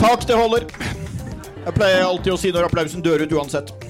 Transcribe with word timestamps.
Takk, 0.00 0.26
det 0.26 0.34
holder. 0.34 0.64
Jeg 1.64 1.74
pleier 1.76 2.02
alltid 2.06 2.32
å 2.32 2.38
si 2.40 2.50
når 2.54 2.70
applausen 2.70 3.04
dør 3.04 3.26
ut 3.26 3.34
uansett. 3.36 3.89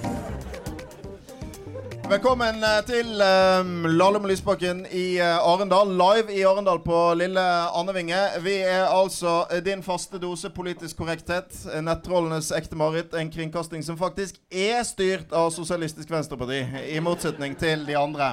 Velkommen 2.11 2.65
eh, 2.67 2.81
til 2.89 3.21
um, 3.23 3.85
Lahlum 3.87 4.25
og 4.27 4.33
Lysbakken 4.33 4.81
i 4.91 5.21
eh, 5.23 5.37
Arendal. 5.47 5.93
Live 5.95 6.33
i 6.35 6.41
Arendal 6.43 6.81
på 6.83 6.97
lille 7.15 7.45
Andevinge. 7.79 8.19
Vi 8.43 8.57
er 8.67 8.89
altså 8.91 9.45
din 9.63 9.79
faste 9.87 10.19
dose 10.19 10.51
politisk 10.51 10.99
korrekthet. 10.99 11.55
Nettrollenes 11.87 12.51
ekte 12.51 12.75
mareritt. 12.75 13.15
En 13.15 13.31
kringkasting 13.31 13.87
som 13.87 13.99
faktisk 13.99 14.43
er 14.51 14.83
styrt 14.89 15.31
av 15.31 15.53
Sosialistisk 15.55 16.11
Venstreparti, 16.11 16.65
i 16.91 16.99
motsetning 16.99 17.55
til 17.55 17.87
de 17.87 17.95
andre. 17.95 18.33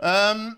Um, 0.00 0.48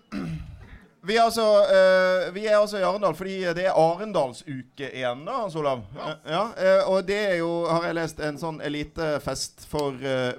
vi, 1.01 1.15
er 1.17 1.23
altså, 1.23 1.45
uh, 1.63 2.33
vi 2.35 2.45
er 2.47 2.57
altså 2.57 2.79
i 2.79 2.83
Arendal 2.83 3.15
fordi 3.15 3.37
det 3.55 3.67
er 3.69 3.77
Arendalsuke 3.77 4.89
igjen, 4.89 5.23
da, 5.27 5.37
Hans 5.43 5.55
Olav. 5.59 5.85
Eh, 5.95 6.17
ja, 6.33 6.43
Uh, 6.59 6.91
og 6.91 7.07
det 7.07 7.19
er 7.19 7.37
jo, 7.39 7.51
har 7.69 7.85
jeg 7.87 7.95
lest, 7.95 8.19
en 8.25 8.39
sånn 8.41 8.59
elitefest 8.65 9.63
for 9.69 9.95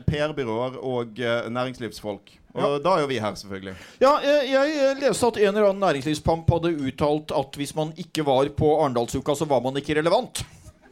PR-byråer 0.07 0.77
og 0.77 1.21
næringslivsfolk. 1.49 2.37
Og 2.59 2.81
da 2.83 2.97
er 2.97 3.05
jo 3.05 3.11
vi 3.11 3.21
her, 3.23 3.37
selvfølgelig. 3.39 3.75
Ja, 4.03 4.17
jeg, 4.25 4.49
jeg 4.51 4.97
leste 5.01 5.29
at 5.31 5.39
en 5.39 5.53
eller 5.53 5.69
annen 5.71 5.85
næringslivspamp 5.85 6.51
hadde 6.51 6.73
uttalt 6.83 7.35
at 7.37 7.59
hvis 7.61 7.77
man 7.79 7.95
ikke 8.01 8.27
var 8.27 8.51
på 8.57 8.73
Arendalsuka, 8.81 9.37
så 9.39 9.47
var 9.49 9.63
man 9.65 9.79
ikke 9.79 9.97
relevant. 10.01 10.43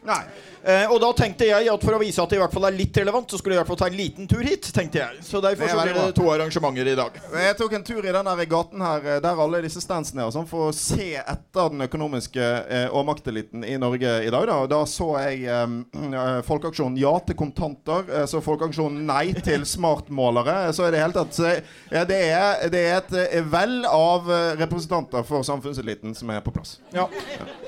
Nei. 0.06 0.22
Eh, 0.62 0.86
og 0.92 1.00
da 1.02 1.10
tenkte 1.16 1.48
jeg 1.48 1.68
at 1.70 1.84
for 1.84 1.96
å 1.96 2.00
vise 2.02 2.22
at 2.22 2.30
det 2.30 2.38
i 2.38 2.42
hvert 2.42 2.54
fall 2.54 2.68
er 2.68 2.76
litt 2.76 2.96
relevant, 3.00 3.30
så 3.30 3.40
skulle 3.40 3.56
jeg 3.56 3.60
i 3.60 3.62
hvert 3.62 3.72
fall 3.72 3.80
ta 3.80 3.88
en 3.90 3.98
liten 3.98 4.28
tur 4.30 4.44
hit. 4.46 4.70
tenkte 4.74 5.00
jeg 5.00 5.22
Så 5.26 5.42
derfor 5.44 5.66
er 5.66 5.74
så 5.74 5.84
blir 5.84 5.98
det 5.98 6.16
to 6.18 6.28
arrangementer 6.32 6.92
i 6.92 6.96
dag. 6.98 7.18
Jeg 7.34 7.56
tok 7.58 7.76
en 7.78 7.86
tur 7.86 8.04
i 8.06 8.14
den 8.14 8.30
gaten 8.48 8.84
her 8.84 9.08
eh, 9.16 9.20
der 9.24 9.42
alle 9.44 9.62
disse 9.64 9.82
standsene 9.82 10.24
er, 10.24 10.32
sånn, 10.34 10.48
for 10.50 10.68
å 10.68 10.76
se 10.76 11.10
etter 11.18 11.72
den 11.74 11.86
økonomiske 11.88 12.48
eh, 12.68 12.86
og 12.92 13.06
makteliten 13.08 13.64
i 13.66 13.76
Norge 13.80 14.14
i 14.24 14.32
dag. 14.32 14.48
Da, 14.48 14.58
og 14.64 14.70
da 14.72 14.82
så 14.88 15.10
jeg 15.24 15.44
eh, 15.48 15.66
eh, 16.12 16.40
folkeaksjonen 16.46 16.98
Ja 17.00 17.14
til 17.26 17.38
kontanter, 17.38 18.06
eh, 18.12 18.26
så 18.30 18.42
folkeaksjonen 18.44 19.04
Nei 19.08 19.32
til 19.44 19.66
smartmålere. 19.74 20.72
Så 20.76 20.86
er 20.86 20.94
det 20.94 21.04
helt 21.04 21.18
tatt 21.18 21.38
ja, 21.38 22.04
det, 22.08 22.16
er, 22.32 22.68
det 22.72 22.80
er 22.88 22.98
et 22.98 23.44
vel 23.50 23.82
av 23.88 24.28
eh, 24.32 24.56
representanter 24.60 25.24
for 25.26 25.42
samfunnseliten 25.46 26.14
som 26.14 26.30
er 26.30 26.40
på 26.44 26.52
plass. 26.54 26.78
Ja. 26.94 27.08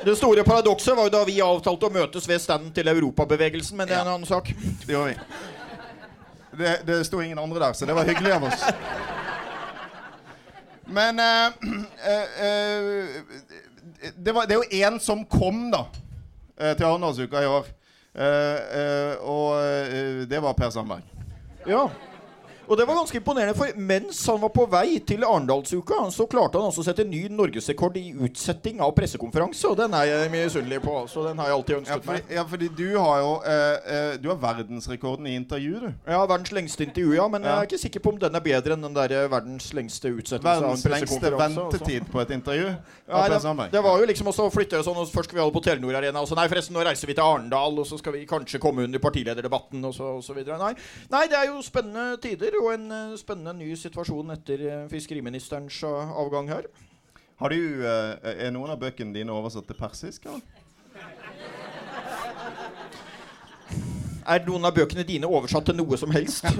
Det 0.05 0.17
store 0.19 0.45
paradokset 0.47 0.97
var 0.97 1.09
jo 1.09 1.15
da 1.15 1.23
vi 1.29 1.39
avtalte 1.45 1.89
å 1.89 1.95
møtes 1.95 2.29
ved 2.29 2.43
standen 2.43 2.73
til 2.75 2.80
Europabevegelsen, 2.89 3.77
men 3.77 3.89
det 3.89 3.97
er 3.97 4.01
en 4.01 4.15
annen 4.15 4.27
sak. 4.27 4.49
Det 4.87 4.95
gjorde 4.95 5.13
vi. 5.13 5.19
Det, 6.59 6.73
det 6.87 7.07
sto 7.07 7.21
ingen 7.21 7.39
andre 7.39 7.61
der, 7.61 7.73
så 7.73 7.87
det 7.87 7.95
var 7.95 8.05
hyggelig 8.05 8.33
av 8.33 8.45
oss. 8.45 8.65
Men 10.91 11.19
eh, 11.19 11.47
eh, 12.07 12.47
eh, 12.47 13.09
det, 14.17 14.33
var, 14.33 14.47
det 14.47 14.57
er 14.57 14.59
jo 14.59 14.87
én 14.89 14.99
som 15.01 15.25
kom, 15.25 15.69
da, 15.71 15.85
eh, 16.59 16.75
til 16.77 16.89
Arendalsuka 16.89 17.43
i 17.43 17.47
år. 17.47 17.67
Eh, 18.15 18.79
eh, 18.81 19.15
og 19.23 20.27
det 20.31 20.43
var 20.43 20.57
Per 20.59 20.71
Sandberg. 20.75 21.03
Ja. 21.69 21.85
Og 22.71 22.79
det 22.79 22.85
var 22.87 22.95
ganske 23.01 23.19
imponerende, 23.19 23.55
for 23.59 23.73
mens 23.83 24.21
han 24.31 24.39
var 24.39 24.53
på 24.55 24.65
vei 24.71 25.01
til 25.03 25.25
Arendalsuka, 25.27 25.97
så 26.15 26.27
klarte 26.31 26.61
han 26.61 26.69
også 26.71 26.85
å 26.85 26.87
sette 26.87 27.03
ny 27.07 27.25
norgesrekord 27.35 27.97
i 27.99 28.13
utsetting 28.23 28.79
av 28.85 28.93
pressekonferanse, 28.95 29.73
og 29.73 29.75
den 29.81 29.97
er 29.99 30.07
jeg 30.07 30.31
misunnelig 30.31 30.79
på. 30.85 30.95
Så 31.11 31.25
den 31.27 31.41
har 31.43 31.51
jeg 31.51 31.57
alltid 31.57 31.75
Ja, 31.75 31.81
ønsket 31.81 32.07
meg. 32.07 32.31
ja, 32.37 32.45
fordi 32.53 32.69
du 32.79 32.87
har 32.95 33.17
jo 33.25 33.33
eh, 33.43 33.91
eh, 33.97 34.13
Du 34.23 34.29
har 34.31 34.39
verdensrekorden 34.39 35.27
i 35.27 35.35
intervju, 35.35 35.81
du. 35.83 35.89
Ja, 36.07 36.21
verdens 36.31 36.53
lengste 36.55 36.87
intervju, 36.87 37.17
ja, 37.17 37.27
men 37.29 37.43
jeg 37.43 37.57
er 37.57 37.67
ikke 37.67 37.83
sikker 37.83 38.05
på 38.05 38.13
om 38.15 38.21
den 38.23 38.39
er 38.39 38.45
bedre 38.45 38.77
enn 38.79 38.87
den 38.87 38.95
der 38.95 39.17
eh, 39.19 39.27
verdens 39.33 39.73
lengste 39.75 40.15
utsettelse 40.15 40.47
av 40.47 40.63
en 40.63 40.71
Verdens 40.71 40.87
lengste 40.95 41.35
ventetid 41.41 42.05
også. 42.05 42.13
på 42.13 42.23
et 42.23 42.35
intervju. 42.39 42.71
Nei, 43.11 43.27
det, 43.35 43.69
det 43.75 43.83
var 43.83 43.99
jo 43.99 44.07
liksom 44.07 44.31
også 44.31 44.47
å 44.47 44.55
flytte 44.55 44.85
sånn 44.87 45.01
og 45.01 45.11
Først 45.11 45.27
skal 45.27 45.41
vi 45.41 45.43
holde 45.43 45.57
på 45.57 45.65
Telenor 45.67 45.97
Arena, 45.99 46.23
og 46.23 46.29
så 46.31 46.39
nei, 46.39 46.47
forresten, 46.47 46.77
nå 46.77 46.85
reiser 46.87 47.11
vi 47.11 47.17
til 47.19 47.27
Arendal, 47.27 47.81
og 47.83 47.87
så 47.89 47.99
skal 47.99 48.15
vi 48.15 48.23
kanskje 48.31 48.61
komme 48.63 48.85
under 48.87 49.03
partilederdebatten, 49.03 49.83
og 49.89 49.95
så, 49.97 50.13
og 50.21 50.23
så 50.23 50.37
videre. 50.37 50.55
Nei. 50.61 50.71
nei, 51.11 51.25
det 51.27 51.39
er 51.41 51.49
jo 51.51 51.59
spennende 51.67 52.15
tider, 52.23 52.55
og 52.61 52.75
en 52.75 52.93
eh, 52.93 53.17
spennende 53.21 53.55
ny 53.59 53.75
situasjon 53.79 54.31
etter 54.35 54.65
eh, 54.69 54.89
fiskeriministerens 54.93 55.83
eh, 55.87 56.13
avgang 56.23 56.51
her. 56.53 56.69
Har 57.41 57.49
du, 57.49 57.85
Er 57.89 58.51
noen 58.53 58.71
av 58.75 58.81
bøkene 58.83 59.15
dine 59.17 59.33
oversatt 59.33 59.65
til 59.65 59.77
persisk? 59.79 60.27
Eller? 60.29 60.43
Er 64.29 64.45
noen 64.45 64.69
av 64.69 64.75
bøkene 64.77 65.07
dine 65.09 65.27
oversatt 65.27 65.65
til 65.71 65.79
noe 65.79 65.97
som 65.97 66.13
helst? 66.13 66.45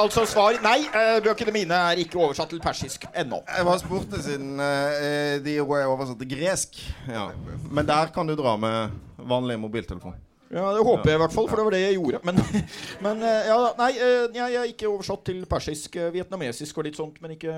altså 0.00 0.22
svar 0.30 0.56
nei. 0.62 0.78
Bøkene 1.24 1.52
mine 1.58 1.74
er 1.90 2.00
ikke 2.06 2.22
oversatt 2.22 2.54
til 2.54 2.62
persisk 2.62 3.04
ennå. 3.10 3.42
Jeg 3.50 3.66
har 3.66 3.82
spurt 3.82 4.08
det 4.14 4.22
siden 4.24 4.54
eh, 4.62 5.36
de 5.42 5.58
er 5.58 5.90
oversatt 5.90 6.18
til 6.22 6.30
gresk. 6.30 6.78
Ja. 7.10 7.26
Men 7.66 7.90
der 7.90 8.14
kan 8.14 8.30
du 8.30 8.38
dra 8.38 8.54
med 8.56 9.09
vanlig 9.28 9.58
mobiltelefon. 9.60 10.14
Ja, 10.50 10.72
Det 10.74 10.82
håper 10.82 11.06
jeg 11.06 11.14
i 11.14 11.18
hvert 11.22 11.32
fall, 11.32 11.46
for 11.46 11.56
det 11.60 11.64
var 11.64 11.70
det 11.76 11.80
jeg 11.80 11.94
gjorde. 11.94 12.18
Men, 12.26 12.40
men 13.06 13.20
eh, 13.22 13.44
ja, 13.46 13.58
nei, 13.78 13.90
eh, 14.02 14.24
jeg 14.34 14.54
er 14.58 14.64
ikke 14.72 14.88
oversatt 14.90 15.22
til 15.28 15.44
persisk. 15.46 15.94
eh, 15.94 16.08
Vietnamesisk 16.10 16.78
og 16.80 16.88
litt 16.88 16.98
sånt, 16.98 17.20
men 17.22 17.36
ikke, 17.36 17.54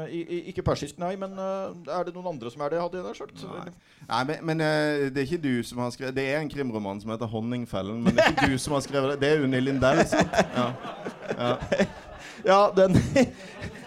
ikke 0.52 0.62
persisk, 0.66 0.98
nei. 1.00 1.14
Men 1.16 1.32
er 1.40 2.04
det 2.04 2.12
noen 2.12 2.34
andre 2.34 2.52
som 2.52 2.60
er 2.66 2.74
det, 2.74 2.82
hadde 2.82 3.00
jeg 3.00 3.06
nær 3.06 3.16
sagt? 3.16 3.46
Nei, 4.10 4.20
men, 4.28 4.44
men 4.44 4.60
eh, 4.60 5.06
det 5.08 5.22
er 5.22 5.30
ikke 5.30 5.40
du 5.40 5.62
som 5.64 5.80
har 5.80 5.90
skrevet 5.94 6.18
Det 6.20 6.26
er 6.34 6.42
en 6.42 6.52
krimroman 6.52 7.00
som 7.00 7.14
heter 7.14 7.32
'Honningfellen', 7.32 8.02
men 8.04 8.12
det 8.12 8.26
er 8.26 8.34
ikke 8.36 8.52
du 8.52 8.58
som 8.60 8.76
har 8.76 8.84
skrevet 8.84 9.14
det. 9.14 9.20
Det 9.24 9.30
er 9.32 9.44
Unni 9.48 9.60
Lindell. 9.60 10.04
sant? 10.06 10.28
Ja. 10.60 10.68
Ja. 11.38 11.56
Ja, 12.44 12.60
den 12.76 12.96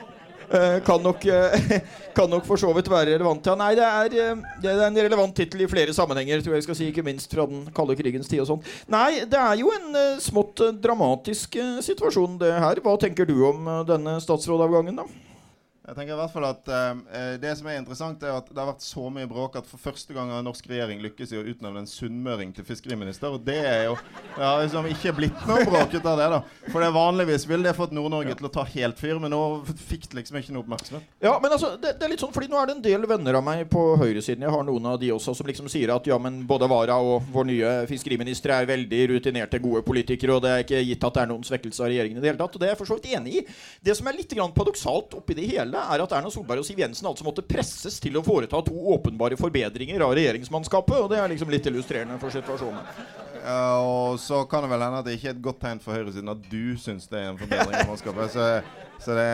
kan, 0.85 1.01
nok, 1.03 1.25
eh, 1.25 1.79
kan 2.17 2.29
nok 2.31 2.45
for 2.47 2.59
så 2.61 2.71
vidt 2.75 2.89
være 2.91 3.13
relevant. 3.15 3.45
Ja, 3.45 3.55
nei, 3.59 3.71
det 3.77 3.85
er, 3.85 4.15
eh, 4.23 4.43
det 4.63 4.71
er 4.73 4.83
en 4.87 5.01
relevant 5.05 5.35
tittel 5.37 5.65
i 5.65 5.69
flere 5.71 5.95
sammenhenger, 5.95 6.43
tror 6.45 6.57
jeg 6.57 6.67
skal 6.67 6.79
si. 6.79 6.89
Ikke 6.91 7.05
minst 7.05 7.33
fra 7.33 7.47
den 7.49 7.65
kalde 7.75 7.97
krigens 7.99 8.31
tid 8.31 8.43
og 8.43 8.49
sånn. 8.53 8.65
Nei, 8.91 9.25
det 9.29 9.41
er 9.41 9.59
jo 9.61 9.71
en 9.75 9.99
eh, 9.99 10.17
smått 10.23 10.63
eh, 10.65 10.75
dramatisk 10.85 11.59
eh, 11.61 11.77
situasjon, 11.85 12.39
det 12.41 12.53
her. 12.53 12.83
Hva 12.85 12.97
tenker 13.01 13.29
du 13.29 13.37
om 13.51 13.67
eh, 13.67 13.85
denne 13.89 14.17
statsrådavgangen, 14.23 15.03
da? 15.03 15.24
Jeg 15.85 15.93
tenker 15.93 16.15
i 16.15 16.17
hvert 16.17 16.33
fall 16.33 16.45
at 16.47 16.69
eh, 16.73 17.35
Det 17.41 17.51
som 17.59 17.67
er 17.69 17.77
interessant, 17.77 18.23
er 18.25 18.33
at 18.39 18.47
det 18.49 18.57
har 18.57 18.71
vært 18.71 18.85
så 18.85 19.05
mye 19.13 19.27
bråk 19.29 19.59
at 19.59 19.67
for 19.69 19.81
første 19.81 20.15
gang 20.15 20.31
har 20.33 20.41
norsk 20.45 20.65
regjering 20.71 21.01
lykkes 21.03 21.33
i 21.35 21.37
å 21.37 21.43
utnevne 21.45 21.83
en 21.83 21.89
sunnmøring 21.89 22.53
til 22.57 22.65
fiskeriminister. 22.65 23.33
Og 23.35 23.43
det 23.45 23.59
er 23.61 23.83
jo 23.91 23.97
ja, 24.39 24.55
liksom 24.63 24.87
ikke 24.89 25.13
blitt 25.19 25.45
noe 25.45 25.65
bråk 25.67 25.93
ut 25.93 26.07
av 26.09 26.17
det, 26.17 26.29
da. 26.33 26.39
For 26.71 26.81
det 26.81 26.89
vanligvis 26.95 27.45
ville 27.49 27.69
det 27.69 27.75
fått 27.77 27.93
Nord-Norge 27.93 28.33
til 28.39 28.49
å 28.49 28.53
ta 28.55 28.65
helt 28.71 29.01
fyr, 29.01 29.19
men 29.21 29.33
nå 29.35 29.41
fikk 29.67 30.09
det 30.09 30.21
liksom 30.21 30.39
ikke 30.41 30.55
noe 30.55 30.65
oppmerksomhet. 30.65 31.05
Ja, 31.21 31.35
men 31.43 31.53
altså, 31.53 31.75
det, 31.77 31.95
det 31.99 32.07
er 32.07 32.13
litt 32.15 32.23
sånn, 32.23 32.33
fordi 32.33 32.49
Nå 32.49 32.59
er 32.61 32.69
det 32.69 32.75
en 32.75 32.83
del 32.85 33.07
venner 33.09 33.39
av 33.39 33.45
meg 33.45 33.63
på 33.69 33.81
høyresiden. 33.99 34.43
Jeg 34.45 34.53
har 34.53 34.65
noen 34.65 34.85
av 34.89 34.99
de 35.01 35.09
også 35.13 35.33
som 35.37 35.47
liksom 35.49 35.69
sier 35.71 35.93
at 35.93 36.05
ja, 36.09 36.17
men 36.21 36.43
både 36.49 36.69
Vara 36.69 36.97
og 37.01 37.25
vår 37.33 37.47
nye 37.49 37.71
fiskeriminister 37.89 38.53
er 38.53 38.69
veldig 38.69 38.99
rutinerte, 39.15 39.61
gode 39.61 39.81
politikere, 39.85 40.37
og 40.37 40.45
det 40.45 40.51
er 40.51 40.65
ikke 40.65 40.83
gitt 40.85 41.07
at 41.09 41.17
det 41.17 41.23
er 41.23 41.31
noen 41.33 41.45
svekkelse 41.45 41.83
av 41.83 41.89
regjeringen 41.91 42.21
i 42.21 42.23
det 42.23 42.31
hele 42.31 42.41
tatt. 42.41 42.57
Og 42.57 42.61
det 42.61 42.69
er 42.69 42.73
jeg 42.73 42.81
for 42.81 42.89
så 42.89 42.99
vidt 42.99 43.09
enig 43.17 43.39
i. 43.41 43.45
Det 43.85 43.97
som 43.97 44.09
er 44.09 44.17
litt 44.17 44.35
paradoksalt 44.35 45.17
oppi 45.17 45.35
det 45.37 45.49
hele, 45.49 45.74
er 45.81 46.03
at 46.03 46.15
Erna 46.17 46.31
Solberg 46.33 46.63
og 46.63 46.67
Siv 46.67 46.79
Jensen 46.79 47.07
altså 47.09 47.25
måtte 47.27 47.45
presses 47.45 47.99
til 48.03 48.17
å 48.19 48.23
foreta 48.25 48.61
to 48.65 48.75
åpenbare 48.95 49.37
forbedringer 49.39 50.03
av 50.05 50.15
regjeringsmannskapet, 50.17 50.97
og 51.03 51.11
det 51.11 51.21
er 51.21 51.31
liksom 51.31 51.53
litt 51.53 51.69
illustrerende 51.69 52.19
for 52.21 52.33
situasjonen. 52.33 52.81
Ja, 53.45 53.77
og 53.77 54.17
så 54.19 54.39
kan 54.49 54.65
det 54.65 54.71
vel 54.71 54.81
hende 54.81 55.03
at 55.03 55.05
det 55.05 55.19
ikke 55.19 55.29
er 55.29 55.35
et 55.35 55.43
godt 55.45 55.59
tegn 55.61 55.81
for 55.83 55.93
høyresiden 55.93 56.31
at 56.33 56.47
du 56.49 56.73
syns 56.81 57.05
det 57.11 57.19
er 57.19 57.27
en 57.29 57.37
forbedring 57.37 57.75
av 57.77 57.91
mannskapet. 57.91 58.33
Så, 58.33 58.47
så 59.05 59.17
det, 59.19 59.27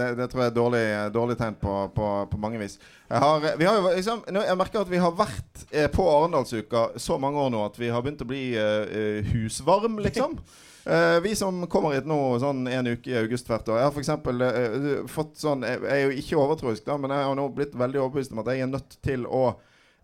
det, 0.00 0.06
det 0.16 0.28
tror 0.32 0.44
jeg 0.46 0.52
er 0.52 0.56
dårlig, 0.56 0.84
dårlig 1.12 1.36
tegn 1.42 1.58
på, 1.60 1.74
på, 1.96 2.08
på 2.30 2.40
mange 2.40 2.62
vis. 2.62 2.78
Jeg, 3.10 3.20
har, 3.20 3.44
vi 3.60 3.68
har 3.68 3.76
jo 3.76 3.92
liksom, 3.98 4.24
jeg 4.38 4.56
merker 4.62 4.80
at 4.80 4.94
vi 4.94 5.02
har 5.02 5.12
vært 5.18 5.66
eh, 5.68 5.90
på 5.92 6.08
Arendalsuka 6.08 6.86
så 6.96 7.20
mange 7.20 7.42
år 7.44 7.52
nå 7.52 7.66
at 7.66 7.76
vi 7.80 7.92
har 7.92 8.00
begynt 8.06 8.24
å 8.24 8.30
bli 8.30 8.44
eh, 8.56 9.20
husvarm, 9.34 10.00
liksom. 10.08 10.40
Eh, 10.84 11.20
vi 11.20 11.36
som 11.36 11.66
kommer 11.68 11.92
hit 11.92 12.06
nå 12.08 12.16
sånn 12.40 12.64
en 12.70 12.86
uke 12.88 13.10
i 13.12 13.18
august 13.20 13.50
hvert 13.50 13.68
år 13.68 13.82
Jeg 13.82 13.84
har 13.84 13.92
for 13.92 14.00
eksempel 14.00 14.44
uh, 14.46 15.02
fått 15.12 15.34
sånn 15.36 15.66
Jeg 15.66 15.82
er 15.84 15.98
jo 16.06 16.14
ikke 16.22 16.38
overtroisk, 16.40 16.86
da, 16.86 16.96
men 16.96 17.12
jeg 17.12 17.26
har 17.28 17.36
nå 17.36 17.44
blitt 17.52 17.74
veldig 17.76 18.00
overbevist 18.00 18.32
om 18.32 18.40
at 18.40 18.48
jeg 18.48 18.64
er 18.64 18.70
nødt 18.70 18.96
til 19.04 19.26
å 19.28 19.42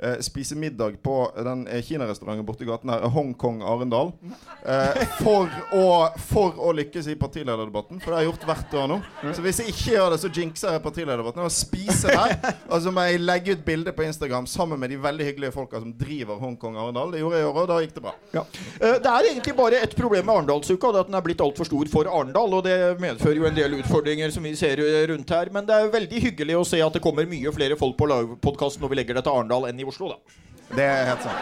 eh, 0.02 0.18
spise 0.24 0.56
middag 0.58 0.98
på 1.02 1.16
den 1.36 1.66
eh, 1.68 1.82
kinarestauranten 1.86 2.46
borti 2.46 2.66
gaten 2.68 2.90
her, 2.92 3.06
Hongkong 3.14 3.62
Arendal. 3.62 4.12
eh, 4.66 5.02
for, 5.20 5.48
å, 5.72 5.84
for 6.28 6.58
å 6.68 6.72
lykkes 6.76 7.08
i 7.12 7.16
partilederdebatten, 7.20 8.00
for 8.02 8.10
det 8.12 8.18
har 8.18 8.24
jeg 8.26 8.30
gjort 8.32 8.46
hvert 8.50 8.76
år 8.82 8.90
nå. 8.92 8.98
Så 9.36 9.44
hvis 9.44 9.60
jeg 9.62 9.72
ikke 9.74 9.94
gjør 9.96 10.14
det, 10.14 10.20
så 10.24 10.30
jinxer 10.32 10.76
jeg 10.76 10.84
partilederdebatten. 10.84 11.44
Og 11.46 11.54
spiser 11.54 12.16
der, 12.16 12.54
og 12.68 12.80
så 12.84 12.92
må 12.94 13.06
jeg 13.08 13.22
legge 13.24 13.56
ut 13.56 13.64
bilde 13.66 13.94
på 13.96 14.06
Instagram 14.06 14.46
sammen 14.50 14.80
med 14.82 14.90
de 14.92 15.00
veldig 15.00 15.26
hyggelige 15.30 15.54
folka 15.56 15.80
som 15.82 15.92
driver 15.96 16.40
Hongkong 16.42 16.76
Arendal. 16.80 17.14
Det 17.14 17.22
gjorde 17.22 17.40
jeg 17.40 17.46
i 17.46 17.50
år, 17.50 17.60
og 17.62 17.70
da 17.72 17.80
gikk 17.84 17.94
det 17.96 18.04
bra. 18.08 18.14
Eh, 18.36 18.98
Det 19.06 19.12
er 19.12 19.30
egentlig 19.30 19.56
bare 19.58 19.80
ett 19.86 19.96
problem 19.96 20.26
med 20.28 20.34
Arendalsuka, 20.36 20.92
det 20.92 21.00
er 21.00 21.06
at 21.06 21.10
den 21.12 21.18
er 21.20 21.24
blitt 21.26 21.42
altfor 21.44 21.68
stor 21.68 21.88
for 21.92 22.08
Arendal. 22.10 22.54
Og 22.58 22.64
det 22.66 22.76
medfører 23.02 23.40
jo 23.40 23.48
en 23.48 23.56
del 23.56 23.78
utfordringer 23.80 24.32
som 24.34 24.44
vi 24.46 24.54
ser 24.58 24.80
rundt 25.10 25.30
her. 25.32 25.50
Men 25.54 25.66
det 25.68 25.74
er 25.76 25.90
veldig 25.92 26.20
hyggelig 26.28 26.56
å 26.58 26.64
se 26.66 26.80
at 26.84 26.92
det 26.96 27.02
kommer 27.04 27.26
mye 27.30 27.52
flere 27.54 27.76
folk 27.78 27.96
på 27.98 28.08
livepodkast 28.10 28.80
når 28.82 28.92
vi 28.92 28.98
legger 29.00 29.18
det 29.18 29.24
til 29.26 29.32
Arendal 29.36 29.68
enn 29.70 29.80
i 29.80 29.85
Oslo, 29.92 30.08
da. 30.14 30.18
Det 30.76 30.84
er 30.84 31.06
helt 31.12 31.22
sant. 31.22 31.40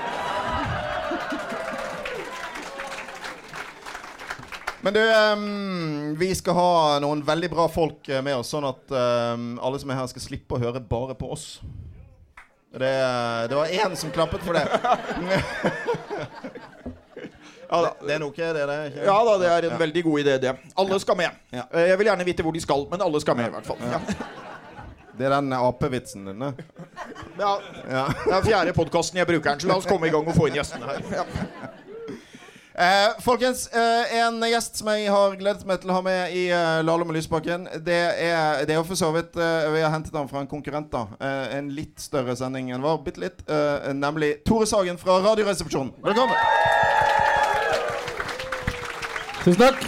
Men 4.85 4.93
du, 4.93 5.01
um, 5.01 6.17
vi 6.21 6.29
skal 6.37 6.55
ha 6.59 6.99
noen 7.01 7.23
veldig 7.25 7.49
bra 7.55 7.65
folk 7.73 8.05
eh, 8.13 8.21
med 8.21 8.37
oss, 8.37 8.51
sånn 8.53 8.67
at 8.69 8.93
um, 8.93 9.47
alle 9.65 9.81
som 9.81 9.89
er 9.95 9.97
her, 10.03 10.11
skal 10.13 10.21
slippe 10.27 10.59
å 10.59 10.61
høre 10.61 10.83
bare 10.85 11.17
på 11.17 11.31
oss. 11.33 11.47
Det, 12.75 12.91
det 13.49 13.57
var 13.57 13.71
én 13.73 13.95
som 13.97 14.13
klappet 14.13 14.45
for 14.45 14.53
det. 14.59 14.67
Ja 17.71 17.79
da. 17.81 17.91
Det 18.05 18.13
er 18.13 18.21
noe, 18.21 18.35
det 18.37 18.61
er 18.61 18.69
det? 18.69 18.79
Ikke? 18.91 19.05
Ja 19.09 19.15
da, 19.25 19.35
det 19.41 19.49
er 19.51 19.67
en 19.71 19.79
veldig 19.81 20.03
god 20.05 20.21
idé, 20.21 20.35
det. 20.43 20.53
Alle 20.79 20.99
skal 21.03 21.17
med. 21.19 21.41
Ja. 21.55 21.65
Eh, 21.73 21.89
Jeg 21.95 21.99
vil 22.03 22.11
gjerne 22.13 22.27
vite 22.29 22.45
hvor 22.45 22.55
de 22.55 22.61
skal, 22.63 22.85
men 22.93 23.03
alle 23.09 23.23
skal 23.25 23.39
med, 23.41 23.49
i 23.49 23.55
hvert 23.57 23.71
fall. 23.73 23.81
Ja. 23.89 24.01
Det 25.19 25.27
er 25.29 25.31
den 25.37 25.53
apevitsen 25.55 26.25
din, 26.27 26.41
det. 26.43 26.65
Ja, 27.39 27.53
Ja. 27.89 28.07
det 28.25 28.33
er 28.35 28.43
fjerde 28.49 28.73
podkasten 28.75 29.19
jeg 29.21 29.27
bruker 29.29 29.51
den, 29.55 29.61
så 29.63 29.69
la 29.71 29.77
oss 29.79 29.87
komme 29.87 30.09
i 30.09 30.11
gang 30.11 30.27
og 30.27 30.35
få 30.35 30.49
inn 30.51 30.57
gjestene 30.59 30.87
her. 30.91 31.03
Ja. 31.15 31.25
Eh, 32.75 33.13
folkens, 33.23 33.69
eh, 33.71 34.17
en 34.19 34.41
gjest 34.51 34.81
som 34.81 34.89
jeg 34.91 35.07
har 35.15 35.37
gledet 35.39 35.63
meg 35.71 35.79
til 35.85 35.93
å 35.93 35.95
ha 35.95 36.01
med 36.03 36.33
i 36.35 36.49
eh, 36.51 36.81
Lahlum 36.83 37.13
og 37.13 37.15
Lysbakken, 37.15 37.69
det 37.87 38.01
er, 38.19 38.65
det 38.67 38.75
er 38.75 38.81
jo 38.81 38.87
for 38.89 38.99
så 38.99 39.13
vidt 39.15 39.37
eh, 39.39 39.69
Vi 39.71 39.85
har 39.85 39.93
hentet 39.95 40.17
ham 40.19 40.27
fra 40.27 40.41
en 40.43 40.51
konkurrent, 40.51 40.91
da. 40.91 41.05
Eh, 41.23 41.55
en 41.61 41.69
litt 41.71 42.03
større 42.03 42.35
sending 42.35 42.73
enn 42.75 42.83
vår. 42.83 42.99
Bitte 43.07 43.23
litt. 43.23 43.45
Eh, 43.47 43.93
nemlig 43.95 44.41
Tore 44.45 44.67
Sagen 44.67 44.99
fra 44.99 45.21
Radioresepsjonen. 45.23 45.95
Velkommen. 46.03 46.35
Tusen 49.45 49.61
takk. 49.63 49.87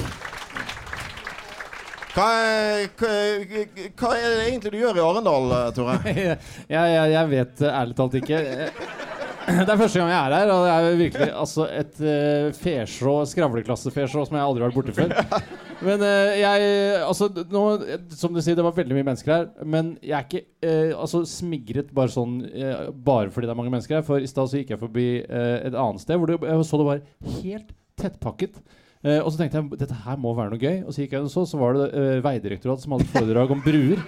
Hva 2.16 2.26
er, 2.32 2.86
hva, 2.96 4.14
er 4.16 4.30
det 4.38 4.44
egentlig 4.46 4.70
du 4.72 4.78
gjør 4.80 4.96
i 4.96 5.04
Arendal, 5.04 5.50
eh, 5.52 5.66
Tore? 5.76 5.96
jeg, 6.08 6.38
jeg, 6.72 7.10
jeg 7.12 7.28
vet 7.34 7.60
eh, 7.60 7.76
ærlig 7.82 7.96
talt 7.98 8.16
ikke. 8.22 8.38
Det 9.46 9.70
er 9.70 9.78
første 9.78 10.00
gang 10.00 10.08
jeg 10.10 10.18
er 10.18 10.32
her, 10.34 10.48
og 10.50 10.64
det 10.64 10.70
er 10.74 10.96
virkelig 10.98 11.26
altså, 11.38 11.66
et 11.70 12.00
uh, 12.02 12.48
fesjå, 12.58 13.12
skravleklasse-fesjå 13.30 14.24
som 14.26 14.34
jeg 14.34 14.42
aldri 14.42 14.64
har 14.64 14.72
vært 14.72 14.78
borte 14.80 14.94
før. 14.96 15.12
Men 15.86 16.02
uh, 16.02 16.32
jeg 16.34 16.72
Altså, 17.06 17.28
nå, 17.52 17.62
som 18.10 18.34
du 18.34 18.40
sier, 18.42 18.56
det 18.58 18.64
var 18.66 18.74
veldig 18.74 18.96
mye 18.96 19.06
mennesker 19.06 19.34
her. 19.36 19.46
Men 19.62 19.92
jeg 20.00 20.16
er 20.19 20.26
ikke 20.26 20.42
uh, 20.66 20.96
altså, 21.04 21.22
smigret 21.30 21.92
bare 21.94 22.10
sånn 22.16 22.40
uh, 22.48 22.88
bare 22.90 23.30
fordi 23.30 23.46
det 23.46 23.54
er 23.54 23.60
mange 23.60 23.74
mennesker 23.76 24.00
her. 24.00 24.08
For 24.08 24.19
i 24.19 24.32
stad 24.32 24.50
gikk 24.50 24.74
jeg 24.74 24.82
forbi 24.82 25.06
eh, 25.20 25.54
et 25.69 25.78
annet 25.78 26.02
sted 26.02 26.19
hvor 26.19 26.32
det, 26.32 26.40
jeg 26.42 26.66
så 26.66 26.82
det 26.82 26.90
var 26.90 27.06
helt 27.36 27.70
tettpakket. 28.02 28.58
Eh, 29.06 29.20
og 29.23 29.31
så 29.31 29.38
tenkte 29.38 29.61
jeg 29.61 29.79
dette 29.85 29.97
her 30.03 30.19
må 30.19 30.32
være 30.35 30.55
noe 30.55 30.62
gøy. 30.62 30.81
Og 30.82 30.94
så 30.94 31.05
gikk 31.05 31.14
jeg 31.14 31.26
og 31.26 31.31
så, 31.31 31.44
så 31.47 31.61
var 31.61 31.76
det 31.79 31.87
eh, 31.94 32.17
Vegdirektoratet 32.25 32.87
som 32.87 32.97
hadde 32.97 33.11
foredrag 33.12 33.53
om 33.55 33.62
bruer. 33.62 34.03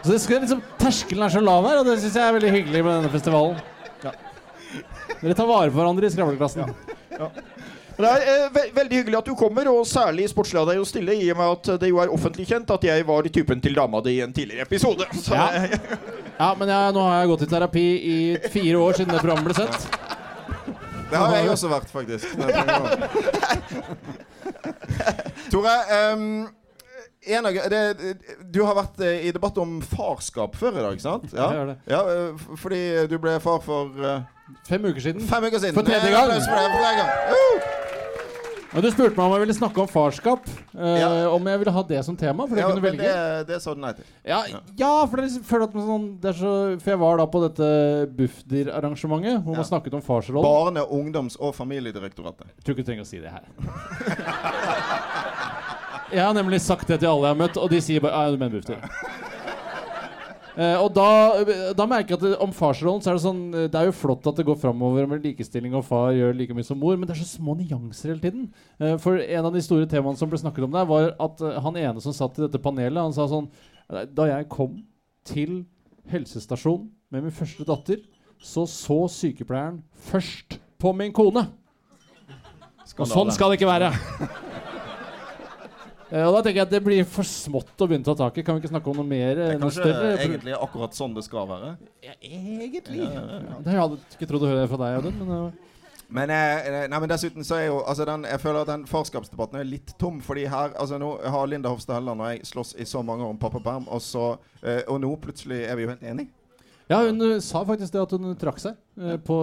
Så 0.00 0.14
det 0.14 0.20
skal 0.24 0.42
liksom, 0.42 0.62
Terskelen 0.80 1.26
er 1.26 1.32
så 1.34 1.42
lav 1.44 1.66
her, 1.68 1.82
og 1.82 1.86
det 1.86 1.98
syns 2.00 2.16
jeg 2.16 2.24
er 2.24 2.36
veldig 2.38 2.52
hyggelig 2.54 2.82
med 2.86 2.94
denne 2.96 3.12
festivalen. 3.12 3.60
Dere 5.20 5.36
tar 5.36 5.48
vare 5.50 5.68
på 5.68 5.76
hverandre 5.76 6.08
i 6.08 6.12
skravleklassen. 6.14 6.70
Men 7.20 8.06
Det 8.06 8.10
er 8.10 8.22
eh, 8.32 8.44
ve 8.54 8.62
veldig 8.78 9.00
hyggelig 9.02 9.18
at 9.18 9.28
du 9.28 9.34
kommer, 9.36 9.68
og 9.68 9.84
særlig 9.86 10.30
sportslig 10.32 10.62
av 10.62 10.70
deg 10.72 10.80
å 10.80 10.86
stille, 10.88 11.14
i 11.20 11.28
og 11.34 11.38
med 11.38 11.52
at 11.52 11.82
det 11.82 11.90
jo 11.92 12.00
er 12.00 12.14
offentlig 12.14 12.48
kjent 12.48 12.72
at 12.72 12.86
jeg 12.88 13.04
var 13.06 13.28
typen 13.28 13.60
til 13.62 13.76
dama 13.76 14.00
di 14.02 14.16
i 14.16 14.22
en 14.24 14.34
tidligere 14.34 14.66
episode. 14.66 15.06
Ja. 15.30 15.50
Ja, 16.40 16.54
men 16.56 16.70
jeg, 16.72 16.92
nå 16.96 17.02
har 17.04 17.18
jeg 17.20 17.28
gått 17.28 17.42
i 17.44 17.50
terapi 17.50 17.82
i 18.00 18.18
fire 18.48 18.80
år 18.80 18.96
siden 18.96 19.12
det 19.12 19.20
programmet 19.20 19.50
ble 19.50 19.58
sendt. 19.58 20.19
Det 21.10 21.18
har 21.18 21.34
jeg 21.36 21.50
også 21.50 21.68
vært, 21.70 21.90
faktisk. 21.90 22.26
Tore, 25.50 25.70
um, 26.14 26.48
en 27.26 27.46
av, 27.46 27.52
det, 27.72 27.80
du 28.52 28.62
har 28.64 28.74
vært 28.78 29.00
eh, 29.04 29.26
i 29.28 29.32
debatt 29.34 29.58
om 29.60 29.80
farskap 29.84 30.54
før 30.56 30.78
i 30.78 30.82
dag, 30.86 31.00
sant? 31.02 31.24
Ja, 31.34 31.38
jeg 31.50 31.56
gjør 31.58 31.66
det. 31.72 31.76
Ja, 31.90 32.00
eh, 32.14 32.32
fordi 32.62 32.80
du 33.10 33.16
ble 33.20 33.40
far 33.44 33.60
for 33.64 33.84
uh, 34.00 34.20
Fem 34.66 34.84
uker 34.88 35.00
siden. 35.04 35.20
fem 35.28 35.44
uker 35.44 35.58
siden. 35.58 35.74
For 35.76 35.82
tredje 35.86 36.10
gang. 36.10 36.22
applaus 36.24 36.46
for 36.48 36.56
for 36.56 36.62
tredje 36.80 36.96
gang. 37.02 37.10
Uh! 37.30 37.36
Og 38.70 38.84
Du 38.84 38.86
spurte 38.92 39.16
meg 39.18 39.24
om 39.26 39.32
jeg 39.34 39.40
ville 39.42 39.54
snakke 39.56 39.80
om 39.82 39.88
farskap. 39.90 40.44
eh, 40.78 41.00
Ja. 41.00 41.08
Om 41.34 41.44
jeg 41.50 41.58
ville 41.58 41.72
ha 41.74 41.82
det 41.82 42.04
som 42.06 42.14
tema. 42.16 42.46
For 42.46 42.54
jeg 42.54 42.62
Ja, 42.62 42.68
kunne 42.70 42.82
men 42.82 42.92
velge. 42.92 43.02
det, 43.02 43.46
det 43.48 43.62
sa 43.62 43.74
du 43.74 43.80
nei 43.80 43.92
til. 43.92 44.04
Ja, 44.24 44.44
ja, 44.78 45.06
for 45.06 45.16
det 45.16 45.24
er 45.24 45.28
liksom, 45.28 45.62
at 45.64 45.72
sånn, 45.72 46.20
det 46.20 46.34
så, 46.36 46.78
For 46.80 46.90
jeg 46.90 46.98
var 47.00 47.16
da 47.18 47.26
på 47.26 47.40
dette 47.48 48.06
Bufdir-arrangementet 48.14 49.42
hvor 49.42 49.54
man 49.56 49.64
snakket 49.64 49.94
om 49.94 50.00
farsrollen. 50.02 50.44
Barne-, 50.46 50.86
ungdoms- 50.86 51.36
og 51.40 51.54
familiedirektoratet. 51.56 52.46
Jeg 52.56 52.64
tror 52.64 52.74
ikke 52.76 52.84
du 52.84 52.90
trenger 52.92 53.02
å 53.02 53.06
si 53.10 53.18
det 53.18 53.30
her. 53.30 53.42
Jeg 56.12 56.24
har 56.26 56.34
nemlig 56.34 56.60
sagt 56.60 56.88
det 56.90 56.98
til 57.00 57.06
alle 57.08 57.28
jeg 57.28 57.36
har 57.36 57.38
møtt, 57.38 57.56
og 57.56 57.70
de 57.70 57.78
sier 57.80 58.00
bare 58.02 58.10
Ja, 58.26 58.30
du 58.32 58.36
mener 58.36 58.50
Bufdir. 58.58 58.76
Eh, 60.58 60.76
og 60.80 60.90
da, 60.96 61.06
da 61.78 61.86
merker 61.86 62.14
jeg 62.14 62.18
at 62.18 62.24
det, 62.24 62.32
om 62.42 62.52
farsrollen 62.54 63.02
så 63.04 63.12
er 63.12 63.18
det 63.18 63.22
sånn 63.22 63.42
Det 63.54 63.78
er 63.78 63.86
jo 63.86 63.94
flott 63.94 64.24
at 64.26 64.40
det 64.40 64.46
går 64.48 64.58
framover 64.58 65.06
med 65.10 65.26
likestilling, 65.26 65.76
og 65.78 65.86
far 65.86 66.10
gjør 66.16 66.34
like 66.36 66.56
mye 66.56 66.66
som 66.66 66.80
mor, 66.80 66.96
men 66.98 67.06
det 67.06 67.14
er 67.14 67.22
så 67.22 67.38
små 67.38 67.54
nyanser 67.58 68.14
hele 68.14 68.24
tiden. 68.24 68.48
Uh, 68.82 68.96
for 69.02 69.20
en 69.20 69.50
av 69.50 69.54
de 69.54 69.62
store 69.64 69.88
temaene 69.90 70.18
som 70.18 70.30
ble 70.30 70.40
snakket 70.42 70.66
om 70.66 70.74
der, 70.74 70.88
var 70.90 71.12
at 71.14 71.44
uh, 71.44 71.58
han 71.66 71.78
ene 71.78 72.02
som 72.02 72.16
satt 72.16 72.40
i 72.40 72.46
dette 72.46 72.62
panelet, 72.62 72.98
han 72.98 73.14
sa 73.16 73.28
sånn 73.30 73.50
Da 74.14 74.26
jeg 74.28 74.50
kom 74.52 74.80
til 75.26 75.64
helsestasjonen 76.10 76.88
med 77.10 77.26
min 77.26 77.34
første 77.34 77.66
datter, 77.66 78.02
så 78.40 78.66
så 78.70 79.02
sykepleieren 79.10 79.82
først 80.10 80.58
på 80.80 80.94
min 80.96 81.12
kone. 81.14 81.46
Og 82.98 83.06
sånn 83.06 83.30
skal 83.34 83.52
det 83.52 83.60
ikke 83.60 83.70
være. 83.70 84.48
Eh, 86.10 86.26
og 86.26 86.34
da 86.34 86.42
tenker 86.42 86.58
jeg 86.58 86.66
at 86.66 86.72
Det 86.74 86.82
blir 86.82 87.06
for 87.08 87.26
smått 87.26 87.78
å 87.78 87.86
begynne 87.86 88.04
å 88.06 88.12
ta 88.12 88.26
tak 88.26 88.38
i. 88.40 88.44
Kan 88.46 88.58
vi 88.58 88.64
ikke 88.64 88.72
snakke 88.72 88.90
om 88.92 89.00
noe 89.00 89.06
mer? 89.06 89.34
Det 89.38 89.48
er 89.54 89.58
Kanskje 89.62 89.90
egentlig 90.26 90.54
akkurat 90.58 90.96
sånn 90.98 91.14
det 91.14 91.24
skal 91.26 91.46
være. 91.50 91.74
Ja, 92.04 92.14
egentlig. 92.20 93.04
Ja, 93.04 93.58
det 93.62 93.76
hadde 93.76 93.98
jeg 94.00 94.16
ikke 94.18 94.30
trodd 94.32 94.46
å 94.48 94.50
høre 94.50 94.70
fra 94.70 94.80
deg, 94.82 94.98
Audun. 95.00 95.20
Men 95.20 95.34
eh, 95.34 95.68
Men, 96.10 96.32
eh, 96.34 96.88
nei, 96.90 96.98
men 96.98 97.12
dessuten 97.12 97.46
så 97.46 97.60
er 97.60 97.68
jo 97.68 97.84
altså 97.86 98.02
den, 98.08 98.24
Jeg 98.26 98.40
føler 98.42 98.64
at 98.64 98.72
den 98.72 98.86
farskapsdebatten 98.90 99.60
er 99.60 99.68
litt 99.68 99.94
tom. 99.98 100.18
Fordi 100.20 100.48
her 100.50 100.74
altså 100.74 100.98
Nå 100.98 101.12
har 101.22 101.46
Linda 101.46 101.70
Hofstad 101.70 102.00
Helleland 102.00 102.24
og 102.26 102.32
jeg 102.32 102.50
slåss 102.50 102.74
i 102.82 102.88
så 102.88 103.04
mange 103.06 103.22
år 103.22 103.30
om 103.36 103.38
pappaperm, 103.38 103.86
og, 103.86 104.02
så, 104.02 104.32
og 104.88 105.00
nå 105.00 105.14
plutselig 105.22 105.62
er 105.68 105.78
vi 105.78 105.86
jo 105.86 105.94
helt 105.94 106.02
enige. 106.02 106.34
Ja, 106.90 106.98
hun 107.06 107.22
uh, 107.22 107.40
sa 107.40 107.62
faktisk 107.66 107.92
det 107.94 108.00
at 108.02 108.12
hun 108.16 108.32
trakk 108.38 108.58
seg 108.58 108.74
uh, 108.98 109.14
på 109.22 109.36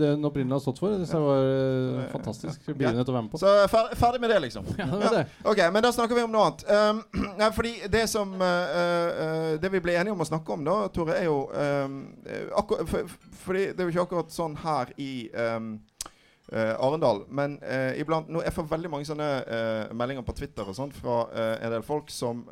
det 0.00 0.14
hun 0.14 0.24
opprinnelig 0.24 0.56
har 0.56 0.62
stått 0.64 0.80
for. 0.80 0.94
Det 0.96 1.20
var 1.20 1.42
uh, 1.44 2.06
fantastisk 2.14 2.70
begivenhet 2.70 3.12
å 3.12 3.16
være 3.16 3.26
med 3.26 3.34
på. 3.34 3.40
Så 3.42 3.52
fer 3.68 3.90
ferdig 4.00 4.22
med 4.22 4.32
det, 4.32 4.38
liksom. 4.46 4.64
Ja, 4.80 4.88
det 4.88 5.02
var 5.02 5.18
det. 5.18 5.26
Ok, 5.44 5.60
Men 5.74 5.84
da 5.84 5.92
snakker 5.92 6.16
vi 6.16 6.24
om 6.24 6.32
noe 6.32 6.46
annet. 6.48 6.64
Um, 6.70 7.02
nei, 7.40 7.50
fordi 7.52 7.74
det 7.92 8.06
som 8.08 8.32
Det 8.36 9.70
vi 9.72 9.82
ble 9.84 9.98
enige 10.00 10.16
om 10.16 10.24
å 10.24 10.28
snakke 10.28 10.56
om, 10.56 10.64
da, 10.64 10.78
Tore, 10.94 11.18
er 11.20 11.28
jo 11.28 11.42
um, 11.52 12.00
akkur 12.56 12.88
for, 12.88 13.18
Fordi 13.44 13.68
det 13.70 13.84
er 13.84 13.90
jo 13.90 13.94
ikke 13.94 14.06
akkurat 14.08 14.32
sånn 14.32 14.56
her 14.64 14.96
i 14.96 15.12
um, 15.36 15.74
uh, 16.52 16.74
Arendal. 16.80 17.26
Men 17.28 17.58
uh, 17.60 17.92
iblant 18.00 18.32
nå, 18.32 18.40
Jeg 18.46 18.56
får 18.56 18.70
veldig 18.72 18.92
mange 18.92 19.08
sånne 19.08 19.30
uh, 19.44 19.94
meldinger 19.96 20.24
på 20.26 20.36
Twitter 20.40 20.64
og 20.64 20.76
sånt 20.78 20.96
fra 20.96 21.26
en 21.60 21.72
del 21.76 21.84
folk 21.84 22.08
som 22.12 22.46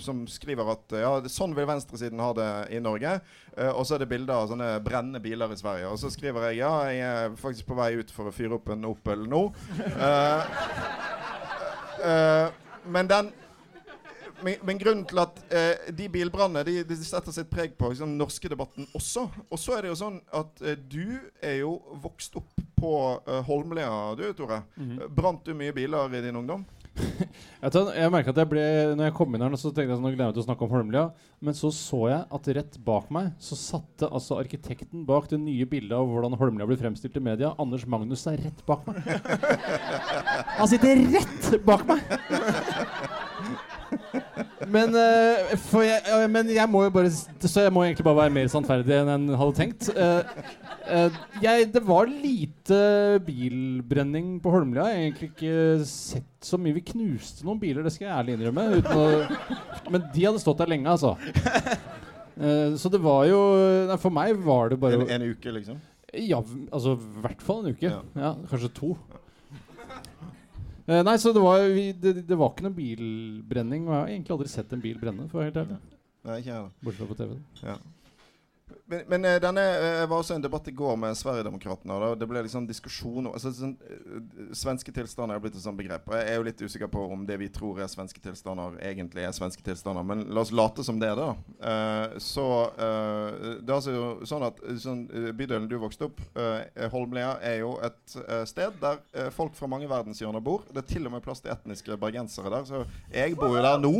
som 0.00 0.24
skriver 0.30 0.72
at 0.72 0.96
ja, 1.00 1.12
sånn 1.30 1.54
vil 1.56 1.68
venstresiden 1.68 2.22
ha 2.22 2.32
det 2.36 2.48
i 2.76 2.80
Norge. 2.82 3.16
Uh, 3.54 3.70
og 3.70 3.84
så 3.86 3.96
er 3.96 4.04
det 4.04 4.10
bilder 4.10 4.34
av 4.34 4.50
sånne 4.50 4.70
brennende 4.84 5.22
biler 5.24 5.52
i 5.54 5.60
Sverige. 5.60 5.92
Og 5.92 6.00
så 6.00 6.10
skriver 6.12 6.50
jeg 6.50 6.62
ja, 6.62 6.72
jeg 6.90 7.06
er 7.06 7.38
faktisk 7.40 7.68
på 7.70 7.78
vei 7.78 7.94
ut 8.00 8.12
for 8.14 8.30
å 8.30 8.34
fyre 8.34 8.58
opp 8.58 8.68
en 8.74 8.90
Opel 8.90 9.24
nå. 9.30 9.46
Uh, 9.94 10.42
uh, 12.04 12.48
men 12.84 13.08
den 13.08 13.32
men, 14.44 14.60
men 14.62 14.78
grunnen 14.78 15.04
til 15.08 15.20
at 15.22 15.38
eh, 15.54 15.90
de 15.96 16.08
bilbrannene 16.12 16.64
de, 16.66 16.76
de 16.86 16.96
setter 17.00 17.34
sitt 17.34 17.50
preg 17.52 17.76
på 17.78 17.90
liksom, 17.90 18.12
den 18.12 18.20
norske 18.20 18.50
debatten 18.50 18.88
også. 18.96 19.26
Og 19.48 19.60
så 19.60 19.76
er 19.76 19.84
det 19.84 19.92
jo 19.92 19.98
sånn 20.02 20.18
at 20.36 20.64
eh, 20.64 20.76
du 20.76 21.16
er 21.40 21.60
jo 21.62 21.78
vokst 22.02 22.36
opp 22.40 22.64
på 22.76 22.94
eh, 23.16 23.40
Holmlia, 23.48 23.88
du 24.18 24.26
Tore. 24.36 24.62
Mm 24.76 24.90
-hmm. 24.90 25.08
Brant 25.08 25.44
du 25.44 25.54
mye 25.54 25.72
biler 25.72 26.14
i 26.14 26.20
din 26.20 26.36
ungdom? 26.36 26.64
Jeg, 27.64 27.72
tar, 27.72 27.88
jeg 27.96 28.12
merket 28.12 28.30
at 28.34 28.38
jeg 28.42 28.48
ble 28.50 28.62
Når 28.94 29.08
jeg 29.08 29.14
kom 29.16 29.34
inn 29.34 29.42
her, 29.42 29.54
så 29.58 29.70
tenkte 29.70 29.88
jeg 29.88 29.96
sånn, 29.96 30.04
nå 30.04 30.12
gleder 30.12 30.26
jeg 30.26 30.30
meg 30.30 30.36
til 30.36 30.42
å 30.42 30.46
snakke 30.46 30.66
om 30.66 30.72
Holmlia. 30.74 31.04
Men 31.44 31.56
så 31.56 31.70
så 31.74 32.00
jeg 32.10 32.20
at 32.38 32.50
rett 32.58 32.78
bak 32.86 33.10
meg 33.14 33.32
så 33.42 33.58
satte 33.58 34.10
altså 34.10 34.38
arkitekten 34.38 35.06
bak 35.08 35.30
det 35.32 35.40
nye 35.42 35.66
bildet 35.68 35.96
av 35.96 36.06
hvordan 36.10 36.36
Holmlia 36.38 36.68
blir 36.68 36.80
fremstilt 36.80 37.16
i 37.18 37.24
media, 37.24 37.54
Anders 37.58 37.86
Magnus, 37.88 38.26
er 38.30 38.42
rett 38.44 38.64
bak 38.68 38.86
meg. 38.88 39.00
Han 40.60 40.70
sitter 40.70 41.06
rett 41.16 41.52
bak 41.66 41.86
meg! 41.88 43.22
Men, 44.70 44.94
uh, 44.96 45.82
jeg, 45.84 46.00
uh, 46.08 46.24
men 46.30 46.50
jeg 46.54 46.70
må 46.70 46.84
jo 46.86 46.92
bare 46.94 47.10
Så 47.10 47.64
jeg 47.64 47.72
må 47.74 47.84
egentlig 47.84 48.06
bare 48.06 48.20
være 48.22 48.34
mer 48.36 48.50
sannferdig 48.52 48.96
enn 48.96 49.28
jeg 49.30 49.40
hadde 49.40 49.56
tenkt. 49.58 49.88
Uh, 49.96 51.16
jeg, 51.42 51.68
det 51.74 51.82
var 51.86 52.10
lite 52.10 52.78
bilbrenning 53.26 54.36
på 54.44 54.52
Holmlia. 54.52 54.88
Jeg 54.90 54.98
har 54.98 55.06
egentlig 55.08 55.30
ikke 55.32 55.88
sett 55.88 56.30
så 56.44 56.60
mye. 56.60 56.76
Vi 56.76 56.84
knuste 56.92 57.46
noen 57.46 57.60
biler, 57.62 57.84
det 57.84 57.94
skal 57.94 58.08
jeg 58.08 58.16
ærlig 58.18 58.36
innrømme. 58.36 58.66
Å, 58.84 59.88
men 59.92 60.06
de 60.12 60.26
hadde 60.28 60.42
stått 60.42 60.60
der 60.60 60.72
lenge, 60.74 60.92
altså. 60.92 61.14
Så 62.34 62.90
det 62.90 62.98
var 62.98 63.28
jo 63.30 63.40
nei, 63.86 63.96
For 64.02 64.10
meg 64.10 64.40
var 64.42 64.72
det 64.72 64.80
bare 64.82 64.98
En, 64.98 65.06
en 65.06 65.26
uke, 65.30 65.52
liksom? 65.54 65.78
Ja, 66.18 66.40
altså 66.74 66.96
i 66.98 67.22
hvert 67.22 67.42
fall 67.42 67.62
en 67.62 67.76
uke. 67.76 67.88
Ja. 67.88 68.00
Ja, 68.18 68.32
kanskje 68.50 68.72
to. 68.74 68.94
Eh, 70.84 71.00
nei, 71.06 71.16
så 71.20 71.32
det 71.32 71.40
var, 71.40 71.64
vi, 71.72 71.88
det, 71.96 72.26
det 72.28 72.36
var 72.38 72.52
ikke 72.52 72.66
noe 72.66 72.76
bilbrenning. 72.76 73.86
Og 73.88 73.94
jeg 73.94 74.00
har 74.00 74.14
egentlig 74.14 74.36
aldri 74.36 74.52
sett 74.52 74.72
en 74.76 74.84
bil 74.84 74.98
brenne, 75.00 75.28
for 75.30 75.40
å 75.40 75.42
være 75.42 75.52
helt 75.52 75.60
ærlig. 75.64 75.78
Nei, 76.24 76.38
ikke 76.40 76.52
jeg. 76.52 76.72
Bortsett 76.84 77.04
fra 77.04 77.12
på 77.12 77.20
TV. 77.22 77.36
Ja. 77.64 77.76
Men, 78.86 79.00
men 79.08 79.24
eh, 79.24 79.38
denne 79.40 79.62
eh, 79.62 80.06
var 80.08 80.20
også 80.20 80.34
en 80.36 80.44
debatt 80.44 80.68
i 80.68 80.72
går 80.76 80.96
med 80.96 81.16
Sverigedemokraterna. 81.16 82.14
Det 82.20 82.28
ble 82.28 82.42
liksom 82.44 82.66
diskusjon 82.68 83.28
altså, 83.30 83.52
sånn, 83.56 83.74
eh, 83.84 84.52
Svenske 84.56 84.92
tilstander 84.94 85.36
er 85.36 85.44
blitt 85.44 85.56
et 85.56 85.64
sånt 85.64 85.78
begrep. 85.78 86.08
Og 86.08 86.16
Jeg 86.16 86.30
er 86.30 86.38
jo 86.38 86.46
litt 86.48 86.62
usikker 86.64 86.90
på 86.92 87.04
om 87.12 87.26
det 87.28 87.38
vi 87.40 87.50
tror 87.52 87.80
er 87.80 87.90
svenske 87.92 88.22
tilstander, 88.24 88.78
egentlig 88.84 89.24
er 89.24 89.34
svenske 89.36 89.64
tilstander. 89.64 90.06
Men 90.06 90.26
la 90.32 90.44
oss 90.44 90.52
late 90.54 90.84
som 90.86 91.00
det, 91.00 91.12
da. 91.18 91.30
Uh, 91.64 92.16
så 92.22 92.46
uh, 92.76 93.30
Det 93.60 93.68
er 93.68 93.76
altså 93.76 94.28
sånn 94.28 94.46
at 94.46 94.60
sånn, 94.80 95.04
Bydelen 95.36 95.68
du 95.68 95.76
vokste 95.80 96.08
opp, 96.08 96.20
uh, 96.38 96.64
Holmlia, 96.92 97.34
er 97.44 97.60
jo 97.62 97.74
et 97.84 98.16
sted 98.48 98.80
der 98.80 99.30
folk 99.34 99.54
fra 99.56 99.68
mange 99.70 99.88
verdenshjørner 99.90 100.42
bor. 100.44 100.64
Det 100.70 100.84
er 100.84 100.90
til 100.94 101.08
og 101.08 101.14
med 101.16 101.24
plass 101.24 101.42
til 101.44 101.52
etniske 101.54 101.96
bergensere 102.00 102.52
der, 102.52 102.66
så 102.68 102.84
jeg 103.12 103.36
bor 103.38 103.56
jo 103.56 103.64
der 103.64 103.80
nå. 103.80 103.94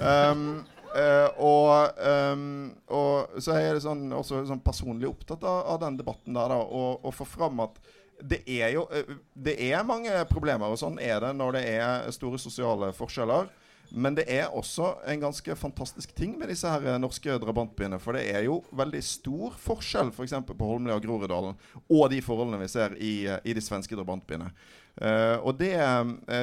Um, 0.00 0.62
Uh, 0.92 1.28
og, 1.40 2.00
um, 2.04 2.72
og, 2.92 3.38
så 3.40 3.54
er 3.56 3.62
jeg 3.64 3.84
sånn, 3.86 4.04
også 4.12 4.42
sånn 4.48 4.60
personlig 4.64 5.08
opptatt 5.08 5.44
av, 5.48 5.62
av 5.72 5.80
den 5.86 5.96
debatten 5.96 6.36
der. 6.36 6.52
Da, 6.52 6.58
og, 6.60 7.00
og 7.00 7.14
få 7.16 7.26
fram 7.28 7.62
at 7.64 7.80
det 8.22 8.42
er 8.44 8.74
jo 8.76 8.84
uh, 8.92 9.14
Det 9.32 9.56
er 9.70 9.86
mange 9.88 10.12
problemer, 10.30 10.68
og 10.68 10.80
sånn 10.80 11.00
er 11.02 11.22
det 11.24 11.32
når 11.38 11.56
det 11.56 11.64
er 11.78 12.12
store 12.14 12.40
sosiale 12.42 12.92
forskjeller. 12.96 13.48
Men 13.92 14.16
det 14.16 14.24
er 14.32 14.52
også 14.56 14.94
en 15.08 15.20
ganske 15.20 15.56
fantastisk 15.60 16.14
ting 16.16 16.38
med 16.40 16.48
disse 16.48 16.68
her 16.68 17.00
norske 17.00 17.34
drabantbyene. 17.40 17.98
For 18.00 18.16
det 18.16 18.22
er 18.32 18.46
jo 18.46 18.62
veldig 18.72 19.02
stor 19.04 19.58
forskjell 19.60 20.12
f.eks. 20.14 20.38
For 20.38 20.56
på 20.56 20.68
Holmlia 20.70 20.96
og 20.96 21.04
Groruddalen 21.04 21.58
og 21.82 22.06
de 22.12 22.22
forholdene 22.24 22.60
vi 22.62 22.70
ser 22.72 22.96
i, 22.96 23.14
i 23.28 23.56
de 23.56 23.64
svenske 23.64 23.96
drabantbyene. 23.96 24.48
Uh, 24.96 25.40
og 25.40 25.56
det, 25.60 25.74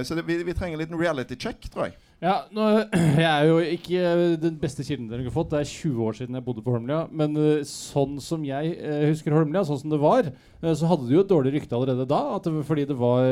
så 0.06 0.18
det, 0.18 0.25
vi, 0.29 0.41
vi 0.46 0.58
trenger 0.58 0.77
en 0.77 0.84
liten 0.84 1.01
reality 1.01 1.38
check, 1.38 1.70
tror 1.74 1.89
jeg. 1.89 1.98
Ja, 2.19 2.33
nå, 2.51 2.65
Jeg 3.23 3.27
er 3.29 3.45
jo 3.47 3.59
ikke 3.63 4.09
den 4.43 4.57
beste 4.59 4.83
kilden 4.83 5.07
dere 5.07 5.23
har 5.23 5.35
fått. 5.35 5.53
Det 5.53 5.61
er 5.61 5.69
20 5.71 6.01
år 6.03 6.17
siden 6.17 6.35
jeg 6.35 6.43
bodde 6.43 6.63
på 6.65 6.73
Holmlia. 6.73 7.05
Men 7.15 7.38
uh, 7.39 7.61
sånn 7.67 8.17
som 8.23 8.43
jeg 8.47 8.73
uh, 8.75 9.05
husker 9.07 9.35
Holmlia, 9.35 9.63
sånn 9.67 9.79
som 9.79 9.93
det 9.93 10.01
var, 10.03 10.27
så 10.59 10.89
hadde 10.91 11.07
det 11.07 11.15
jo 11.15 11.23
et 11.23 11.31
dårlig 11.31 11.53
rykte 11.55 11.77
allerede 11.77 12.07
da. 12.09 12.21
Det, 12.43 12.53
fordi 12.67 12.83
det 12.89 12.97
var 12.99 13.23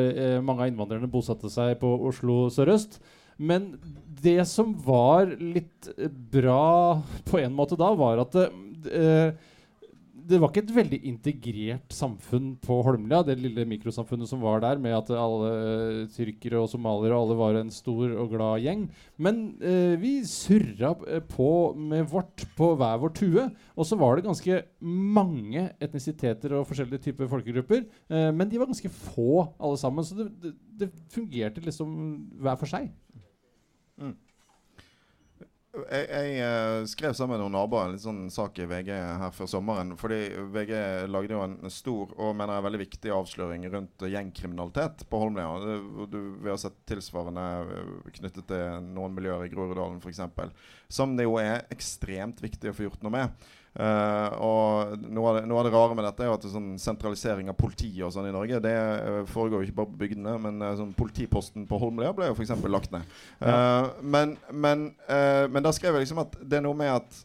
mange 0.47 0.63
av 0.63 0.71
innvandrerne 0.71 1.11
bosatte 1.11 1.51
seg 1.51 1.75
på 1.81 1.91
Oslo 2.07 2.45
sørøst. 2.53 3.01
Men 3.37 3.73
det 4.23 4.39
som 4.49 4.71
var 4.85 5.35
litt 5.35 5.91
bra 6.31 7.03
på 7.27 7.41
en 7.43 7.53
måte 7.57 7.75
da, 7.77 7.91
var 7.99 8.23
at 8.23 8.39
det, 8.39 8.47
det 10.27 10.39
var 10.41 10.51
ikke 10.51 10.63
et 10.65 10.73
veldig 10.75 10.97
integrert 11.07 11.93
samfunn 11.95 12.51
på 12.63 12.79
Holmlia, 12.85 13.21
det 13.25 13.37
lille 13.39 13.63
mikrosamfunnet 13.69 14.29
som 14.29 14.41
var 14.43 14.61
der, 14.63 14.81
med 14.81 14.95
at 14.97 15.11
alle 15.15 15.51
uh, 15.53 16.01
tyrkere 16.11 16.59
og 16.59 16.69
somaliere 16.71 17.17
alle 17.17 17.37
var 17.39 17.59
en 17.59 17.71
stor 17.73 18.11
og 18.11 18.33
glad 18.33 18.65
gjeng. 18.65 18.85
Men 19.23 19.41
eh, 19.63 19.95
vi 20.01 20.19
surra 20.27 20.93
uh, 20.99 21.21
på 21.31 21.49
med 21.77 22.09
vårt 22.11 22.43
på 22.57 22.73
hver 22.79 22.99
vår 23.01 23.15
tue. 23.17 23.47
Og 23.77 23.87
så 23.87 23.97
var 23.99 24.17
det 24.17 24.27
ganske 24.27 24.61
mange 24.81 25.67
etnisiteter 25.83 26.57
og 26.57 26.67
forskjellige 26.69 27.07
typer 27.07 27.29
folkegrupper. 27.31 27.85
men 28.09 28.49
de 28.49 28.59
var 28.59 28.69
ganske 28.69 28.89
få 28.89 29.45
alle 29.59 29.77
sammen, 29.77 30.05
så 30.05 30.15
det, 30.17 30.27
det, 30.41 30.53
det 30.79 30.89
fungerte 31.13 31.61
liksom 31.61 31.91
hver 32.41 32.57
for 32.59 32.69
seg. 32.69 32.89
Mm 34.01 34.15
jeg, 35.85 36.05
jeg 36.09 36.43
uh, 36.43 36.85
skrev 36.89 37.13
sammen 37.17 37.35
med 37.35 37.43
noen 37.43 37.55
naboer 37.57 37.93
en 37.93 38.01
sånn 38.01 38.21
sak 38.33 38.59
i 38.61 38.67
VG 38.69 38.89
her 38.93 39.33
før 39.35 39.49
sommeren. 39.51 39.93
Fordi 39.99 40.19
VG 40.53 40.73
lagde 41.11 41.35
jo 41.35 41.43
en 41.45 41.57
stor 41.73 42.13
og 42.15 42.35
mener 42.37 42.57
jeg 42.57 42.65
veldig 42.67 42.81
viktig 42.83 43.13
avsløring 43.15 43.67
rundt 43.73 44.07
gjengkriminalitet 44.07 45.05
på 45.09 45.21
Holmlia. 45.21 45.75
Vi 46.07 46.51
har 46.51 46.59
sett 46.61 46.79
tilsvarende 46.89 47.45
eh, 47.61 47.93
knyttet 48.19 48.49
til 48.49 48.89
noen 48.95 49.15
miljøer 49.17 49.45
i 49.47 49.53
Groruddalen 49.53 50.01
f.eks. 50.01 50.23
Som 50.89 51.17
det 51.17 51.27
jo 51.27 51.37
er 51.41 51.67
ekstremt 51.73 52.43
viktig 52.43 52.71
å 52.71 52.77
få 52.77 52.87
gjort 52.87 53.05
noe 53.05 53.17
med. 53.19 53.47
Uh, 53.77 54.29
og 54.41 55.03
noe 55.05 55.29
av, 55.29 55.35
det, 55.37 55.41
noe 55.45 55.59
av, 55.61 55.67
det, 55.67 55.71
rare 55.75 55.95
med 55.97 56.05
dette 56.07 56.23
er 56.25 56.31
jo 56.31 56.33
at 56.33 56.41
det 56.41 56.49
er 56.49 56.55
sånn 56.55 56.71
sentralisering 56.81 57.51
av 57.51 57.57
politiet 57.59 58.07
og 58.07 58.13
sånn 58.15 58.25
i 58.25 58.33
Norge 58.33 58.57
Det 58.63 58.73
uh, 58.73 59.19
foregår 59.29 59.61
jo 59.61 59.67
ikke 59.67 59.77
bare 59.77 59.91
på 59.91 59.99
bygdene, 60.01 60.33
men 60.41 60.63
uh, 60.65 60.71
sånn 60.79 60.95
politiposten 60.97 61.67
på 61.69 61.77
Holmlia 61.83 62.09
ble 62.17 62.31
jo 62.31 62.37
f.eks. 62.39 62.55
lagt 62.73 62.95
ned. 62.95 63.05
Ja. 63.37 63.91
men, 64.01 64.33
men, 64.49 64.89
men, 65.05 65.61
da 65.61 65.71
skrev 65.75 65.93
jeg 65.93 66.07
liksom 66.07 66.23
at 66.23 66.33
det 66.41 66.57
er 66.57 66.65
noe 66.65 66.77
med 66.77 66.95
at 66.95 67.21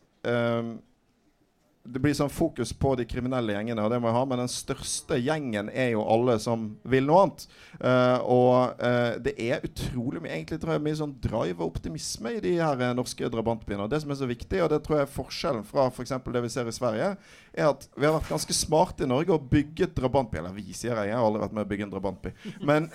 det 1.85 1.99
blir 1.99 2.15
sånn 2.15 2.31
fokus 2.31 2.71
på 2.79 2.93
de 2.95 3.05
kriminelle 3.11 3.57
gjengene, 3.57 3.83
og 3.83 3.91
det 3.91 3.99
må 3.99 4.07
jeg 4.07 4.15
ha, 4.15 4.23
men 4.31 4.41
den 4.45 4.51
største 4.51 5.17
gjengen 5.19 5.67
er 5.69 5.91
jo 5.97 6.05
alle 6.07 6.37
som 6.43 6.69
vil 6.87 7.09
noe 7.09 7.25
annet. 7.25 7.47
Uh, 7.83 8.19
og 8.23 8.79
uh, 8.79 9.19
det 9.23 9.33
er 9.43 9.65
utrolig 9.67 10.23
mye 10.23 10.37
egentlig 10.37 10.61
tror 10.62 10.77
jeg, 10.77 10.85
mye 10.85 10.99
sånn 11.01 11.17
drive 11.25 11.59
og 11.59 11.73
optimisme 11.73 12.37
i 12.37 12.43
de 12.45 12.55
her 12.61 12.79
uh, 12.79 12.93
norske 12.95 13.31
drabantbyene. 13.35 13.89
Det 13.91 13.99
som 14.05 14.15
er 14.15 14.21
så 14.21 14.31
viktig, 14.31 14.61
og 14.62 14.71
det 14.71 14.79
tror 14.87 15.01
jeg 15.01 15.09
er 15.09 15.17
forskjellen 15.17 15.67
fra 15.67 15.89
f.eks. 15.91 16.15
For 16.23 16.37
det 16.37 16.45
vi 16.45 16.53
ser 16.55 16.71
i 16.71 16.77
Sverige, 16.77 17.09
er 17.51 17.71
at 17.73 17.89
vi 17.97 18.07
har 18.07 18.15
vært 18.15 18.31
ganske 18.31 18.57
smarte 18.57 19.03
i 19.03 19.11
Norge 19.11 19.35
og 19.35 19.49
bygget 19.51 19.97
drabantby. 19.99 20.39
Eller 20.39 20.55
vi, 20.55 20.69
sier 20.71 20.95
jeg. 20.95 21.11
Jeg 21.11 21.19
har 21.19 21.27
aldri 21.27 21.43
vært 21.43 21.57
med 21.59 21.67
å 21.67 21.73
bygge 21.73 21.89
en 21.89 21.97
drabantby. 21.97 22.35
Men 22.62 22.87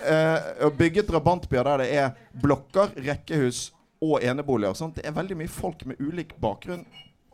å 0.64 0.70
bygge 0.74 1.04
drabantbyer 1.10 1.68
der 1.68 1.84
det 1.84 1.90
er 2.00 2.40
blokker, 2.40 2.96
rekkehus 3.04 3.68
og 4.00 4.24
eneboliger. 4.24 4.74
Sånn. 4.78 4.96
Det 4.96 5.04
er 5.06 5.14
veldig 5.14 5.36
mye 5.42 5.52
folk 5.52 5.84
med 5.90 6.00
ulik 6.00 6.32
bakgrunn 6.40 6.86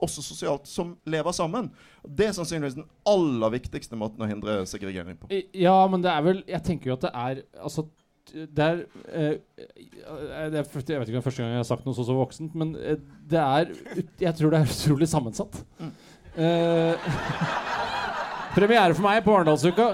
også 0.03 0.23
sosialt, 0.25 0.69
som 0.69 0.95
lever 1.07 1.35
sammen. 1.37 1.71
Det 2.05 2.29
er 2.29 2.37
sannsynligvis 2.37 2.79
den 2.79 2.89
aller 3.09 3.53
viktigste 3.55 3.99
måten 3.99 4.25
å 4.25 4.29
hindre 4.29 4.63
segregering 4.69 5.19
på. 5.21 5.31
Ja, 5.57 5.77
men 5.91 6.03
det 6.05 6.11
er 6.13 6.25
vel 6.25 6.43
Jeg 6.51 6.63
tenker 6.67 6.91
jo 6.91 6.97
at 6.99 7.07
det 7.07 7.13
er 7.15 7.45
Altså 7.63 7.87
det 8.35 8.65
er, 8.65 8.79
eh, 9.13 9.35
det 10.51 10.59
er, 10.59 10.65
Jeg 10.65 10.65
vet 10.65 10.89
ikke 10.89 10.99
om 10.99 11.05
det 11.07 11.19
er 11.21 11.27
første 11.27 11.43
gang 11.43 11.53
jeg 11.53 11.61
har 11.61 11.69
sagt 11.69 11.85
noe 11.87 11.95
så 11.95 12.07
så 12.09 12.17
voksent, 12.17 12.55
men 12.57 12.73
eh, 12.81 12.97
det 13.31 13.41
er 13.41 13.71
Jeg 14.21 14.35
tror 14.39 14.51
det 14.51 14.61
er 14.61 14.73
utrolig 14.73 15.09
sammensatt. 15.09 15.61
Mm. 15.79 15.93
Eh, 16.35 17.09
premiere 18.57 18.95
for 18.97 19.05
meg 19.05 19.23
på 19.27 19.35
Arendalsuka 19.37 19.93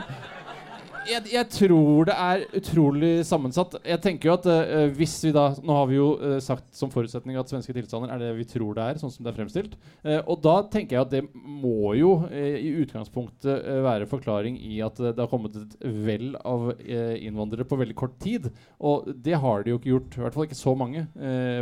jeg, 1.09 1.31
jeg, 1.33 1.47
tror 1.53 2.09
det 2.09 2.15
er 2.15 2.43
utrolig 2.57 3.11
sammensatt. 3.27 3.77
Jeg 3.87 4.01
tenker 4.05 4.31
jo 4.31 4.35
at 4.37 4.47
uh, 4.49 4.87
hvis 4.97 5.17
vi 5.25 5.33
da 5.35 5.47
Nå 5.65 5.77
har 5.77 5.89
vi 5.91 5.97
jo 5.97 6.09
uh, 6.21 6.37
sagt 6.43 6.67
som 6.77 6.93
forutsetning 6.93 7.39
at 7.41 7.51
svenske 7.51 7.75
tilstander 7.77 8.13
er 8.15 8.23
det 8.23 8.31
vi 8.39 8.47
tror 8.49 8.77
det 8.77 8.87
er, 8.87 9.01
sånn 9.01 9.13
som 9.13 9.27
det 9.27 9.33
er 9.33 9.39
fremstilt. 9.39 9.77
Uh, 10.05 10.21
og 10.21 10.41
da 10.45 10.57
tenker 10.73 10.97
jeg 10.97 11.07
at 11.07 11.15
det 11.15 11.23
må 11.35 11.95
jo 11.99 12.13
i 12.31 12.73
utgangspunktet 12.83 13.67
være 13.85 14.09
forklaring 14.11 14.57
i 14.67 14.81
at 14.85 14.99
det 15.01 15.19
har 15.19 15.31
kommet 15.31 15.57
et 15.59 15.75
vell 16.05 16.35
av 16.47 16.71
innvandrere 16.81 17.67
på 17.69 17.79
veldig 17.81 17.97
kort 17.99 18.17
tid. 18.23 18.49
Og 18.79 19.09
det 19.25 19.39
har 19.41 19.65
de 19.65 19.75
jo 19.75 19.81
ikke 19.81 19.93
gjort. 19.93 20.17
I 20.17 20.25
hvert 20.25 20.37
fall 20.37 20.49
ikke 20.49 20.59
så 20.59 20.75
mange 20.79 21.05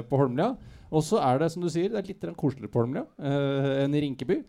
på 0.08 0.20
Holmlia. 0.20 0.52
Og 0.88 1.04
så 1.04 1.20
er 1.24 1.40
det 1.42 1.50
som 1.52 1.64
du 1.64 1.68
sier, 1.72 1.90
det 1.92 2.00
er 2.00 2.08
litt 2.10 2.28
koseligere 2.38 2.72
på 2.72 2.82
Holmlia 2.82 3.04
enn 3.84 3.96
i 3.96 4.04
Rinkeby. 4.04 4.40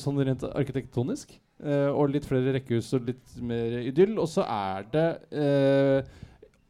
sånn 0.00 0.22
rent 0.28 0.46
arkitektonisk. 0.48 1.36
Uh, 1.58 1.90
og 1.90 2.12
litt 2.12 2.26
flere 2.28 2.52
rekkehus 2.54 2.92
og 2.94 3.08
litt 3.08 3.34
mer 3.42 3.80
idyll. 3.82 4.14
Og 4.22 4.30
så 4.30 4.44
er 4.46 4.88
det 4.92 5.08
uh, 5.34 5.98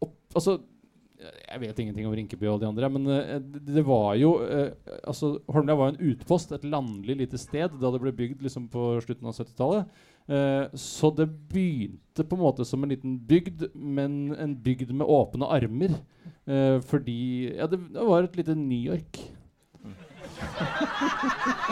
opp, 0.00 0.14
Altså, 0.32 0.58
jeg 1.18 1.60
vet 1.60 1.80
ingenting 1.82 2.06
om 2.08 2.14
Rinkeby 2.14 2.46
og 2.48 2.62
de 2.62 2.68
andre, 2.70 2.88
men 2.94 3.04
uh, 3.10 3.34
det, 3.36 3.62
det, 3.66 3.84
var 3.84 4.14
jo 4.16 4.36
altså, 5.02 5.34
Holmlia 5.50 5.76
var 5.76 5.92
en 5.92 6.00
utpost, 6.12 6.54
et 6.56 6.64
landlig 6.64 7.18
lite 7.20 7.40
sted, 7.40 7.76
da 7.76 7.92
det 7.92 8.00
ble 8.00 8.14
bygd 8.16 8.46
liksom, 8.46 8.70
på 8.72 8.94
slutten 9.04 9.28
av 9.28 9.36
70-tallet. 9.36 9.98
så 10.76 11.08
det 11.16 11.24
begynte 11.48 12.24
på 12.24 12.36
en 12.36 12.42
måte 12.42 12.64
som 12.68 12.82
en 12.84 12.90
liten 12.92 13.14
bygd, 13.28 13.70
men 13.74 14.34
en 14.36 14.52
bygd 14.56 14.92
med 14.92 15.08
åpne 15.08 15.48
armer. 15.48 15.94
fordi 16.84 17.54
Ja, 17.56 17.66
det, 17.66 17.80
det 17.92 18.08
var 18.08 18.22
et 18.22 18.36
lite 18.36 18.54
New 18.54 18.92
York. 18.92 19.20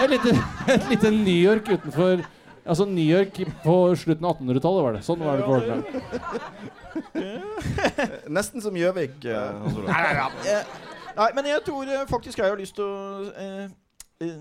et 0.03 0.11
lite, 0.11 0.33
et 0.73 0.89
lite 0.91 1.11
New 1.13 1.37
York 1.37 1.69
utenfor 1.69 2.25
Altså 2.67 2.85
New 2.91 3.07
York 3.07 3.39
på 3.63 3.75
slutten 3.95 4.27
av 4.27 4.41
1800-tallet 4.41 4.83
var 4.83 4.97
det. 4.97 5.03
Sånn 5.07 5.23
var 5.23 5.39
det 5.39 5.47
på 5.47 5.55
ordentlig. 5.55 6.03
Nesten 8.37 8.65
som 8.65 8.75
Gjøvik. 8.77 9.23
Uh, 9.23 9.63
Nei, 11.17 11.31
men 11.37 11.47
jeg 11.53 11.63
tror 11.65 11.87
uh, 11.89 12.03
faktisk 12.11 12.43
jeg 12.43 12.51
har 12.51 12.59
lyst 12.59 12.75
til 12.77 12.85
å 12.85 13.23
uh, 13.31 13.69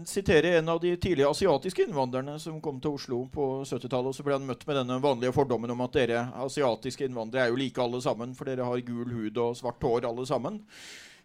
sitere 0.09 0.55
en 0.57 0.73
av 0.73 0.81
de 0.81 0.95
tidlige 0.97 1.29
asiatiske 1.29 1.85
innvandrerne 1.85 2.39
som 2.41 2.57
kom 2.63 2.81
til 2.81 2.97
Oslo 2.97 3.21
på 3.31 3.47
70-tallet. 3.61 4.09
Og 4.09 4.17
så 4.17 4.25
ble 4.25 4.39
han 4.39 4.47
møtt 4.47 4.65
med 4.65 4.79
denne 4.81 4.97
vanlige 5.03 5.35
fordommen 5.35 5.71
om 5.75 5.85
at 5.85 5.97
dere 5.99 6.27
asiatiske 6.47 7.05
innvandrere 7.05 7.45
er 7.45 7.53
jo 7.53 7.61
like 7.61 7.83
alle 7.83 8.01
sammen, 8.03 8.33
for 8.33 8.49
dere 8.49 8.65
har 8.65 8.87
gul 8.87 9.05
hud 9.11 9.37
og 9.37 9.57
svart 9.59 9.85
hår 9.85 10.09
alle 10.09 10.25
sammen. 10.25 10.63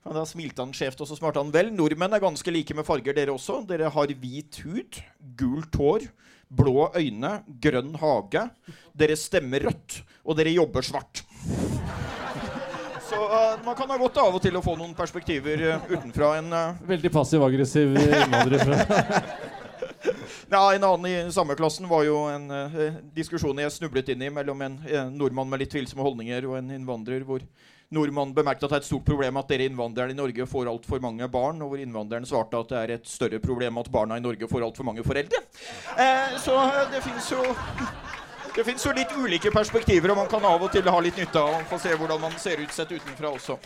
men 0.05 0.17
da 0.17 0.25
smilte 0.29 0.65
han 0.65 0.75
skjevt 0.77 1.01
og 1.01 1.09
så 1.09 1.17
smarte 1.17 1.41
han 1.41 1.55
vel. 1.55 1.73
Nordmenn 1.73 2.13
er 2.13 2.21
ganske 2.21 2.53
like 2.53 2.77
med 2.77 2.85
farger, 2.85 3.17
dere 3.17 3.33
også. 3.33 3.63
Dere 3.69 3.89
har 3.89 4.19
hvit 4.21 4.61
hud, 4.67 5.01
gult 5.41 5.81
hår 5.81 6.11
blå 6.51 6.91
øyne, 6.99 7.41
grønn 7.63 7.95
hage. 8.01 8.45
Dere 8.97 9.17
stemmer 9.19 9.71
rødt, 9.71 10.01
og 10.25 10.37
dere 10.39 10.55
jobber 10.55 10.87
svart. 10.87 11.23
Så 13.11 13.19
uh, 13.19 13.65
man 13.65 13.75
kan 13.75 13.91
ha 13.91 13.97
godt 13.99 14.19
av 14.23 14.37
og 14.39 14.43
til 14.43 14.55
å 14.55 14.63
få 14.63 14.77
noen 14.79 14.93
perspektiver 14.95 15.63
uh, 15.67 15.87
utenfra 15.91 16.37
en 16.39 16.53
uh, 16.55 16.77
Veldig 16.87 17.11
passiv-aggressiv 17.11 17.97
innvandrer 17.99 18.63
Ja, 20.53 20.61
En 20.77 20.87
annen 20.87 21.09
i 21.11 21.33
samme 21.35 21.57
klassen 21.59 21.89
var 21.91 22.05
jo 22.07 22.21
en 22.31 22.47
diskusjon 23.15 23.59
jeg 23.63 23.75
snublet 23.75 24.13
inn 24.15 24.23
i 24.27 24.31
mellom 24.35 24.63
en 24.67 24.79
nordmann 25.15 25.51
med 25.51 25.63
litt 25.63 25.71
tvilsomme 25.75 26.07
holdninger 26.07 26.47
og 26.49 26.57
en 26.59 26.73
innvandrer 26.75 27.27
hvor 27.27 27.43
nordmann 27.95 28.35
bemerket 28.35 28.65
at 28.65 28.71
det 28.71 28.79
er 28.79 28.85
et 28.85 28.89
stort 28.89 29.07
problem 29.07 29.39
at 29.41 29.49
dere 29.51 29.67
innvandrere 29.67 30.15
i 30.15 30.19
Norge 30.19 30.47
får 30.47 30.71
altfor 30.71 31.03
mange 31.03 31.27
barn, 31.31 31.63
og 31.63 31.73
hvor 31.73 31.83
innvandreren 31.83 32.29
svarte 32.29 32.61
at 32.61 32.71
det 32.71 32.79
er 32.81 32.93
et 32.97 33.09
større 33.11 33.41
problem 33.43 33.81
at 33.83 33.91
barna 33.91 34.19
i 34.19 34.25
Norge 34.25 34.49
får 34.51 34.67
altfor 34.67 34.87
mange 34.87 35.05
foreldre. 35.07 35.43
Eh, 35.99 36.37
så 36.39 36.57
det 36.93 37.03
fins 37.07 37.33
jo 37.33 37.43
det 38.57 38.67
fins 38.67 38.87
litt 38.95 39.17
ulike 39.19 39.51
perspektiver, 39.55 40.15
og 40.15 40.23
man 40.23 40.31
kan 40.31 40.47
av 40.47 40.63
og 40.63 40.71
til 40.75 40.87
ha 40.87 41.01
litt 41.03 41.19
nytte 41.19 41.43
av 41.43 41.59
å 41.59 41.67
få 41.71 41.81
se 41.83 41.97
hvordan 41.97 42.23
man 42.23 42.39
ser 42.39 42.63
ut 42.63 42.75
sett 42.75 42.95
utenfra 42.95 43.35
også. 43.35 43.59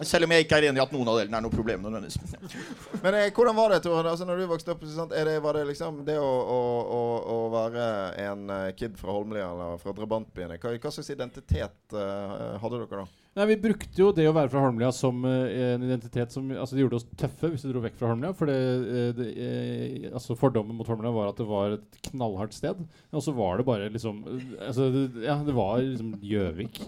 Selv 0.00 0.24
om 0.24 0.32
jeg 0.32 0.46
ikke 0.46 0.58
er 0.58 0.66
enig 0.70 0.80
i 0.80 0.82
at 0.82 0.92
noen 0.94 1.08
av 1.12 1.18
delene 1.20 1.38
er 1.38 1.44
noe 1.44 1.52
problem. 1.52 1.84
Men 3.04 3.16
eh, 3.18 3.28
hvordan 3.34 3.56
var 3.58 3.74
det, 3.74 3.82
Tore? 3.84 4.08
Altså, 4.08 4.26
når 4.28 4.40
du 4.40 4.46
vokste 4.50 4.72
opp, 4.72 4.84
er 5.12 5.28
det, 5.28 5.38
var 5.44 5.58
det 5.58 5.66
liksom 5.68 6.00
det 6.06 6.16
å, 6.18 6.28
å, 6.28 6.60
å, 6.82 7.00
å 7.34 7.40
være 7.52 7.88
en 8.24 8.46
eh, 8.56 8.68
kid 8.78 8.96
fra 9.00 9.12
Holmlia 9.14 9.50
eller 9.50 9.82
fra 9.82 9.94
drabantbyene? 9.96 10.56
Hva, 10.62 10.72
hva 10.80 10.94
slags 10.94 11.12
identitet 11.12 11.96
uh, 11.96 12.56
hadde 12.62 12.80
dere 12.80 13.02
da? 13.02 13.06
Nei, 13.32 13.46
Vi 13.48 13.58
brukte 13.62 13.96
jo 13.96 14.10
det 14.16 14.26
å 14.28 14.34
være 14.36 14.52
fra 14.52 14.62
Holmlia 14.64 14.90
som 14.96 15.22
uh, 15.24 15.44
en 15.48 15.84
identitet 15.86 16.34
som 16.34 16.50
altså 16.52 16.76
det 16.76 16.84
gjorde 16.84 16.98
oss 17.00 17.08
tøffe 17.20 17.52
hvis 17.52 17.64
vi 17.64 17.72
dro 17.72 17.84
vekk 17.84 18.00
fra 18.00 18.10
Holmlia. 18.12 18.32
For 18.36 18.50
det, 18.50 18.58
uh, 18.58 19.10
det, 19.16 19.28
uh, 19.36 20.08
altså 20.16 20.36
fordommen 20.40 20.76
mot 20.78 20.88
Holmlia 20.88 21.12
var 21.14 21.32
at 21.32 21.40
det 21.40 21.48
var 21.48 21.76
et 21.78 22.00
knallhardt 22.10 22.56
sted. 22.56 22.80
Og 23.12 23.24
så 23.24 23.36
var 23.36 23.60
det 23.60 23.68
bare 23.68 23.92
liksom 23.92 24.24
altså, 24.58 24.88
det, 24.94 25.06
Ja, 25.28 25.38
det 25.44 25.56
var 25.56 25.80
liksom 25.84 26.16
Gjøvik. 26.22 26.82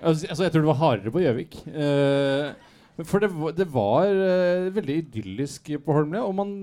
Altså, 0.00 0.28
altså, 0.28 0.44
jeg 0.44 0.52
tror 0.52 0.64
det 0.64 0.70
var 0.72 0.80
hardere 0.82 1.14
på 1.14 1.24
Gjøvik. 1.24 1.58
Uh, 1.70 3.04
for 3.08 3.22
det, 3.22 3.30
det 3.56 3.66
var 3.72 4.08
uh, 4.08 4.70
veldig 4.76 4.96
idyllisk 5.04 5.70
på 5.84 5.96
Holmlia, 5.96 6.24
og 6.26 6.34
man, 6.36 6.54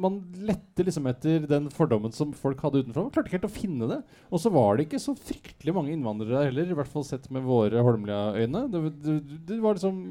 man 0.00 0.18
lette 0.48 0.84
liksom 0.86 1.08
etter 1.10 1.46
den 1.50 1.68
fordommen 1.74 2.14
som 2.16 2.34
folk 2.36 2.62
hadde 2.64 2.84
utenfra. 2.84 3.06
Man 3.06 3.14
klarte 3.14 3.30
ikke 3.30 3.40
helt 3.40 3.50
å 3.50 3.54
finne 3.54 3.90
det. 3.90 4.00
Og 4.30 4.42
så 4.42 4.52
var 4.54 4.76
det 4.76 4.88
ikke 4.88 5.02
så 5.02 5.16
fryktelig 5.18 5.76
mange 5.76 5.94
innvandrere 5.94 6.36
der 6.36 6.50
heller, 6.50 6.72
i 6.72 6.80
hvert 6.80 6.92
fall 6.92 7.06
sett 7.06 7.30
med 7.32 7.46
våre 7.48 7.84
Holmlia-øyne. 7.86 8.66
Det, 8.72 8.84
det, 9.04 9.16
det 9.48 9.62
var 9.64 9.78
liksom 9.78 10.02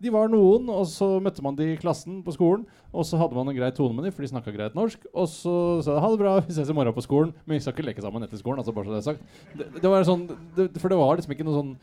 de 0.00 0.12
var 0.12 0.30
noen, 0.32 0.68
og 0.72 0.86
så 0.88 1.06
møtte 1.20 1.44
man 1.44 1.56
de 1.58 1.74
i 1.74 1.78
klassen 1.80 2.22
på 2.24 2.32
skolen. 2.32 2.64
Og 2.90 3.04
så 3.06 3.18
hadde 3.20 3.36
man 3.36 3.50
en 3.50 3.56
grei 3.56 3.70
tone 3.76 3.94
med 3.94 4.06
dem, 4.08 4.14
for 4.16 4.24
de 4.24 4.30
snakka 4.32 4.54
greit 4.54 4.76
norsk. 4.76 5.04
Og 5.12 5.28
så 5.30 5.54
sa 5.84 5.94
de 5.94 6.02
ha 6.02 6.10
det 6.12 6.20
bra, 6.22 6.34
vi 6.46 6.56
ses 6.56 6.72
i 6.72 6.76
morgen 6.76 6.96
på 6.96 7.04
skolen. 7.04 7.34
Men 7.44 7.58
vi 7.58 7.64
skal 7.64 7.76
ikke 7.76 7.86
leke 7.90 8.04
sammen 8.04 8.24
etter 8.24 8.40
skolen. 8.40 8.62
altså 8.62 8.74
bare 8.76 8.88
så 8.88 8.96
det 8.96 9.00
er 9.02 9.08
sagt. 9.10 9.34
Det, 9.52 9.68
det 9.76 9.92
var 9.92 10.08
sånn, 10.08 10.24
det, 10.56 10.70
for 10.80 10.92
det 10.92 11.00
var 11.00 11.20
liksom 11.20 11.36
ikke 11.36 11.48
noe 11.48 11.58
sånn 11.60 11.74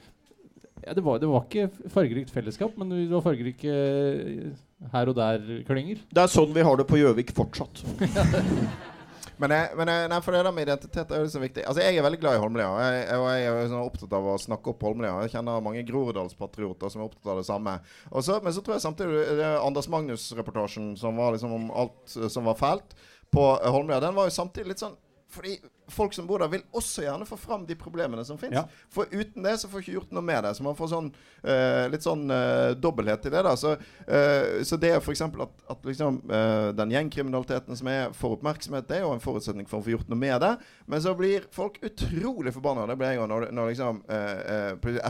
ja, 0.86 0.94
det, 0.94 1.04
var, 1.04 1.18
det 1.20 1.28
var 1.28 1.46
ikke 1.46 1.90
fargerikt 1.92 2.32
fellesskap, 2.32 2.76
men 2.80 2.92
det 2.94 3.08
var 3.12 3.24
fargerike 3.26 3.72
eh, 3.72 4.52
her 4.94 5.10
og 5.12 5.18
der-klynger. 5.18 6.04
Det 6.14 6.22
er 6.22 6.32
sånn 6.32 6.54
vi 6.56 6.64
har 6.64 6.80
det 6.80 6.86
på 6.88 7.00
Gjøvik 7.02 7.34
fortsatt. 7.38 7.82
Men, 9.38 9.54
jeg, 9.54 9.74
men 9.78 9.90
jeg, 9.92 10.10
nei, 10.10 10.18
for 10.26 10.34
det 10.34 10.40
der 10.48 10.56
med 10.56 10.66
identitet 10.66 11.12
er 11.14 11.22
jo 11.22 11.30
så 11.30 11.42
viktig. 11.42 11.66
Altså, 11.70 11.84
Jeg 11.86 11.98
er 12.00 12.06
veldig 12.06 12.20
glad 12.24 12.38
i 12.38 12.42
Holmlia. 12.42 12.70
og 12.74 12.80
Jeg, 12.82 13.04
jeg, 13.06 13.44
jeg 13.44 13.52
er 13.54 13.70
sånn 13.70 13.84
opptatt 13.86 14.16
av 14.18 14.30
å 14.32 14.38
snakke 14.42 14.72
opp 14.74 14.86
Holmlia. 14.88 15.14
Jeg 15.26 15.36
kjenner 15.36 15.62
mange 15.66 15.84
Groruddalspatrioter 15.88 16.94
som 16.94 17.04
er 17.04 17.10
opptatt 17.10 17.34
av 17.34 17.42
det 17.42 17.48
samme. 17.50 17.76
Og 18.10 18.26
så, 18.26 18.40
men 18.44 18.56
så 18.56 18.64
tror 18.66 18.78
jeg 18.78 18.86
samtidig 18.88 19.26
det 19.38 19.46
er 19.46 19.60
Anders 19.62 19.90
Magnus-reportasjen 19.94 20.96
som 20.98 21.22
var 21.22 21.36
liksom 21.38 21.54
om 21.54 21.70
alt 21.84 22.18
eh, 22.18 22.30
som 22.34 22.50
var 22.50 22.58
fælt 22.58 22.98
på 23.34 23.44
Holmlia, 23.44 24.00
den 24.00 24.16
var 24.16 24.30
jo 24.30 24.32
samtidig 24.38 24.72
litt 24.72 24.82
sånn 24.82 24.96
fordi 25.30 25.58
folk 25.88 26.14
som 26.14 26.28
bor 26.28 26.40
der, 26.40 26.48
vil 26.52 26.64
også 26.76 27.04
gjerne 27.04 27.26
få 27.28 27.38
fram 27.40 27.66
de 27.68 27.76
problemene 27.76 28.24
som 28.26 28.38
fins. 28.40 28.56
Ja. 28.56 28.64
For 28.92 29.08
uten 29.12 29.44
det 29.44 29.58
så 29.60 29.68
får 29.72 29.84
ikke 29.84 29.96
gjort 29.98 30.14
noe 30.16 30.24
med 30.24 30.44
det. 30.44 30.54
Så 30.56 30.64
man 30.64 30.76
får 30.76 30.90
sånn 30.92 31.10
uh, 31.12 31.84
litt 31.92 32.06
sånn 32.06 32.26
uh, 32.32 32.72
dobbelthet 32.80 33.28
i 33.28 33.34
det. 33.36 33.42
da 33.44 33.54
Så, 33.60 33.74
uh, 33.76 34.64
så 34.68 34.80
det 34.80 34.94
f.eks. 34.98 35.24
at, 35.28 35.66
at 35.74 35.88
liksom, 35.88 36.22
uh, 36.32 36.70
den 36.76 36.96
gjengkriminaliteten 36.96 37.80
som 37.80 37.92
er 37.92 38.16
får 38.16 38.38
oppmerksomhet, 38.38 38.88
det 38.88 39.00
er 39.00 39.06
jo 39.06 39.12
en 39.16 39.24
forutsetning 39.24 39.68
for 39.68 39.82
å 39.82 39.86
få 39.86 39.96
gjort 39.98 40.12
noe 40.12 40.22
med 40.24 40.40
det. 40.44 40.54
Men 40.88 41.04
så 41.04 41.16
blir 41.20 41.48
folk 41.56 41.80
utrolig 41.84 42.56
forbanna. 42.56 42.88
Det 42.88 43.00
ble 43.00 43.12
jeg 43.12 43.22
jo 43.22 43.30
når, 43.32 43.50
når 43.56 43.72
liksom 43.74 44.02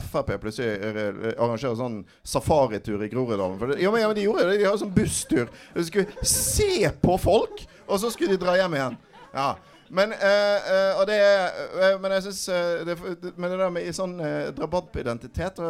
Frp 0.08 0.34
plutselig 0.42 1.34
arrangerer 1.38 1.78
sånn 1.78 2.02
safaritur 2.26 3.06
i 3.06 3.10
Groruddalen. 3.14 3.58
For 3.62 3.74
det, 3.74 3.82
ja, 3.86 3.94
men, 3.94 4.02
ja, 4.02 4.10
men 4.10 4.18
de 4.18 4.26
gjorde 4.26 4.50
det. 4.50 4.60
De 4.62 4.70
har 4.70 4.82
sånn 4.82 4.94
busstur. 4.94 5.50
De 5.78 5.86
skulle 5.86 6.26
se 6.26 6.90
på 7.02 7.18
folk, 7.22 7.66
og 7.86 8.02
så 8.02 8.12
skulle 8.14 8.36
de 8.38 8.46
dra 8.46 8.58
hjem 8.58 8.78
igjen. 8.78 9.02
Ja 9.38 9.50
men, 9.90 10.12
uh, 10.12 10.98
uh, 11.00 11.04
det 11.08 11.18
eh, 11.18 11.96
men 12.02 12.14
jeg 12.18 12.26
synes 12.28 12.42
eh, 12.52 12.82
det, 12.88 12.98
Men 13.38 13.52
det 13.52 13.60
der 13.62 13.72
med 13.74 13.88
i 13.88 13.94
sånn 13.96 14.18
uh, 14.20 14.50
drabantidentitet 14.56 15.62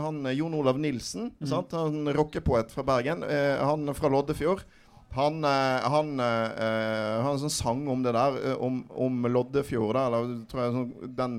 Han 0.00 0.22
Jon 0.32 0.56
Olav 0.56 0.80
Nilsen, 0.80 1.30
sant? 1.44 1.74
han 1.76 2.08
rockepoet 2.16 2.72
fra 2.72 2.84
Bergen, 2.86 3.24
han 3.26 3.92
fra 3.96 4.10
Loddefjord 4.12 4.64
han, 5.16 5.38
han, 5.46 6.08
han 6.20 7.38
sånn 7.40 7.52
sang 7.52 7.86
om 7.88 8.02
det 8.04 8.12
der, 8.12 8.34
om, 8.60 8.82
om 8.92 9.28
Loddefjord. 9.30 9.94
da, 9.96 10.02
eller 10.10 10.34
tror 10.50 10.60
jeg 10.60 10.74
sånn, 10.74 10.90
den 11.16 11.38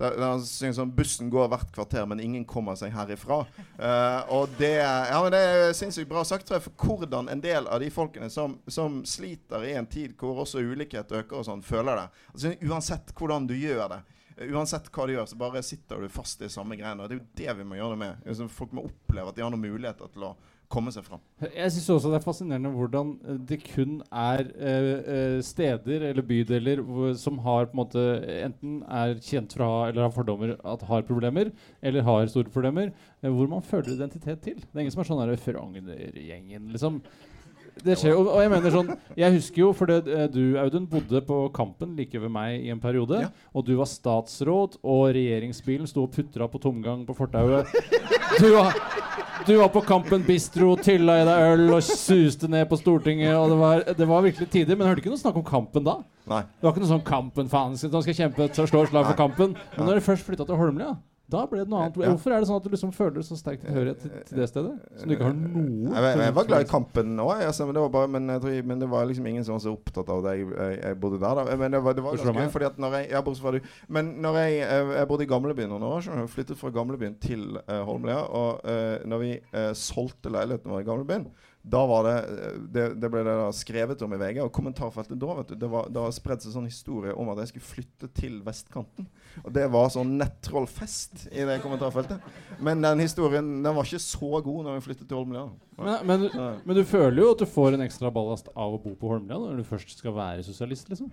der, 0.00 0.14
der 0.16 0.30
han 0.32 0.44
synger 0.48 0.76
sånn 0.78 0.92
'Bussen 0.96 1.28
går 1.32 1.48
hvert 1.52 1.72
kvarter, 1.76 2.06
men 2.08 2.22
ingen 2.24 2.44
kommer 2.48 2.76
seg 2.80 2.92
herifra'. 2.94 3.42
Uh, 3.76 4.20
og 4.36 4.54
det, 4.58 4.72
ja, 4.80 5.18
men 5.22 5.34
det 5.34 5.40
er 5.44 5.74
sinnssykt 5.76 6.08
bra 6.10 6.22
sagt, 6.24 6.46
tror 6.48 6.56
jeg, 6.58 6.66
for 6.70 6.86
hvordan 6.88 7.28
en 7.28 7.42
del 7.44 7.68
av 7.68 7.82
de 7.84 7.90
folkene 7.92 8.30
som, 8.32 8.58
som 8.66 9.02
sliter 9.04 9.66
i 9.68 9.74
en 9.76 9.88
tid 9.90 10.16
hvor 10.20 10.40
også 10.46 10.62
ulikhet 10.64 11.12
øker 11.20 11.42
og 11.42 11.44
sånn, 11.50 11.62
føler 11.62 12.00
det. 12.00 12.24
Altså, 12.32 12.54
uansett 12.64 13.12
hvordan 13.18 13.46
du 13.50 13.54
gjør 13.58 13.88
det. 13.92 14.00
eh, 14.38 14.48
Uansett 14.54 14.88
hva 14.94 15.06
du 15.06 15.12
gjør, 15.12 15.26
så 15.28 15.36
bare 15.36 15.62
sitter 15.62 16.00
du 16.00 16.08
fast 16.08 16.40
i 16.42 16.48
samme 16.48 16.76
greiene. 16.80 17.04
Og 17.04 17.08
det 17.10 17.18
er 17.18 17.20
jo 17.20 17.28
det 17.42 17.58
vi 17.60 17.68
må 17.68 17.76
gjøre 17.76 17.96
det 17.96 18.02
med. 18.06 18.24
Altså, 18.26 18.48
folk 18.48 18.72
må 18.72 18.86
oppleve 18.88 19.28
at 19.28 19.36
de 19.36 19.44
har 19.44 19.52
noen 19.52 19.68
muligheter 19.68 20.08
til 20.14 20.30
å 20.30 20.36
komme 20.70 20.92
seg 20.94 21.04
fram. 21.06 21.22
Jeg 21.42 21.72
syns 21.74 21.88
også 21.96 22.12
det 22.12 22.20
er 22.20 22.24
fascinerende 22.24 22.70
hvordan 22.74 23.14
eh, 23.24 23.38
det 23.48 23.58
kun 23.66 23.98
er 24.06 24.44
eh, 24.54 25.40
steder 25.44 26.06
eller 26.10 26.26
bydeler 26.26 26.84
som 27.18 27.40
har 27.44 27.66
på 27.70 27.74
en 27.74 27.80
måte 27.82 28.04
enten 28.40 28.78
er 28.86 29.16
kjent 29.24 29.56
fra 29.56 29.70
eller 29.88 30.06
har 30.06 30.14
fordommer 30.14 30.54
at 30.58 30.86
har 30.86 31.08
problemer, 31.08 31.50
eller 31.82 32.06
har 32.06 32.30
store 32.30 32.52
problemer, 32.54 32.94
hvor 33.20 33.50
man 33.50 33.66
føler 33.66 33.96
identitet 33.96 34.40
til. 34.46 34.62
Det 34.62 34.76
er 34.76 34.84
ingen 34.84 34.94
som 34.94 35.02
er 35.02 35.10
sånn 35.10 35.24
der 35.24 35.42
Frogner-gjengen, 35.42 36.70
liksom. 36.74 37.02
Det 37.80 37.96
skjer, 37.96 38.12
jo. 38.12 38.24
og 38.28 38.40
jeg 38.42 38.50
mener 38.52 38.72
sånn 38.74 38.88
Jeg 39.16 39.34
husker 39.36 39.62
jo, 39.62 39.68
fordi 39.76 40.00
du, 40.34 40.40
Audun, 40.60 40.88
bodde 40.90 41.22
på 41.24 41.38
Kampen 41.56 41.94
like 41.96 42.20
ved 42.20 42.32
meg 42.32 42.66
i 42.66 42.72
en 42.74 42.82
periode. 42.82 43.22
Ja. 43.24 43.30
Og 43.54 43.64
du 43.66 43.72
var 43.78 43.88
statsråd, 43.88 44.80
og 44.82 45.04
regjeringsbilen 45.16 45.88
sto 45.88 46.04
og 46.04 46.12
putra 46.14 46.48
på 46.50 46.60
tomgang 46.62 47.06
på 47.08 47.16
fortauet. 47.16 47.70
Du 48.40 48.54
var, 48.54 48.72
du 49.46 49.56
var 49.56 49.68
på 49.68 49.80
Kampen 49.84 50.22
bistro, 50.24 50.70
tylla 50.80 51.18
i 51.20 51.24
deg 51.28 51.42
øl 51.52 51.74
og 51.76 51.82
suste 51.84 52.48
ned 52.48 52.64
på 52.70 52.78
Stortinget. 52.80 53.34
Og 53.36 53.50
det 53.52 53.58
var, 53.60 53.82
det 53.98 54.06
var 54.08 54.24
virkelig 54.24 54.48
tider. 54.48 54.78
Men 54.78 54.88
hørte 54.88 55.02
ikke 55.02 55.12
noe 55.12 55.20
snakk 55.20 55.36
om 55.36 55.44
Kampen 55.44 55.84
da. 55.84 55.98
Nei. 56.30 56.40
Det 56.48 56.64
var 56.64 56.72
ikke 56.72 56.84
noe 56.86 56.92
sånn 56.94 57.04
Kampen, 57.04 57.50
faen, 57.52 57.76
så 57.76 57.90
skal 57.90 58.16
kjempe 58.16 58.16
kjempe 58.22 58.46
å 58.48 58.66
slå 58.70 58.86
slag 58.88 59.10
for 59.10 59.18
Kampen. 59.18 59.52
Men 59.76 59.90
når 59.90 60.00
du 60.00 60.06
først 60.08 60.24
flytta 60.24 60.46
til 60.48 60.56
Holmlia, 60.56 60.94
da 61.30 61.44
ble 61.50 61.62
det 61.62 61.70
noe 61.70 61.84
annet. 61.84 61.98
Ja. 62.00 62.10
Hvorfor 62.12 62.34
er 62.34 62.42
det 62.42 62.48
sånn 62.50 62.60
at 62.60 62.66
du 62.66 62.72
liksom 62.72 62.92
føler 62.94 63.24
så 63.26 63.38
sterk 63.38 63.62
tilhørighet 63.64 64.02
til, 64.02 64.12
til 64.28 64.40
det 64.40 64.48
stedet? 64.50 64.72
Som 65.00 65.10
du 65.10 65.16
ikke 65.16 65.28
har 65.28 65.36
noe 65.36 65.94
Jeg, 65.94 66.20
jeg, 66.20 66.36
var 66.38 66.48
glad 66.50 66.66
i 66.66 66.70
kampen 66.70 67.12
òg, 67.24 67.32
altså, 67.46 67.66
men, 67.68 67.78
det 67.78 67.84
var 67.84 68.10
men, 68.14 68.32
men 68.70 68.84
det 68.84 68.90
var 68.90 69.08
liksom 69.10 69.28
ingen 69.30 69.46
som 69.46 69.56
var 69.56 69.64
så 69.64 69.74
opptatt 69.74 70.10
av 70.14 70.24
det. 70.26 70.36
Jeg, 70.38 70.48
jeg, 70.54 70.80
jeg 70.82 71.00
bodde 71.04 71.20
der, 71.22 71.40
da. 71.40 71.58
Men 71.60 71.76
det 71.76 71.82
var, 71.84 71.96
det 71.98 72.06
var 72.06 72.18
ganske 72.18 72.36
gøy, 72.40 72.50
fordi 72.56 72.70
at 72.70 72.80
når 72.82 72.98
jeg, 72.98 73.10
ja, 73.14 73.22
fra 73.40 73.54
du. 73.54 73.60
Men 73.88 74.14
når 74.24 74.40
jeg, 74.42 74.56
jeg, 74.62 74.88
jeg 74.98 75.10
bodde 75.12 75.26
i 75.26 75.30
gamlebyen 75.30 75.72
noen 75.74 75.86
år, 75.90 76.02
så 76.04 76.18
jeg 76.18 76.32
flyttet 76.34 76.60
fra 76.60 76.72
gamlebyen 76.74 77.16
til 77.22 77.46
uh, 77.60 77.80
Holmlia, 77.88 78.24
og 78.26 78.64
uh, 78.64 78.98
når 79.08 79.22
vi 79.24 79.36
uh, 79.54 79.70
solgte 79.78 80.32
leiligheten 80.32 80.72
vår 80.72 80.84
i 80.84 80.88
gamlebyen 80.90 81.30
da 81.62 81.80
var 81.86 82.06
det, 82.06 82.14
det 82.72 82.84
Det 83.00 83.08
ble 83.12 83.20
det 83.26 83.34
skrevet 83.58 84.02
om 84.02 84.14
i 84.16 84.18
VG, 84.20 84.38
og 84.44 84.52
kommentarfeltet 84.56 85.18
da 85.20 85.34
vet 85.40 85.50
du, 85.52 85.56
det 85.60 85.68
var, 85.68 85.90
det 85.92 86.00
har 86.00 86.14
spredd 86.16 86.44
seg 86.44 86.54
sånn 86.54 86.68
historie 86.68 87.12
om 87.12 87.28
at 87.32 87.42
jeg 87.42 87.52
skulle 87.52 87.68
flytte 87.68 88.08
til 88.16 88.38
vestkanten. 88.46 89.08
Og 89.44 89.50
det 89.54 89.66
var 89.72 89.90
sånn 89.92 90.14
nettrollfest 90.20 91.26
i 91.28 91.44
det 91.48 91.58
kommentarfeltet. 91.64 92.22
Men 92.64 92.80
den 92.84 93.04
historien 93.04 93.50
den 93.60 93.76
var 93.76 93.84
ikke 93.84 94.00
så 94.02 94.40
god 94.40 94.64
når 94.66 94.78
vi 94.78 94.86
flyttet 94.88 95.10
til 95.10 95.20
Holmlia. 95.20 95.48
Men, 95.80 96.08
men, 96.08 96.26
men 96.64 96.76
du 96.76 96.82
føler 96.88 97.22
jo 97.22 97.34
at 97.34 97.44
du 97.44 97.48
får 97.48 97.76
en 97.76 97.84
ekstra 97.84 98.12
ballast 98.14 98.48
av 98.54 98.76
å 98.76 98.80
bo 98.80 98.96
på 98.96 99.12
Holmlia 99.12 99.38
når 99.40 99.60
du 99.60 99.68
først 99.68 99.92
skal 100.00 100.16
være 100.16 100.46
sosialist, 100.46 100.88
liksom. 100.92 101.12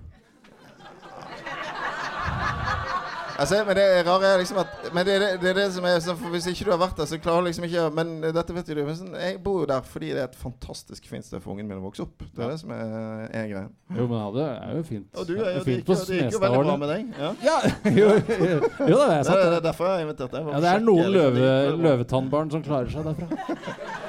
Altså, 3.38 3.60
men 3.68 3.78
det 3.78 3.86
rare 4.08 4.30
er 4.34 4.40
liksom 4.42 4.58
at 4.64 4.88
Men 4.94 5.06
det, 5.06 5.14
er 5.16 5.20
det, 5.22 5.30
det 5.42 5.50
er 5.52 5.58
det 5.60 5.66
som 5.76 5.86
er 5.86 6.00
sånn, 6.02 6.18
for 6.18 6.34
Hvis 6.34 6.48
ikke 6.50 6.66
du 6.66 6.72
har 6.74 6.80
vært 6.82 6.98
der, 6.98 7.10
så 7.10 7.20
klarer 7.22 7.46
du 7.46 7.50
liksom 7.52 7.68
ikke 7.68 7.84
Men 7.94 8.16
dette 8.26 8.56
vet 8.56 8.72
jo 8.72 8.78
du. 8.80 8.82
Men 8.88 8.98
sånn, 8.98 9.14
jeg 9.22 9.38
bor 9.46 9.60
jo 9.62 9.68
der 9.70 9.84
fordi 9.86 10.10
det 10.16 10.24
er 10.24 10.30
et 10.32 10.40
fantastisk 10.40 11.10
fint 11.12 11.28
sted 11.28 11.44
for 11.44 11.54
ungen 11.54 11.70
min 11.70 11.78
å 11.78 11.86
vokse 11.86 12.06
opp. 12.06 12.26
Det 12.26 12.44
er 12.44 12.54
det 12.56 12.60
som 12.64 12.74
er, 12.74 13.28
er 13.30 13.52
greien. 13.52 13.70
Jo, 13.94 14.08
men 14.10 14.18
ja, 14.18 14.28
det 14.38 14.48
er 14.48 14.74
jo 14.80 14.84
fint. 14.90 15.08
Og 15.14 15.30
du 15.30 15.36
er 15.38 15.44
jo, 15.44 15.46
det 15.46 15.66
fint 15.68 15.84
gikk 15.84 16.04
det 16.10 16.20
gikk 16.22 16.38
jo 16.38 16.44
veldig 16.44 16.64
bra 16.66 16.78
med 16.82 16.94
deg. 16.94 17.14
Ja. 17.22 17.32
Ja, 17.48 17.58
jo, 17.94 18.10
jo, 18.48 18.58
jo 18.90 18.98
da, 18.98 19.08
jeg 19.14 19.30
Det 19.30 19.38
er 19.46 19.66
derfor 19.70 19.90
jeg 19.90 19.94
har 19.94 20.06
invitert 20.08 20.38
deg. 20.38 20.52
Ja, 20.56 20.64
det 20.66 20.74
er 20.74 20.86
noen 20.90 21.14
løve, 21.14 21.56
løvetannbarn 21.88 22.54
som 22.54 22.66
klarer 22.66 22.92
seg 22.94 23.12
derfra. 23.12 24.06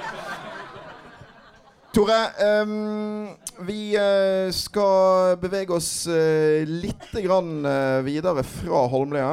Tore, 1.98 2.14
um, 2.62 3.26
vi 3.66 3.96
uh, 3.98 4.52
skal 4.54 5.32
bevege 5.42 5.74
oss 5.74 6.04
uh, 6.06 6.62
litt 6.62 7.08
grann 7.24 7.66
uh, 7.66 8.04
videre 8.06 8.44
fra 8.46 8.84
Holmlia 8.86 9.32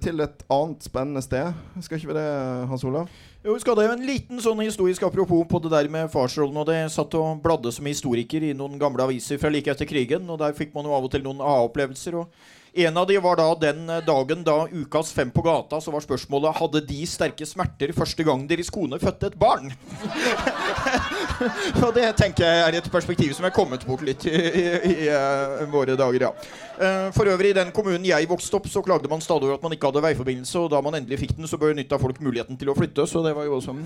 til 0.00 0.20
et 0.20 0.42
annet 0.52 0.84
spennende 0.84 1.22
sted. 1.24 1.56
Skal 1.84 1.96
ikke 1.96 2.10
vi 2.10 2.16
det, 2.18 2.26
Hans 2.68 2.84
Olav? 2.84 3.08
Jo, 3.44 3.54
vi 3.54 3.60
skal 3.60 3.76
det 3.76 3.86
en 3.88 4.04
liten 4.04 4.40
sånn 4.40 4.60
historisk 4.64 5.04
apropos 5.08 5.44
på 5.48 5.62
det 5.64 5.72
der 5.72 5.88
med 5.92 6.12
farsrollen. 6.12 6.56
Og 6.60 6.68
det 6.68 6.78
satt 6.92 7.16
og 7.16 7.40
bladde 7.44 7.72
som 7.72 7.88
historiker 7.88 8.44
i 8.48 8.54
noen 8.56 8.76
gamle 8.80 9.04
aviser 9.04 9.40
fra 9.40 9.52
like 9.52 9.72
etter 9.72 9.88
krigen. 9.88 10.28
Og 10.28 10.40
der 10.40 10.56
fikk 10.56 10.72
man 10.76 10.88
jo 10.88 10.92
av 10.96 11.08
og 11.08 11.12
til 11.12 11.24
noen 11.24 11.40
aha-opplevelser. 11.44 12.16
Og 12.20 12.63
En 12.76 12.96
av 12.96 13.06
de 13.06 13.18
var 13.22 13.36
da 13.38 13.46
den 13.54 13.90
eh, 13.90 14.00
dagen 14.02 14.42
da 14.46 14.64
ukas 14.66 15.12
Fem 15.14 15.30
på 15.30 15.42
gata, 15.46 15.78
så 15.80 15.92
var 15.94 16.02
spørsmålet 16.02 16.56
Hadde 16.58 16.80
de 16.88 17.04
sterke 17.06 17.46
smerter 17.46 17.92
første 17.94 18.26
gang 18.26 18.42
deres 18.50 18.70
kone 18.74 18.98
fødte 18.98 19.30
et 19.30 19.36
barn. 19.38 19.70
Og 21.84 21.92
det 21.94 22.08
tenker 22.18 22.48
jeg 22.48 22.64
er 22.66 22.78
et 22.80 22.90
perspektiv 22.90 23.34
som 23.36 23.46
er 23.46 23.54
kommet 23.54 23.86
bort 23.86 24.02
litt 24.06 24.26
i, 24.26 24.34
i, 24.34 24.66
i 25.06 25.08
i 25.14 25.66
våre 25.70 25.94
dager, 25.98 26.26
ja. 26.26 26.32
Uh, 26.74 27.12
for 27.14 27.28
øvrig, 27.30 27.52
i 27.52 27.56
den 27.56 27.70
kommunen 27.74 28.06
jeg 28.08 28.26
vokste 28.28 28.56
opp, 28.58 28.66
så 28.70 28.82
klagde 28.82 29.08
man 29.10 29.20
stadig 29.22 29.46
over 29.46 29.58
at 29.58 29.62
man 29.62 29.74
ikke 29.76 29.90
hadde 29.90 30.02
veiforbindelse, 30.02 30.58
og 30.58 30.72
da 30.72 30.80
man 30.82 30.96
endelig 30.98 31.20
fikk 31.20 31.36
den, 31.38 31.46
så 31.46 31.58
benytta 31.60 32.00
folk 32.02 32.18
muligheten 32.24 32.58
til 32.58 32.72
å 32.72 32.74
flytte, 32.74 33.06
så 33.06 33.22
det 33.22 33.34
var 33.36 33.46
jo 33.46 33.54
også 33.60 33.76
en 33.76 33.84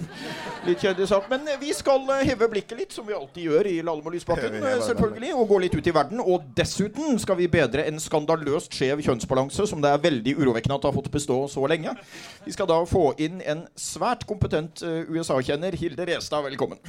litt 0.65 0.81
kjedelig 0.81 1.11
sak. 1.11 1.29
Men 1.29 1.45
vi 1.61 1.75
skal 1.77 2.05
uh, 2.09 2.25
heve 2.25 2.49
blikket 2.55 2.81
litt, 2.81 2.97
som 2.97 3.07
vi 3.09 3.17
alltid 3.17 3.51
gjør 3.51 3.69
i 3.69 3.77
Lahlum 3.85 4.09
og 4.09 4.17
Lysbakken, 4.17 4.59
selvfølgelig, 4.89 5.35
og 5.37 5.53
gå 5.53 5.61
litt 5.67 5.77
ut 5.77 5.93
i 5.93 5.97
verden. 6.01 6.25
Og 6.25 6.49
dessuten 6.57 7.21
skal 7.21 7.41
vi 7.41 7.51
bedre 7.53 7.85
en 7.91 8.01
skandaløst 8.03 8.75
skjev 8.79 9.05
kjønnsbalanse, 9.05 9.69
som 9.69 9.85
det 9.85 9.93
er 9.93 10.05
veldig 10.09 10.39
urovekkende 10.41 10.81
at 10.81 10.89
har 10.89 10.97
fått 10.97 11.13
bestå 11.13 11.43
så 11.53 11.69
lenge. 11.69 11.93
Vi 12.47 12.57
skal 12.57 12.71
da 12.71 12.81
få 12.89 13.11
inn 13.21 13.43
en 13.45 13.67
svært 13.79 14.25
kompetent 14.29 14.81
USA-kjenner. 14.83 15.77
Hilde 15.77 16.09
Restad, 16.09 16.47
velkommen. 16.49 16.81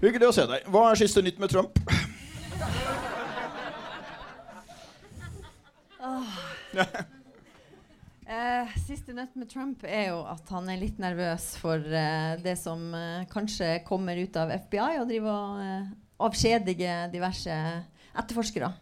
Hyggelig 0.00 0.30
å 0.30 0.32
se 0.32 0.46
deg. 0.48 0.64
Hva 0.72 0.86
er 0.88 0.96
siste 0.96 1.20
nytt 1.20 1.40
med 1.42 1.52
Trump? 1.52 1.76
Oh. 6.00 6.36
siste 8.86 9.12
nytt 9.12 9.34
med 9.36 9.50
Trump 9.50 9.84
er 9.84 10.06
jo 10.14 10.22
at 10.24 10.48
han 10.54 10.70
er 10.72 10.80
litt 10.80 10.96
nervøs 11.02 11.50
for 11.60 11.76
eh, 11.76 12.38
det 12.40 12.56
som 12.56 12.80
eh, 12.96 13.26
kanskje 13.28 13.82
kommer 13.84 14.16
ut 14.16 14.38
av 14.40 14.54
FBI, 14.54 15.02
og 15.02 15.10
driver 15.10 15.34
og 15.34 15.60
eh, 15.66 15.92
avskjediger 16.24 17.12
diverse 17.12 17.58
etterforskere. 18.16 18.72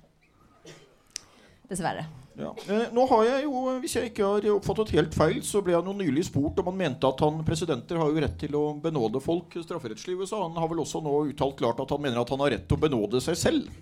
Dessverre. 1.67 2.07
Ja. 2.39 2.53
Eh, 2.71 2.85
nå 2.95 3.05
har 3.11 3.25
jeg 3.27 3.47
jo, 3.49 3.63
Hvis 3.83 3.97
jeg 3.99 4.11
ikke 4.13 4.27
har 4.31 4.45
oppfattet 4.53 4.93
helt 4.95 5.15
feil, 5.17 5.41
så 5.43 5.63
ble 5.65 5.75
han 5.75 5.89
jo 5.91 5.97
nylig 5.99 6.29
spurt 6.29 6.61
om 6.63 6.71
han 6.71 6.79
mente 6.79 7.09
at 7.09 7.23
han 7.25 7.41
presidenter 7.47 7.99
har 7.99 8.13
jo 8.13 8.23
rett 8.23 8.37
til 8.39 8.55
å 8.55 8.65
benåde 8.83 9.23
folk 9.23 9.57
strafferettslig 9.59 10.15
i 10.15 10.21
USA. 10.23 10.45
Han 10.45 10.59
har 10.59 10.71
vel 10.71 10.85
også 10.85 11.03
nå 11.03 11.15
uttalt 11.33 11.59
klart 11.59 11.83
at 11.83 11.95
han 11.95 12.05
mener 12.05 12.23
at 12.23 12.31
han 12.31 12.45
har 12.45 12.55
rett 12.55 12.69
til 12.69 12.79
å 12.79 12.85
benåde 12.87 13.23
seg 13.25 13.39
selv. 13.41 13.73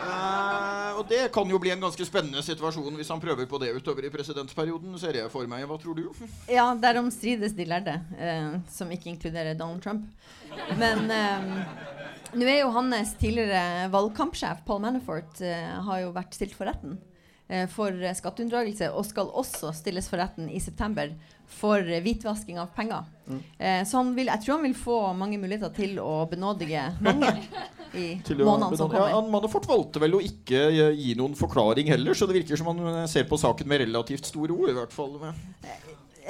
Eh, 0.00 0.96
og 0.96 1.04
det 1.08 1.26
kan 1.34 1.48
jo 1.52 1.60
bli 1.60 1.72
en 1.74 1.84
ganske 1.84 2.04
spennende 2.08 2.42
situasjon 2.44 2.96
hvis 2.96 3.12
han 3.12 3.20
prøver 3.20 3.48
på 3.48 3.60
det 3.60 3.74
utover 3.76 4.08
i 4.08 4.12
presidentperioden, 4.12 4.96
ser 5.00 5.20
jeg 5.20 5.32
for 5.32 5.48
meg. 5.50 5.66
Hva 5.68 5.76
tror 5.82 6.00
du? 6.00 6.06
Ja, 6.60 6.70
derom 6.80 7.12
strides 7.12 7.52
de 7.56 7.68
lærde, 7.68 7.98
eh, 8.16 8.56
som 8.72 8.88
ikke 8.92 9.12
inkluderer 9.12 9.58
Donald 9.58 9.84
Trump. 9.84 10.08
Men 10.80 11.12
eh, 11.12 11.52
nå 12.40 12.48
er 12.48 12.62
jo 12.62 12.72
hans 12.72 13.14
tidligere 13.20 13.90
valgkampsjef 13.92 14.64
Paul 14.64 14.80
Manafort 14.86 15.44
eh, 15.44 15.76
har 15.84 16.04
jo 16.06 16.16
vært 16.16 16.36
stilt 16.40 16.56
for 16.56 16.70
retten. 16.70 16.96
Eh, 17.50 17.66
for 17.66 17.90
skatteunndragelse, 18.14 18.92
og 18.94 19.02
skal 19.08 19.30
også 19.34 19.72
stilles 19.74 20.06
for 20.06 20.22
retten 20.22 20.46
i 20.54 20.60
september 20.62 21.10
for 21.50 21.82
hvitvasking 21.82 22.60
av 22.62 22.68
penger. 22.76 23.08
Mm. 23.26 23.40
Eh, 23.58 23.80
så 23.90 24.04
vil, 24.14 24.30
jeg 24.30 24.44
tror 24.44 24.54
han 24.54 24.68
vil 24.68 24.76
få 24.78 24.98
mange 25.18 25.38
muligheter 25.42 25.72
til 25.74 25.98
å 25.98 26.28
benådige 26.30 26.84
mange 27.02 27.32
i 27.98 28.12
månedene 28.38 28.78
som 28.78 28.86
kommer. 28.86 29.10
Ja, 29.10 29.22
Manafort 29.26 29.66
valgte 29.66 30.02
vel 30.04 30.14
å 30.14 30.22
ikke 30.22 30.62
gi 30.94 31.16
noen 31.18 31.34
forklaring 31.38 31.90
heller, 31.90 32.14
så 32.14 32.30
det 32.30 32.38
virker 32.38 32.60
som 32.60 32.70
han 32.70 33.10
ser 33.10 33.26
på 33.26 33.40
saken 33.40 33.66
med 33.66 33.82
relativt 33.82 34.30
store 34.30 34.54
ord. 34.54 34.70
i 34.70 34.78
hvert 34.78 34.94
fall. 34.94 35.18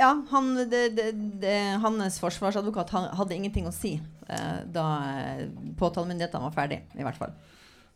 Ja, 0.00 0.14
han, 0.30 0.54
det, 0.72 0.82
det, 0.96 1.10
det, 1.44 1.56
hans 1.84 2.16
forsvarsadvokat 2.22 2.96
hadde 2.96 3.36
ingenting 3.36 3.68
å 3.68 3.76
si 3.76 3.98
eh, 4.00 4.60
da 4.72 4.88
eh, 5.20 5.48
påtalemyndighetene 5.76 6.48
var 6.48 6.56
ferdig, 6.56 6.80
i 6.96 7.04
hvert 7.04 7.20
fall. 7.20 7.36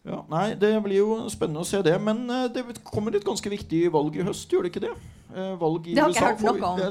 Ja, 0.04 0.18
nei, 0.28 0.52
Det 0.60 0.68
blir 0.84 0.98
jo 1.00 1.14
spennende 1.32 1.62
å 1.64 1.66
se 1.68 1.80
det. 1.84 1.94
Men 2.02 2.26
uh, 2.28 2.44
det 2.52 2.64
kommer 2.84 3.14
et 3.16 3.24
ganske 3.24 3.50
viktig 3.50 3.86
valg 3.92 4.16
i 4.18 4.26
høst, 4.26 4.50
gjør 4.52 4.66
det 4.66 4.74
ikke 4.74 4.84
det? 4.84 4.92
Uh, 5.34 5.54
valg 5.58 5.88
i 5.88 5.94
det 5.96 6.04
har 6.04 6.12
USA 6.12 6.28
ikke 6.34 6.50
hørt 6.50 6.60
noe 6.60 6.72
om. 6.74 6.82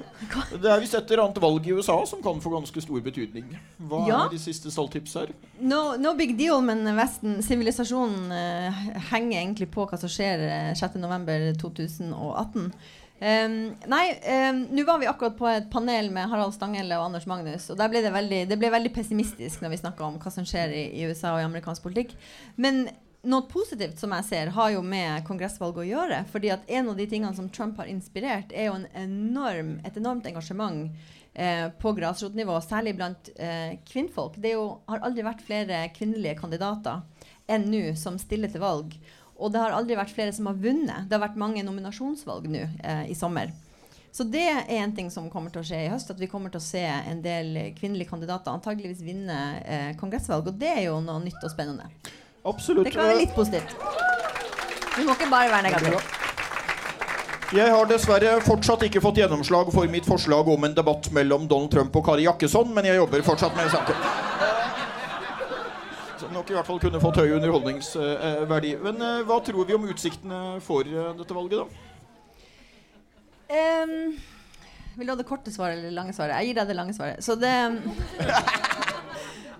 det 0.64 0.72
er 0.72 0.82
visst 0.82 0.98
et 0.98 1.12
eller 1.14 1.22
annet 1.28 1.38
valg 1.44 1.68
i 1.70 1.76
USA 1.78 1.96
som 2.10 2.20
kan 2.24 2.42
få 2.42 2.50
ganske 2.56 2.82
stor 2.82 3.04
betydning. 3.04 3.54
Hva 3.78 4.02
ja. 4.10 4.18
er 4.24 4.34
de 4.34 4.42
siste 4.42 4.74
stalltips 4.74 5.14
her? 5.20 5.32
No, 5.60 5.94
no, 6.02 6.16
big 6.18 6.34
deal, 6.38 6.58
men 6.66 6.82
Vesten, 6.98 7.38
sivilisasjonen, 7.46 8.34
uh, 8.34 8.84
henger 9.12 9.38
egentlig 9.44 9.70
på 9.72 9.86
hva 9.86 10.00
som 10.02 10.10
skjer 10.10 10.42
6.11.2018. 10.82 12.72
Um, 13.16 13.72
nei, 13.88 14.04
um, 14.50 14.58
nå 14.76 14.84
var 14.84 14.98
vi 15.00 15.06
akkurat 15.08 15.36
på 15.38 15.48
et 15.48 15.70
panel 15.72 16.10
med 16.12 16.28
Harald 16.28 16.52
Stanghelle 16.52 16.98
og 16.98 17.08
Anders 17.08 17.24
Magnus. 17.28 17.70
Og 17.72 17.78
der 17.80 17.88
ble 17.92 18.02
det, 18.04 18.12
veldig, 18.12 18.42
det 18.50 18.58
ble 18.60 18.70
veldig 18.74 18.92
pessimistisk 18.92 19.64
når 19.64 19.72
vi 19.72 19.80
snakka 19.80 20.04
om 20.04 20.20
hva 20.20 20.32
som 20.32 20.44
skjer 20.46 20.74
i, 20.76 20.84
i, 21.00 21.06
USA 21.08 21.32
og 21.32 21.40
i 21.40 21.46
amerikansk 21.48 21.86
politikk. 21.86 22.12
Men 22.60 22.84
noe 23.26 23.48
positivt 23.50 23.98
som 23.98 24.12
jeg 24.18 24.28
ser, 24.28 24.52
har 24.54 24.70
jo 24.74 24.84
med 24.84 25.24
kongressvalget 25.26 25.82
å 25.82 25.88
gjøre. 25.88 26.22
fordi 26.30 26.52
at 26.54 26.68
en 26.68 26.92
av 26.92 27.00
de 27.00 27.08
tingene 27.08 27.34
som 27.34 27.48
Trump 27.48 27.80
har 27.80 27.88
inspirert, 27.90 28.52
er 28.52 28.68
jo 28.68 28.78
enorm, 28.92 29.78
et 29.84 29.96
enormt 29.96 30.28
engasjement 30.28 30.92
eh, 31.34 31.66
på 31.80 31.92
grasrotnivå, 31.96 32.60
særlig 32.60 32.94
blant 33.00 33.32
eh, 33.36 33.78
kvinnfolk. 33.88 34.36
Det 34.36 34.54
jo, 34.54 34.68
har 34.92 35.02
aldri 35.08 35.24
vært 35.24 35.44
flere 35.46 35.86
kvinnelige 35.96 36.36
kandidater 36.38 37.00
enn 37.48 37.68
nå 37.70 37.86
som 37.98 38.20
stiller 38.20 38.52
til 38.52 38.62
valg. 38.62 38.92
Og 39.36 39.52
det 39.52 39.60
har 39.60 39.74
aldri 39.76 39.96
vært 39.98 40.14
flere 40.16 40.32
som 40.32 40.48
har 40.48 40.56
vunnet. 40.56 41.06
Det 41.08 41.16
har 41.16 41.22
vært 41.26 41.38
mange 41.40 41.64
nominasjonsvalg 41.66 42.48
nå 42.48 42.64
eh, 42.64 43.06
i 43.12 43.16
sommer. 43.16 43.52
Så 44.16 44.24
det 44.24 44.46
er 44.48 44.70
en 44.78 44.94
ting 44.96 45.10
som 45.12 45.26
kommer 45.28 45.52
til 45.52 45.60
å 45.60 45.66
skje 45.68 45.82
i 45.84 45.90
høst. 45.92 46.10
At 46.12 46.20
vi 46.20 46.28
kommer 46.30 46.52
til 46.52 46.62
å 46.62 46.64
se 46.64 46.80
en 46.80 47.20
del 47.24 47.74
kvinnelige 47.76 48.08
kandidater 48.08 48.54
antageligvis 48.54 49.04
vinne 49.04 49.40
eh, 49.60 49.90
kongressvalg. 50.00 50.48
Og 50.48 50.56
det 50.56 50.72
er 50.72 50.86
jo 50.86 51.02
noe 51.04 51.20
nytt 51.24 51.44
og 51.44 51.52
spennende. 51.52 51.90
Absolutt. 52.46 52.88
Det 52.88 52.94
kan 52.96 53.10
være 53.10 53.24
litt 53.26 53.36
positivt. 53.36 53.76
Vi 54.96 55.04
må 55.04 55.12
ikke 55.12 55.28
bare 55.28 55.52
være 55.52 55.66
negative. 55.68 56.00
Jeg 57.54 57.70
har 57.70 57.86
dessverre 57.86 58.38
fortsatt 58.42 58.88
ikke 58.88 59.02
fått 59.04 59.20
gjennomslag 59.20 59.68
for 59.70 59.86
mitt 59.92 60.08
forslag 60.08 60.48
om 60.50 60.64
en 60.66 60.74
debatt 60.74 61.12
mellom 61.14 61.44
Donald 61.46 61.70
Trump 61.70 61.94
og 62.00 62.08
Kari 62.08 62.24
Jakkesson, 62.26 62.72
men 62.74 62.88
jeg 62.88 62.98
jobber 62.98 63.22
fortsatt 63.28 63.54
med 63.54 63.70
saken 63.70 64.55
nok 66.32 66.50
i 66.50 66.56
hvert 66.56 66.68
fall 66.68 66.80
kunne 66.82 67.00
fått 67.02 67.20
høy 67.20 67.34
underholdningsverdi. 67.36 68.72
Men 68.84 69.02
eh, 69.02 69.24
hva 69.28 69.40
tror 69.44 69.68
vi 69.68 69.76
om 69.76 69.86
utsiktene 69.90 70.40
for 70.64 70.88
eh, 70.88 71.12
dette 71.18 71.36
valget, 71.36 71.64
da? 71.64 71.66
Um, 73.46 74.16
vil 74.96 75.06
du 75.06 75.12
ha 75.12 75.18
det 75.20 75.28
korte 75.28 75.52
svaret 75.54 75.76
eller 75.76 75.90
det 75.90 75.98
lange 75.98 76.14
svaret? 76.16 76.38
Jeg 76.40 76.50
gir 76.50 76.60
deg 76.60 76.70
det 76.72 76.78
lange 76.78 76.96
svaret. 76.96 77.22
Så 77.24 77.36
det 77.38 77.52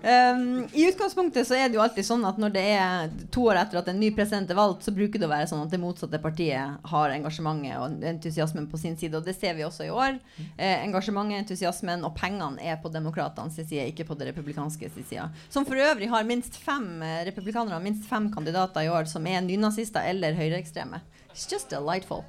Um, 0.07 0.67
I 0.71 0.85
utgangspunktet 0.87 1.47
så 1.47 1.57
er 1.57 1.67
det 1.67 1.75
jo 1.75 1.83
alltid 1.83 2.05
sånn 2.07 2.23
at 2.27 2.37
når 2.39 2.53
det 2.55 2.63
er 2.77 3.09
to 3.33 3.43
år 3.49 3.59
etter 3.59 3.81
at 3.81 3.89
en 3.91 3.99
ny 3.99 4.13
president 4.15 4.47
er 4.53 4.59
valgt, 4.59 4.85
så 4.87 4.93
bruker 4.95 5.19
det 5.19 5.27
å 5.27 5.33
være 5.33 5.49
sånn 5.51 5.65
at 5.65 5.73
det 5.73 5.81
motsatte 5.81 6.21
partiet 6.23 6.87
har 6.91 7.15
engasjementet 7.15 7.75
og 7.81 8.05
entusiasmen 8.13 8.69
på 8.71 8.79
sin 8.79 8.95
side. 8.95 9.19
Og 9.19 9.27
det 9.27 9.35
ser 9.35 9.57
vi 9.57 9.65
også 9.67 9.87
i 9.87 9.91
år. 9.91 10.19
Eh, 10.55 10.85
engasjementet, 10.85 11.41
entusiasmen 11.43 12.05
og 12.07 12.15
pengene 12.15 12.63
er 12.63 12.79
på 12.79 12.93
demokratenes 12.93 13.59
side, 13.59 13.89
ikke 13.91 14.07
på 14.07 14.15
det 14.19 14.31
republikanske 14.31 14.91
side. 14.95 15.27
Som 15.51 15.67
for 15.67 15.75
øvrig 15.75 16.07
har 16.13 16.27
minst 16.27 16.55
fem 16.55 16.85
Republikanere 16.97 17.57
republikanere 17.57 17.83
minst 17.83 18.09
fem 18.09 18.33
kandidater 18.33 18.81
i 18.81 18.89
år 18.89 19.05
som 19.05 19.25
er 19.27 19.41
nynazister 19.41 20.03
eller 20.05 20.33
høyreekstreme. 20.33 21.01
It's 21.33 21.47
just 21.51 21.69
delightful. 21.69 22.23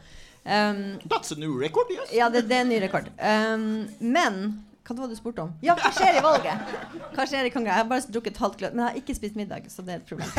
Um, 0.45 0.99
That's 1.05 1.33
a 1.33 1.37
new 1.37 1.59
record, 1.61 1.87
yes. 1.91 2.13
Ja, 2.13 2.29
det, 2.29 2.49
det 2.49 2.57
er 2.57 2.61
en 2.61 2.69
ny 2.69 2.81
rekord. 2.81 3.09
Um, 3.19 3.89
men 3.99 4.65
hva 4.89 4.95
var 4.97 5.11
det 5.11 5.19
du 5.19 5.21
spurte 5.21 5.45
om? 5.45 5.51
Ja, 5.61 5.75
hva 5.77 5.91
skjer 5.93 6.17
i 6.17 6.23
valget? 6.25 6.71
Hva 7.13 7.27
skjer 7.29 7.45
i 7.45 7.51
kongre? 7.53 7.75
Jeg 7.75 7.83
har 7.83 7.89
bare 7.91 8.09
drukket 8.09 8.33
et 8.33 8.41
halvt 8.41 8.63
glass, 8.63 8.73
men 8.73 8.85
jeg 8.85 8.95
har 8.95 9.03
ikke 9.03 9.17
spist 9.19 9.37
middag, 9.37 9.67
så 9.69 9.85
det 9.85 9.95
er 9.95 10.01
et 10.01 10.09
problem. 10.09 10.31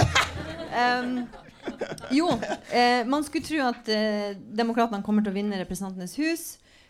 Um, 0.73 1.11
jo, 2.17 2.31
eh, 2.73 3.03
man 3.05 3.25
skulle 3.27 3.45
tro 3.45 3.61
at 3.67 3.91
eh, 3.93 4.31
demokratene 4.57 5.05
kommer 5.05 5.25
til 5.25 5.33
å 5.33 5.37
vinne 5.37 5.59
Representantenes 5.61 6.17
hus. 6.17 6.47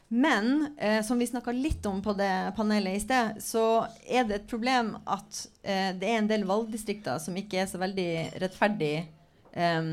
Men 0.10 0.70
eh, 0.80 1.04
som 1.06 1.20
vi 1.20 1.28
snakka 1.28 1.52
litt 1.54 1.86
om 1.86 2.00
på 2.02 2.16
det 2.18 2.32
panelet 2.58 2.96
i 2.98 3.04
sted, 3.04 3.42
så 3.44 3.86
er 4.08 4.26
det 4.26 4.40
et 4.40 4.50
problem 4.50 4.96
at 5.04 5.44
eh, 5.62 5.92
det 6.00 6.10
er 6.10 6.22
en 6.22 6.32
del 6.32 6.48
valgdistrikter 6.50 7.20
som 7.22 7.38
ikke 7.38 7.60
er 7.62 7.70
så 7.70 7.82
veldig 7.82 8.12
rettferdig 8.42 8.94
eh, 9.04 9.92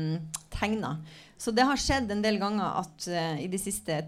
tegna. 0.55 0.95
Så 1.37 1.53
det 1.53 1.67
har 1.69 1.77
skjedd 1.77 2.15
en 2.15 2.23
del 2.23 2.39
ganger 2.41 2.79
at 2.79 3.09
eh, 3.11 3.43
i 3.43 3.51
de 3.51 3.59
siste 3.61 3.99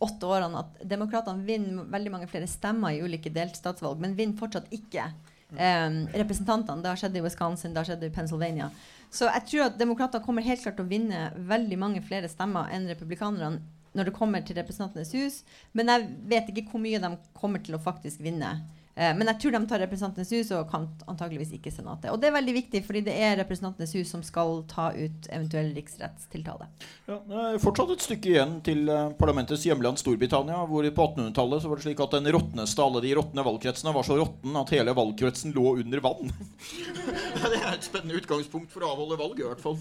åtte 0.00 0.28
årene 0.28 0.62
at 0.62 0.78
demokratene 0.88 1.44
vinner 1.44 1.88
veldig 1.92 2.12
mange 2.14 2.28
flere 2.30 2.48
stemmer 2.48 2.94
i 2.96 3.02
ulike 3.04 3.32
delstatsvalg, 3.34 4.00
men 4.00 4.16
vinner 4.16 4.38
fortsatt 4.40 4.70
ikke 4.72 5.10
um, 5.52 5.98
representantene. 6.14 6.80
Det 6.80 6.92
har 6.92 7.02
skjedd 7.02 7.18
i 7.20 7.24
Wisconsin, 7.26 7.74
det 7.74 7.82
har 7.82 7.90
skjedd 7.90 8.06
i 8.08 8.14
Pennsylvania. 8.14 8.70
Så 9.12 9.28
jeg 9.28 9.46
tror 9.50 9.66
at 9.66 9.78
demokratene 9.80 10.24
kommer 10.24 10.46
helt 10.46 10.62
klart 10.62 10.78
til 10.78 10.86
å 10.86 10.90
vinne 10.90 11.28
veldig 11.50 11.78
mange 11.82 12.02
flere 12.06 12.30
stemmer 12.32 12.70
enn 12.72 12.88
republikanerne 12.88 13.60
når 13.92 14.06
det 14.06 14.14
kommer 14.14 14.44
til 14.46 14.54
Representantenes 14.60 15.10
hus. 15.18 15.40
Men 15.74 15.90
jeg 15.90 16.10
vet 16.30 16.52
ikke 16.52 16.68
hvor 16.70 16.82
mye 16.82 17.00
de 17.02 17.10
kommer 17.36 17.62
til 17.64 17.74
å 17.74 17.82
faktisk 17.82 18.22
vinne 18.22 18.54
men 18.94 19.30
jeg 19.30 19.38
tror 19.40 19.54
de 19.54 19.60
tar 19.70 19.80
Representantenes 19.84 20.32
hus 20.34 20.50
og 20.56 20.66
kan 20.70 20.88
antageligvis 21.08 21.54
ikke 21.56 21.70
Senatet. 21.72 22.10
Og 22.12 22.18
det 22.20 22.28
er 22.28 22.34
veldig 22.34 22.54
viktig, 22.56 22.82
fordi 22.84 23.04
det 23.06 23.14
er 23.22 23.38
Representantenes 23.40 23.94
hus 23.96 24.10
som 24.12 24.24
skal 24.26 24.64
ta 24.70 24.90
ut 24.96 25.28
eventuell 25.30 25.70
riksrettstiltale. 25.76 26.66
Ja, 27.08 27.20
det 27.30 27.44
er 27.44 27.62
fortsatt 27.62 27.94
et 27.94 28.04
stykke 28.04 28.32
igjen 28.34 28.58
til 28.66 28.90
eh, 28.90 29.12
parlamentets 29.20 29.64
hjemland 29.68 30.00
Storbritannia, 30.02 30.58
hvor 30.68 30.84
på 30.84 31.06
1800-tallet 31.06 31.62
så 31.62 31.70
var 31.70 31.80
det 31.80 31.86
slik 31.86 32.04
at 32.04 32.18
den 32.18 32.30
råtneste 32.34 32.82
av 32.82 32.90
alle 32.90 33.04
de 33.06 33.14
råtne 33.16 33.46
valgkretsene 33.46 33.94
var 33.96 34.06
så 34.06 34.18
råtten 34.20 34.60
at 34.60 34.74
hele 34.74 34.96
valgkretsen 34.98 35.56
lå 35.56 35.76
under 35.84 36.04
vann. 36.04 36.34
det 37.40 37.62
er 37.62 37.72
et 37.72 37.86
spennende 37.86 38.20
utgangspunkt 38.20 38.72
for 38.74 38.84
å 38.84 38.94
avholde 38.94 39.20
valg, 39.20 39.40
i 39.40 39.48
hvert 39.48 39.64
fall. 39.64 39.78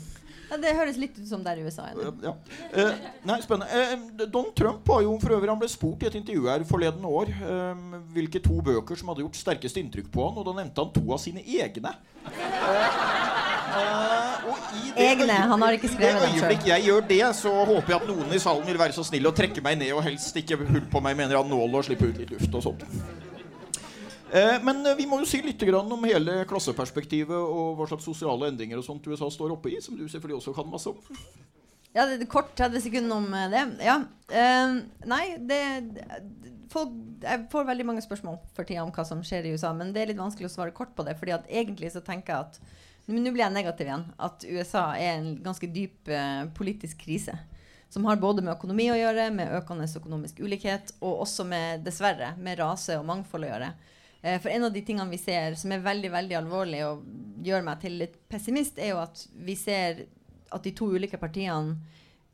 Ja, 0.49 0.57
det 0.57 0.73
høres 0.77 0.97
litt 0.97 1.17
ut 1.19 1.27
som 1.29 1.43
der 1.45 1.59
i 1.61 1.65
USA. 1.67 1.85
Ja. 2.23 2.33
Eh, 2.73 2.95
nei, 3.27 3.37
spennende. 3.45 3.69
Eh, 3.69 4.25
Donald 4.25 4.55
Trump 4.57 4.87
var 4.89 5.03
jo 5.05 5.13
for 5.21 5.35
øvrig 5.37 5.51
Han 5.51 5.61
ble 5.61 5.69
spurt 5.71 6.03
i 6.03 6.09
et 6.09 6.17
intervju 6.19 6.49
her 6.49 6.65
forleden 6.69 7.05
år 7.05 7.31
eh, 7.37 7.83
hvilke 8.15 8.41
to 8.43 8.57
bøker 8.65 8.99
som 8.99 9.11
hadde 9.11 9.25
gjort 9.25 9.39
sterkest 9.39 9.77
inntrykk 9.81 10.09
på 10.13 10.25
han, 10.25 10.39
og 10.41 10.49
da 10.49 10.57
nevnte 10.61 10.85
han 10.85 10.93
to 10.95 11.05
av 11.13 11.21
sine 11.21 11.45
egne. 11.45 11.93
Eh, 12.29 12.97
i 14.79 14.91
det 14.95 15.05
Egne, 15.11 15.37
han 15.51 15.61
har 15.61 15.75
ikke 15.77 15.91
skrevet 15.91 16.09
I 16.09 16.25
dem 16.25 16.33
det 16.33 16.41
øyeblikk 16.41 16.67
jeg 16.71 16.85
gjør 16.89 17.05
det, 17.09 17.21
så 17.37 17.51
håper 17.53 17.93
jeg 17.93 18.01
at 18.01 18.09
noen 18.09 18.33
i 18.33 18.41
salen 18.41 18.65
vil 18.67 18.81
være 18.81 18.97
så 18.97 19.05
snill 19.05 19.29
å 19.29 19.35
trekke 19.35 19.61
meg 19.65 19.77
ned 19.81 19.93
og 19.93 20.03
helst 20.05 20.37
ikke 20.41 20.57
hull 20.63 20.85
på 20.91 21.01
meg 21.05 21.17
med 21.19 21.33
en 21.33 21.53
nål 21.53 21.81
og 21.81 21.85
slippe 21.85 22.09
ut 22.09 22.21
litt 22.21 22.33
luft 22.33 22.57
og 22.57 22.65
sånt. 22.71 22.85
Eh, 24.29 24.57
men 24.63 24.85
eh, 24.85 24.97
vi 24.97 25.07
må 25.09 25.19
jo 25.21 25.27
si 25.29 25.41
litt 25.41 25.63
om 25.73 26.03
hele 26.05 26.43
klasseperspektivet 26.49 27.35
og 27.35 27.79
hva 27.79 27.87
slags 27.89 28.05
sosiale 28.05 28.51
endringer 28.51 28.77
og 28.77 28.85
sånt 28.85 29.07
USA 29.09 29.29
står 29.33 29.55
oppe 29.55 29.71
i, 29.73 29.79
som 29.81 29.97
du 29.97 30.05
selvfølgelig 30.05 30.41
også 30.41 30.53
kan 30.57 30.69
masse 30.69 30.91
om. 30.91 30.99
Ja, 31.95 32.05
det 32.05 32.19
er 32.21 32.29
kort 32.29 32.51
30 32.57 32.83
sekunder 32.85 33.17
om 33.17 33.33
eh, 33.33 33.47
det. 33.49 33.63
Ja. 33.81 33.97
Uh, 34.29 34.75
nei, 35.09 35.23
det 35.41 35.57
folk, 36.69 36.91
Jeg 37.23 37.47
får 37.49 37.65
veldig 37.65 37.87
mange 37.87 38.03
spørsmål 38.05 38.37
for 38.53 38.67
tida 38.67 38.83
om 38.85 38.93
hva 38.93 39.05
som 39.07 39.23
skjer 39.25 39.47
i 39.49 39.55
USA, 39.55 39.73
men 39.73 39.89
det 39.95 40.03
er 40.03 40.11
litt 40.11 40.21
vanskelig 40.21 40.51
å 40.51 40.53
svare 40.53 40.75
kort 40.75 40.93
på 40.95 41.05
det. 41.07 41.17
fordi 41.17 41.33
at 41.33 41.49
egentlig 41.49 41.89
så 41.95 42.03
tenker 42.05 42.35
jeg 42.35 42.45
at 42.45 42.61
nå 43.09 43.31
blir 43.33 43.41
jeg 43.41 43.55
negativ 43.55 43.89
igjen. 43.89 44.05
At 44.21 44.45
USA 44.45 44.91
er 44.93 45.15
en 45.15 45.31
ganske 45.41 45.71
dyp 45.73 46.11
uh, 46.13 46.45
politisk 46.53 47.01
krise. 47.07 47.39
Som 47.89 48.05
har 48.05 48.21
både 48.21 48.43
med 48.45 48.53
økonomi 48.53 48.91
å 48.93 48.99
gjøre, 48.99 49.31
med 49.33 49.55
økende 49.57 49.89
økonomisk 49.97 50.43
ulikhet, 50.45 50.93
og 51.01 51.23
også 51.25 51.47
med, 51.49 51.81
dessverre, 51.81 52.35
med 52.37 52.59
rase 52.61 52.99
og 52.99 53.07
mangfold 53.09 53.47
å 53.47 53.49
gjøre. 53.49 53.71
Eh, 54.21 54.39
for 54.41 54.49
en 54.51 54.67
av 54.67 54.73
de 54.73 54.81
tingene 54.85 55.09
vi 55.11 55.21
ser 55.21 55.55
som 55.59 55.71
er 55.71 55.83
veldig 55.83 56.11
veldig 56.11 56.37
alvorlig 56.41 56.81
og 56.87 57.05
gjør 57.45 57.63
meg 57.65 57.83
til 57.83 57.99
litt 58.01 58.17
pessimist, 58.31 58.79
er 58.79 58.93
jo 58.93 59.03
at 59.03 59.23
vi 59.33 59.55
ser 59.55 60.05
at 60.49 60.65
de 60.65 60.73
to 60.75 60.89
ulike 60.91 61.19
partiene 61.21 61.77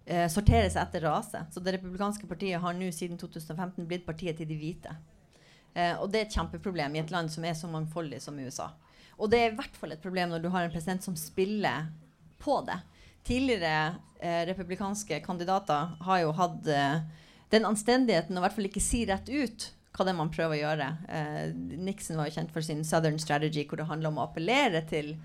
eh, 0.06 0.26
sorterer 0.32 0.69
seg 0.71 0.82
etter 0.86 1.06
rase. 1.06 1.43
Så 1.52 1.62
Det 1.62 1.76
republikanske 1.78 2.28
partiet 2.30 2.62
har 2.62 2.74
nå 2.78 2.89
siden 2.95 3.19
2015 3.21 3.86
blitt 3.86 4.08
partiet 4.08 4.39
til 4.39 4.50
de 4.50 4.58
hvite. 4.58 4.95
Eh, 5.76 5.93
og 6.00 6.10
det 6.10 6.21
er 6.21 6.28
et 6.30 6.38
kjempeproblem 6.38 6.95
i 6.95 7.04
et 7.04 7.13
land 7.13 7.30
som 7.32 7.45
er 7.45 7.56
så 7.58 7.69
mangfoldig 7.69 8.21
som 8.24 8.39
USA. 8.39 8.71
Og 9.19 9.30
det 9.32 9.39
er 9.39 9.52
i 9.52 9.58
hvert 9.58 9.78
fall 9.80 9.93
et 9.95 10.04
problem 10.04 10.32
når 10.32 10.43
du 10.43 10.50
har 10.52 10.65
en 10.65 10.74
president 10.74 11.04
som 11.04 11.15
spiller 11.19 11.89
på 12.41 12.60
det. 12.67 12.80
Tidligere 13.28 13.95
eh, 14.19 14.43
republikanske 14.50 15.19
kandidater 15.26 15.95
har 16.08 16.24
jo 16.24 16.34
hatt 16.36 16.67
eh, 16.71 17.00
den 17.54 17.67
anstendigheten 17.67 18.36
å 18.36 18.41
i 18.41 18.45
hvert 18.45 18.56
fall 18.58 18.69
ikke 18.69 18.84
si 18.84 19.04
rett 19.08 19.30
ut 19.30 19.69
hva 19.96 20.06
det 20.06 20.12
er 20.12 20.20
man 20.20 20.34
prøver 20.34 20.58
å 20.58 20.62
gjøre. 20.62 20.90
Eh, 21.08 21.56
Nixon 21.80 22.20
var 22.20 22.30
jo 22.30 22.36
kjent 22.36 22.52
for 22.52 22.66
sin 22.66 22.84
Southern 22.88 23.20
Strategy, 23.22 23.64
hvor 23.68 23.80
det 23.80 23.88
handler 23.90 24.12
om 24.12 24.20
å 24.20 24.28
appellere 24.28 24.84
til 24.90 25.16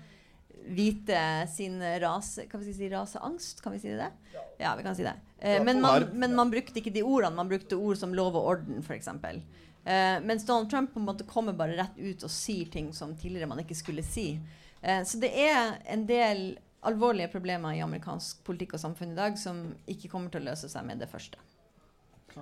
hvite 0.61 1.47
sin 1.49 1.81
rase 2.01 2.45
Kan 2.45 2.61
vi 2.61 2.73
si 2.73 2.89
raseangst? 2.89 3.63
Kan 3.63 3.73
vi 3.73 3.79
si 3.81 3.95
det? 3.97 4.11
Ja, 4.61 4.75
vi 4.77 4.85
kan 4.85 4.95
si 4.95 5.03
det. 5.03 5.15
Eh, 5.39 5.63
men, 5.63 5.81
man, 5.81 6.05
men 6.13 6.35
man 6.37 6.51
brukte 6.53 6.79
ikke 6.79 6.93
de 6.93 7.03
ordene. 7.03 7.35
Man 7.35 7.49
brukte 7.49 7.79
ord 7.79 7.99
som 7.99 8.15
lov 8.15 8.37
og 8.37 8.47
orden, 8.55 8.81
f.eks. 8.85 9.09
Eh, 9.83 10.17
mens 10.21 10.45
Donald 10.45 10.69
Trump 10.69 10.93
på 10.93 10.99
en 10.99 11.05
måte 11.05 11.27
kommer 11.27 11.57
bare 11.57 11.77
rett 11.79 11.97
ut 11.97 12.23
og 12.23 12.31
sier 12.31 12.69
ting 12.71 12.91
som 12.93 13.15
tidligere 13.17 13.49
man 13.49 13.63
ikke 13.63 13.77
skulle 13.77 14.05
si. 14.05 14.35
Eh, 14.81 15.01
så 15.03 15.21
det 15.21 15.31
er 15.33 15.79
en 15.89 16.05
del 16.09 16.51
alvorlige 16.85 17.29
problemer 17.33 17.77
i 17.77 17.81
amerikansk 17.81 18.43
politikk 18.45 18.75
og 18.77 18.83
samfunn 18.83 19.13
i 19.13 19.17
dag 19.17 19.37
som 19.37 19.63
ikke 19.89 20.09
kommer 20.09 20.33
til 20.33 20.43
å 20.43 20.51
løse 20.51 20.69
seg 20.69 20.85
med 20.85 21.01
det 21.01 21.09
første. 21.09 21.41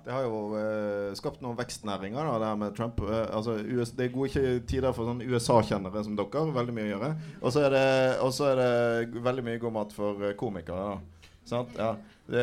Det 0.05 0.13
har 0.13 0.23
jo 0.27 0.39
eh, 0.59 1.13
skapt 1.17 1.41
noen 1.41 1.57
vekstnæringer, 1.59 2.19
da, 2.29 2.37
det 2.43 2.49
her 2.51 2.59
med 2.61 2.75
Trump. 2.77 3.01
Eh, 3.05 3.25
altså, 3.35 3.57
US, 3.77 3.91
det 3.97 4.07
er 4.09 4.13
gode 4.15 4.43
tider 4.69 4.93
for 4.95 5.09
sånn 5.09 5.23
USA-kjennere 5.25 6.03
som 6.05 6.17
dere. 6.19 6.45
Veldig 6.59 6.75
mye 6.77 6.89
å 6.89 6.93
gjøre. 6.95 7.11
Og 7.41 7.53
så 7.55 7.65
er, 7.65 7.75
det- 7.75 8.19
er 8.53 8.61
det 9.09 9.23
veldig 9.29 9.47
mye 9.49 9.61
god 9.65 9.73
mat 9.79 9.95
for 9.97 10.23
eh, 10.29 10.35
komikere. 10.39 10.93
da 10.93 11.17
Sant? 11.49 11.71
Ja. 11.79 11.95
Det, 12.29 12.41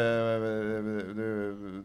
du, 1.14 1.82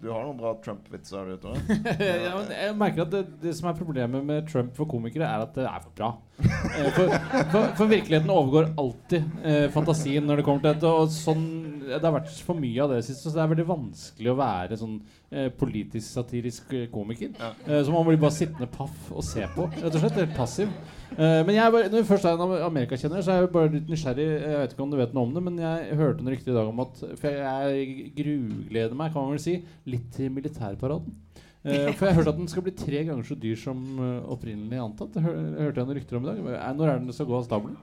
du 0.00 0.06
har 0.08 0.22
noen 0.24 0.38
bra 0.38 0.54
Trump-vitser, 0.64 1.34
du, 1.42 1.48
ja, 2.00 2.38
jeg 2.48 2.76
merker 2.80 3.04
at 3.04 3.10
det, 3.12 3.20
det 3.42 3.52
som 3.58 3.68
er 3.68 3.76
problemet 3.76 4.24
med 4.24 4.46
Trump 4.48 4.72
for 4.78 4.88
komikere, 4.88 5.28
er 5.28 5.44
at 5.44 5.52
det 5.58 5.66
er 5.68 5.82
for 5.84 5.92
bra. 5.98 6.12
Eh, 6.72 6.88
For, 6.96 7.10
for, 7.52 7.66
for 7.76 7.90
virkeligheten 7.90 8.30
overgår 8.32 8.70
alltid 8.80 9.44
eh, 9.44 9.66
fantasien 9.74 10.24
når 10.26 10.40
det 10.40 10.44
kommer 10.46 10.62
til 10.64 10.72
dette. 10.72 10.88
Og 11.02 11.10
sånn, 11.12 11.42
det 11.88 12.00
har 12.00 12.14
vært 12.14 12.32
for 12.46 12.58
mye 12.58 12.82
av 12.84 12.92
det 12.94 13.02
siste, 13.06 13.28
så 13.28 13.36
det 13.36 13.42
er 13.44 13.52
veldig 13.52 13.68
vanskelig 13.68 14.32
å 14.32 14.38
være 14.38 14.78
sånn 14.80 14.96
eh, 15.30 15.48
politisk 15.58 16.06
satirisk 16.06 16.72
eh, 16.76 16.88
komiker. 16.92 17.32
Ja. 17.38 17.52
Eh, 17.66 17.80
så 17.84 17.94
man 17.94 18.06
blir 18.08 18.20
bare 18.22 18.36
sittende 18.36 18.68
paff 18.72 19.10
og 19.12 19.24
se 19.26 19.46
på. 19.54 19.68
Rett 19.76 19.92
og 19.92 20.02
slett 20.02 20.20
helt 20.20 20.36
passiv. 20.36 20.72
Eh, 21.12 21.40
men 21.44 21.56
jeg 21.56 21.74
bare, 21.74 21.90
når 21.92 22.04
vi 22.04 22.08
først 22.08 22.28
er 22.28 22.36
en 22.36 22.44
am- 22.46 22.56
amerikakjenner, 22.70 23.24
så 23.24 23.34
er 23.34 23.42
jeg 23.42 23.52
bare 23.54 23.72
litt 23.74 23.90
nysgjerrig. 23.92 24.28
Jeg 24.32 24.60
vet 24.62 24.74
ikke 24.76 24.86
om 24.86 24.94
du 24.94 24.98
vet 25.00 25.16
noe 25.16 25.28
om 25.28 25.34
det, 25.36 25.44
men 25.48 25.60
jeg 25.60 25.98
hørte 26.00 26.24
noe 26.24 26.34
rykter 26.34 26.54
i 26.54 26.58
dag 26.58 26.72
om 26.72 26.84
at 26.86 27.02
For 27.20 27.28
jeg, 27.28 27.76
jeg 27.76 28.12
grugleder 28.18 28.98
meg, 28.98 29.12
kan 29.12 29.26
man 29.26 29.36
vel 29.36 29.44
si, 29.44 29.58
litt 29.92 30.08
til 30.16 30.32
militærparaden. 30.34 31.18
Uh, 31.62 31.92
for 31.94 32.08
jeg 32.08 32.16
hørte 32.16 32.32
at 32.32 32.38
den 32.40 32.48
skal 32.50 32.64
bli 32.66 32.72
tre 32.74 33.04
ganger 33.06 33.22
så 33.22 33.36
dyr 33.38 33.58
som 33.60 33.82
uh, 34.00 34.24
opprinnelig 34.34 34.80
antatt. 34.82 35.14
Hør, 35.22 35.36
hørte 35.60 35.78
jeg 35.78 35.86
noen 35.86 35.98
rykter 36.00 36.18
om 36.18 36.24
i 36.24 36.32
dag. 36.32 36.40
Når 36.74 36.88
er 36.88 36.96
den 36.98 37.12
det 37.12 37.14
skal 37.14 37.28
gå 37.28 37.36
av 37.38 37.44
stabelen? 37.46 37.76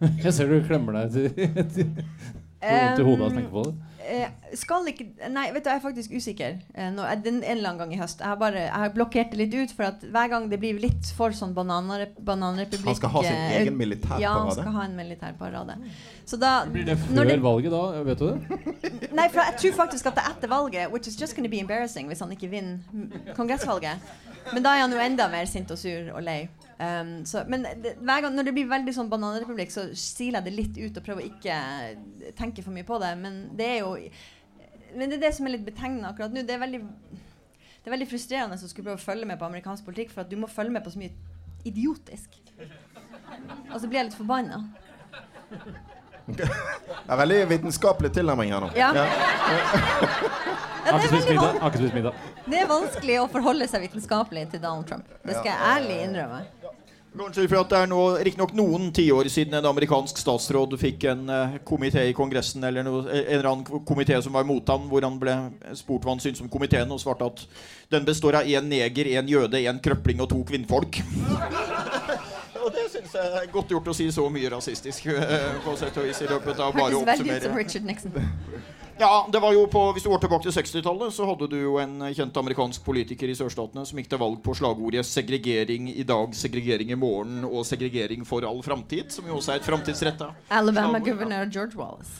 jeg 0.24 0.32
ser 0.36 0.52
du 0.52 0.60
klemmer 0.68 1.00
deg 1.00 1.16
til 1.74 1.90
vondt 2.72 3.02
i 3.04 3.06
hodet 3.10 3.22
av 3.22 3.28
å 3.30 3.36
tenke 3.36 3.54
på 3.54 3.66
det. 3.68 3.76
Eh, 4.06 4.26
skal 4.54 4.86
ikke 4.90 5.06
Nei, 5.32 5.48
vet 5.54 5.64
du, 5.64 5.70
jeg 5.70 5.80
er 5.80 5.82
faktisk 5.82 6.12
usikker. 6.14 6.58
Eh, 6.74 6.90
nå, 6.94 7.04
den 7.24 7.40
en 7.40 7.56
eller 7.56 7.72
annen 7.72 7.80
gang 7.80 7.94
i 7.96 7.98
høst. 7.98 8.20
Jeg 8.22 8.30
har 8.30 8.38
bare 8.38 8.60
Jeg 8.66 8.82
har 8.82 8.92
blokkert 8.94 9.32
det 9.32 9.40
litt 9.40 9.56
ut, 9.56 9.72
for 9.74 9.88
at 9.88 10.04
hver 10.14 10.30
gang 10.30 10.46
det 10.50 10.60
blir 10.62 10.78
litt 10.80 11.10
for 11.16 11.34
sånn 11.34 11.54
bananre, 11.56 12.08
bananrepublikk 12.28 12.92
Han 12.92 12.98
skal 13.00 13.14
ha 13.16 13.22
sin 13.26 13.34
eh, 13.34 13.56
egen 13.62 13.78
militærparade? 13.78 14.22
Ja, 14.22 14.36
han 14.38 14.52
skal 14.54 14.76
ha 14.76 14.84
en 14.86 14.94
militærparade. 14.98 15.78
Så 16.26 16.38
da 16.40 16.52
Blir 16.70 16.86
det 16.86 16.98
før 17.02 17.32
før 17.32 17.42
valget 17.48 17.74
da? 17.74 17.82
Vet 18.10 18.22
du 18.22 18.28
det? 18.28 19.10
Nei, 19.18 19.26
for 19.32 19.42
jeg 19.42 19.58
tror 19.64 19.76
faktisk 19.82 20.12
at 20.12 20.20
det 20.20 20.24
er 20.26 20.36
etter 20.36 20.54
valget, 20.54 20.92
which 20.94 21.10
is 21.10 21.18
just 21.20 21.36
gonna 21.36 21.50
be 21.50 21.60
embarrassing 21.62 22.06
hvis 22.10 22.22
han 22.22 22.30
ikke 22.36 22.52
vinner 22.52 23.34
kongressvalget. 23.34 24.06
Men 24.52 24.62
da 24.62 24.76
er 24.76 24.86
han 24.86 24.94
jo 24.94 25.02
enda 25.02 25.26
mer 25.32 25.50
sint 25.50 25.70
og 25.74 25.82
sur 25.82 26.14
og 26.14 26.22
lei. 26.22 26.44
Um, 26.76 27.12
så, 27.24 27.40
men 27.48 27.62
det, 27.80 27.94
hver 28.04 28.26
gang 28.26 28.34
når 28.36 28.48
det 28.48 28.52
blir 28.56 28.66
veldig 28.68 28.92
sånn 28.92 29.08
bananrepublikk, 29.08 29.70
så 29.72 29.86
siler 29.96 30.42
jeg 30.42 30.48
det 30.48 30.56
litt 30.56 30.80
ut 30.80 30.98
og 31.00 31.06
prøver 31.06 31.24
å 31.24 31.30
ikke 31.30 32.34
tenke 32.36 32.64
for 32.64 32.76
mye 32.76 32.86
på 32.88 32.98
det. 33.00 33.14
Men 33.20 33.38
det 33.56 33.70
er 33.76 33.78
jo 33.80 33.94
Men 34.96 35.10
det 35.10 35.16
er 35.18 35.24
det 35.26 35.32
som 35.36 35.48
er 35.48 35.56
litt 35.56 35.64
betegnende 35.66 36.10
akkurat 36.10 36.32
nå. 36.32 36.44
Det 36.46 36.56
er 36.56 36.62
veldig 36.62 36.82
det 37.86 37.92
er 37.92 37.94
veldig 38.00 38.06
frustrerende 38.10 38.56
å 38.58 38.66
skulle 38.66 38.88
prøve 38.88 38.98
å 38.98 39.04
følge 39.04 39.26
med 39.30 39.38
på 39.38 39.46
amerikansk 39.46 39.84
politikk, 39.86 40.08
for 40.10 40.24
at 40.24 40.30
du 40.30 40.34
må 40.42 40.48
følge 40.50 40.74
med 40.74 40.82
på 40.82 40.90
så 40.90 40.98
mye 40.98 41.12
idiotisk. 41.68 42.34
Og 43.70 43.76
så 43.78 43.86
blir 43.86 44.00
jeg 44.00 44.08
litt 44.08 44.16
forbanna. 44.18 44.64
Det 46.26 46.48
er 46.48 47.20
veldig 47.20 47.36
vitenskapelig 47.52 48.10
tilnærming 48.16 48.50
her 48.50 48.64
nå. 48.64 48.72
Ja. 48.74 48.88
Ja. 48.90 49.04
Ja, 50.86 50.96
det, 50.98 51.06
er 51.14 52.10
det 52.46 52.58
er 52.58 52.66
vanskelig 52.70 53.20
å 53.22 53.26
forholde 53.30 53.66
seg 53.70 53.82
vitenskapelig 53.86 54.44
til 54.52 54.62
Donald 54.62 54.86
Trump. 54.90 55.06
Det 55.22 55.34
skal 55.34 55.48
jeg 55.52 55.70
ærlig 55.70 55.96
innrømme. 56.04 56.40
Kanskje 57.16 57.46
for 57.48 57.62
at 57.62 57.70
det 57.72 57.78
er 57.80 57.88
nå 57.88 58.00
riktignok 58.26 58.52
noen 58.56 58.90
tiår 58.94 59.30
siden 59.32 59.56
en 59.56 59.68
amerikansk 59.70 60.18
statsråd 60.20 60.74
fikk 60.80 61.06
en 61.08 61.22
uh, 61.32 61.56
komité 61.64 62.04
i 62.10 62.14
Kongressen, 62.16 62.64
eller 62.68 62.84
noe, 62.84 63.06
en 63.08 63.22
eller 63.38 63.48
annen 63.50 63.84
komité 63.88 64.18
som 64.22 64.36
var 64.36 64.44
imot 64.44 64.68
ham, 64.68 64.84
hvor 64.90 65.06
han 65.06 65.16
ble 65.20 65.36
spurt 65.78 66.04
hva 66.04 66.12
han 66.12 66.22
syntes 66.22 66.44
om 66.44 66.50
komiteen, 66.52 66.92
og 66.92 67.00
svarte 67.00 67.30
at 67.30 67.44
den 67.94 68.04
består 68.08 68.40
av 68.42 68.50
én 68.50 68.68
neger, 68.68 69.08
én 69.16 69.30
jøde, 69.32 69.62
én 69.64 69.80
krøpling 69.82 70.20
og 70.24 70.28
to 70.32 70.42
kvinnfolk. 70.48 71.00
og 72.62 72.68
det 72.74 72.88
syns 72.92 73.16
jeg 73.16 73.36
er 73.40 73.52
godt 73.54 73.72
gjort 73.72 73.92
å 73.92 73.96
si 73.96 74.10
så 74.12 74.26
mye 74.32 74.52
rasistisk, 74.52 75.08
uh, 75.16 75.54
på 75.64 75.78
sett 75.80 75.96
og 75.96 76.10
vis, 76.10 76.20
i 76.20 76.28
løpet 76.30 76.60
av 76.60 76.76
bare 76.76 77.00
å 77.00 77.06
oppsummere. 77.06 78.28
Ja, 78.98 79.26
det 79.32 79.40
var 79.42 79.52
jo 79.52 79.66
på, 79.68 79.80
Hvis 79.92 80.02
du 80.06 80.08
går 80.08 80.22
tilbake 80.22 80.46
til 80.48 80.54
60-tallet, 80.56 81.12
så 81.12 81.26
hadde 81.28 81.48
du 81.52 81.56
jo 81.60 81.74
en 81.82 81.98
kjent 82.16 82.36
amerikansk 82.40 82.84
politiker 82.86 83.28
i 83.28 83.34
sørstatene 83.36 83.84
som 83.84 83.98
gikk 84.00 84.08
til 84.08 84.20
valg 84.22 84.38
på 84.44 84.54
slagordet 84.56 85.04
'segregering 85.04 85.90
i 85.92 86.02
dag, 86.02 86.32
segregering 86.34 86.90
i 86.90 86.96
morgen' 86.96 87.44
og 87.44 87.64
'segregering 87.68 88.24
for 88.26 88.40
all 88.48 88.62
framtid', 88.64 89.10
som 89.12 89.26
jo 89.28 89.36
også 89.36 89.52
er 89.52 89.56
et 89.60 89.68
framtidsretta 89.68 90.30
Alabama-guvernør 90.50 91.44
ja. 91.44 91.50
George 91.52 91.76
Wallace. 91.76 92.10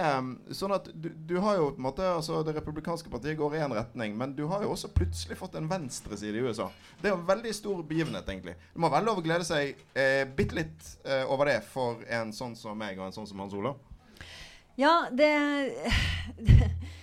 Sånn 0.56 0.72
at 0.72 0.86
du, 0.96 1.10
du 1.12 1.34
har 1.44 1.58
jo 1.58 1.66
på 1.74 1.82
en 1.82 1.84
måte 1.84 2.06
altså 2.08 2.38
Det 2.46 2.54
republikanske 2.56 3.10
partiet 3.12 3.36
går 3.36 3.58
i 3.58 3.60
én 3.60 3.74
retning, 3.76 4.14
men 4.16 4.32
du 4.36 4.46
har 4.48 4.64
jo 4.64 4.70
også 4.72 4.88
plutselig 4.96 5.36
fått 5.36 5.58
en 5.60 5.68
venstreside 5.68 6.40
i 6.40 6.44
USA. 6.46 6.70
Det 7.02 7.10
er 7.10 7.18
en 7.18 7.26
veldig 7.28 7.52
stor 7.56 7.82
begivenhet, 7.84 8.28
egentlig. 8.32 8.56
Det 8.72 8.80
må 8.80 8.88
være 8.92 9.08
lov 9.10 9.20
å 9.20 9.26
glede 9.26 9.44
seg 9.44 9.76
eh, 9.92 10.24
bitte 10.24 10.56
litt 10.56 10.88
eh, 11.04 11.26
over 11.28 11.52
det 11.52 11.60
for 11.68 12.00
en 12.08 12.32
sånn 12.32 12.56
som 12.56 12.78
meg 12.80 12.98
og 12.98 13.10
en 13.10 13.18
sånn 13.20 13.28
som 13.28 13.44
Hans 13.44 13.56
Olav. 13.56 13.76
Ja, 14.80 15.10
det 15.12 15.30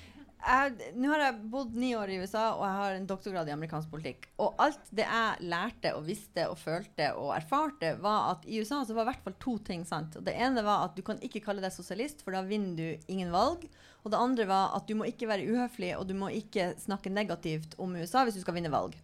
Nå 0.47 1.09
har 1.11 1.21
jeg 1.25 1.47
bodd 1.51 1.73
ni 1.75 1.89
år 1.99 2.11
i 2.13 2.17
USA, 2.21 2.53
og 2.55 2.61
jeg 2.63 2.75
har 2.77 2.93
en 2.95 3.07
doktorgrad 3.09 3.49
i 3.49 3.53
amerikansk 3.55 3.89
politikk. 3.91 4.29
Og 4.39 4.55
alt 4.63 4.91
det 4.95 5.03
jeg 5.03 5.49
lærte 5.51 5.91
og 5.97 6.05
visste 6.07 6.45
og 6.47 6.55
følte 6.61 7.09
og 7.19 7.33
erfarte, 7.35 7.97
var 7.99 8.29
at 8.31 8.47
i 8.47 8.61
USA 8.61 8.79
så 8.87 8.95
var 8.95 9.03
i 9.03 9.09
hvert 9.11 9.25
fall 9.25 9.35
to 9.43 9.57
ting 9.67 9.83
sant. 9.87 10.15
Og 10.15 10.23
det 10.23 10.37
ene 10.39 10.63
var 10.63 10.85
at 10.85 10.95
du 10.95 11.03
kan 11.03 11.19
ikke 11.19 11.43
kalle 11.43 11.63
deg 11.63 11.75
sosialist, 11.75 12.23
for 12.23 12.37
da 12.37 12.45
vinner 12.47 12.79
du 12.79 13.11
ingen 13.11 13.33
valg. 13.35 13.65
Og 14.05 14.13
det 14.13 14.21
andre 14.23 14.47
var 14.47 14.77
at 14.77 14.87
du 14.87 14.95
må 14.95 15.09
ikke 15.09 15.27
være 15.27 15.49
uhøflig, 15.51 15.91
og 15.99 16.07
du 16.07 16.15
må 16.15 16.31
ikke 16.31 16.71
snakke 16.79 17.11
negativt 17.11 17.75
om 17.75 17.99
USA 17.99 18.23
hvis 18.23 18.39
du 18.39 18.45
skal 18.45 18.55
vinne 18.55 18.71
valg. 18.71 18.95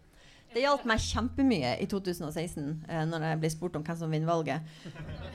Det 0.53 0.63
hjalp 0.63 0.85
meg 0.87 1.01
kjempemye 1.01 1.75
i 1.81 1.89
2016, 1.89 2.71
eh, 2.87 3.03
når 3.09 3.27
jeg 3.31 3.41
ble 3.41 3.51
spurt 3.51 3.75
om 3.75 3.83
hvem 3.83 3.99
som 3.99 4.11
vinner 4.13 4.31
valget. 4.31 4.63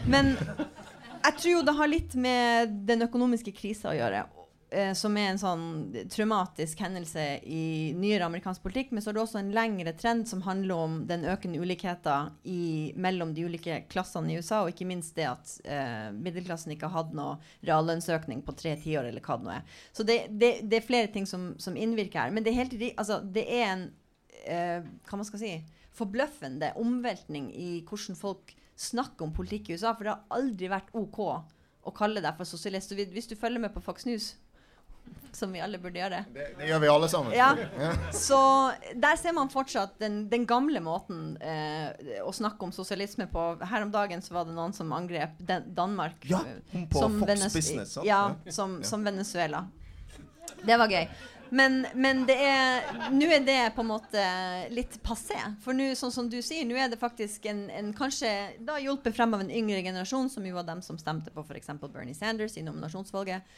Men 0.08 0.32
jeg 0.38 1.36
tror 1.36 1.52
jo 1.52 1.62
det 1.66 1.78
har 1.82 1.90
litt 1.90 2.16
med 2.16 2.76
den 2.88 3.04
økonomiske 3.10 3.52
krisa 3.52 3.92
å 3.92 3.96
gjøre. 3.98 4.24
Eh, 4.70 4.92
som 4.96 5.16
er 5.18 5.30
en 5.30 5.40
sånn 5.40 5.66
traumatisk 6.12 6.80
hendelse 6.84 7.24
i 7.44 7.92
nyere 7.96 8.26
amerikansk 8.28 8.62
politikk. 8.64 8.90
Men 8.92 9.04
så 9.04 9.10
er 9.10 9.18
det 9.18 9.22
også 9.22 9.40
en 9.40 9.52
lengre 9.56 9.94
trend 9.98 10.28
som 10.30 10.42
handler 10.46 10.84
om 10.86 10.98
den 11.08 11.26
økende 11.28 11.60
ulikheten 11.62 12.34
i, 12.48 12.92
mellom 12.96 13.32
de 13.36 13.46
ulike 13.48 13.80
klassene 13.92 14.34
i 14.34 14.38
USA, 14.38 14.62
og 14.62 14.72
ikke 14.72 14.88
minst 14.88 15.16
det 15.18 15.28
at 15.30 15.54
eh, 15.64 16.10
middelklassen 16.16 16.74
ikke 16.74 16.90
har 16.90 17.04
hatt 17.04 17.16
noe 17.16 17.38
reallønnsøkning 17.68 18.44
på 18.46 18.56
tre 18.58 18.76
tiår, 18.80 19.10
eller 19.10 19.24
hva 19.24 19.38
det 19.38 19.48
nå 19.48 19.56
er. 19.56 19.80
Så 19.92 20.06
det, 20.08 20.20
det, 20.30 20.52
det 20.68 20.80
er 20.80 20.88
flere 20.88 21.12
ting 21.14 21.28
som, 21.28 21.50
som 21.62 21.76
innvirker 21.78 22.26
her. 22.26 22.34
Men 22.34 22.46
det 22.46 22.54
er, 22.54 22.62
helt, 22.62 22.78
altså, 22.96 23.22
det 23.24 23.48
er 23.48 23.66
en 23.72 23.88
eh, 24.44 24.80
hva 25.08 25.20
man 25.20 25.28
skal 25.28 25.42
si, 25.42 25.52
forbløffende 25.98 26.74
omveltning 26.78 27.50
i 27.56 27.70
hvordan 27.86 28.18
folk 28.18 28.54
snakker 28.78 29.26
om 29.26 29.34
politikk 29.34 29.70
i 29.70 29.78
USA. 29.78 29.94
For 29.94 30.06
det 30.06 30.14
har 30.14 30.38
aldri 30.38 30.70
vært 30.70 30.92
OK 30.96 31.22
å 31.88 31.94
kalle 31.96 32.22
deg 32.22 32.36
for 32.38 32.48
sosialist. 32.48 32.94
Hvis 32.94 33.30
du 33.30 33.36
følger 33.38 33.62
med 33.62 33.74
på 33.74 33.82
Fox 33.84 34.06
News, 34.08 34.32
som 35.32 35.52
vi 35.54 35.60
alle 35.62 35.78
burde 35.78 36.00
gjøre 36.00 36.24
Det, 36.34 36.46
det 36.58 36.66
gjør 36.70 36.80
vi 36.82 36.88
alle 36.90 37.08
sammen. 37.12 37.32
ja. 37.36 37.50
Ja. 37.78 37.92
Så 38.12 38.38
der 38.96 39.16
ser 39.20 39.32
man 39.36 39.50
fortsatt 39.52 39.98
den, 40.02 40.20
den 40.32 40.46
gamle 40.48 40.80
måten 40.82 41.36
eh, 41.42 42.20
å 42.24 42.32
snakke 42.34 42.64
om 42.66 42.72
sosialisme 42.74 43.28
på. 43.30 43.46
Her 43.62 43.86
om 43.86 43.92
dagen 43.94 44.22
så 44.24 44.34
var 44.34 44.48
det 44.48 44.56
noen 44.56 44.74
som 44.76 44.92
angrep 44.96 45.38
Den 45.38 45.70
Danmark 45.76 46.26
Ja, 46.30 46.40
eh, 46.72 46.84
som 46.92 47.20
Venez- 47.22 47.54
Business, 47.54 47.98
som, 48.54 48.78
som 48.82 49.04
Venezuela. 49.04 49.66
Det 50.64 50.76
var 50.80 50.88
gøy. 50.90 51.04
Men, 51.50 51.86
men 51.96 52.26
det 52.28 52.34
er 52.44 52.82
Nå 53.14 53.24
er 53.32 53.40
det 53.40 53.56
på 53.76 53.80
en 53.80 53.88
måte 53.88 54.22
litt 54.74 54.98
passé. 55.04 55.38
For 55.64 55.72
nå, 55.76 55.86
sånn 55.96 56.12
som 56.12 56.26
du 56.28 56.36
sier, 56.44 56.66
nå 56.68 56.76
er 56.76 56.90
det 56.92 56.98
faktisk 57.00 57.46
en, 57.48 57.62
en 57.72 57.88
kanskje 57.96 58.28
da 58.68 58.76
hjulpet 58.82 59.16
frem 59.16 59.32
av 59.32 59.40
en 59.46 59.52
yngre 59.52 59.80
generasjon, 59.86 60.28
som 60.32 60.44
jo 60.44 60.58
var 60.58 60.66
dem 60.68 60.82
som 60.84 60.98
stemte 61.00 61.32
på 61.32 61.44
f.eks. 61.46 61.70
Bernie 61.88 62.16
Sanders 62.16 62.58
i 62.60 62.64
nominasjonsvalget, 62.66 63.48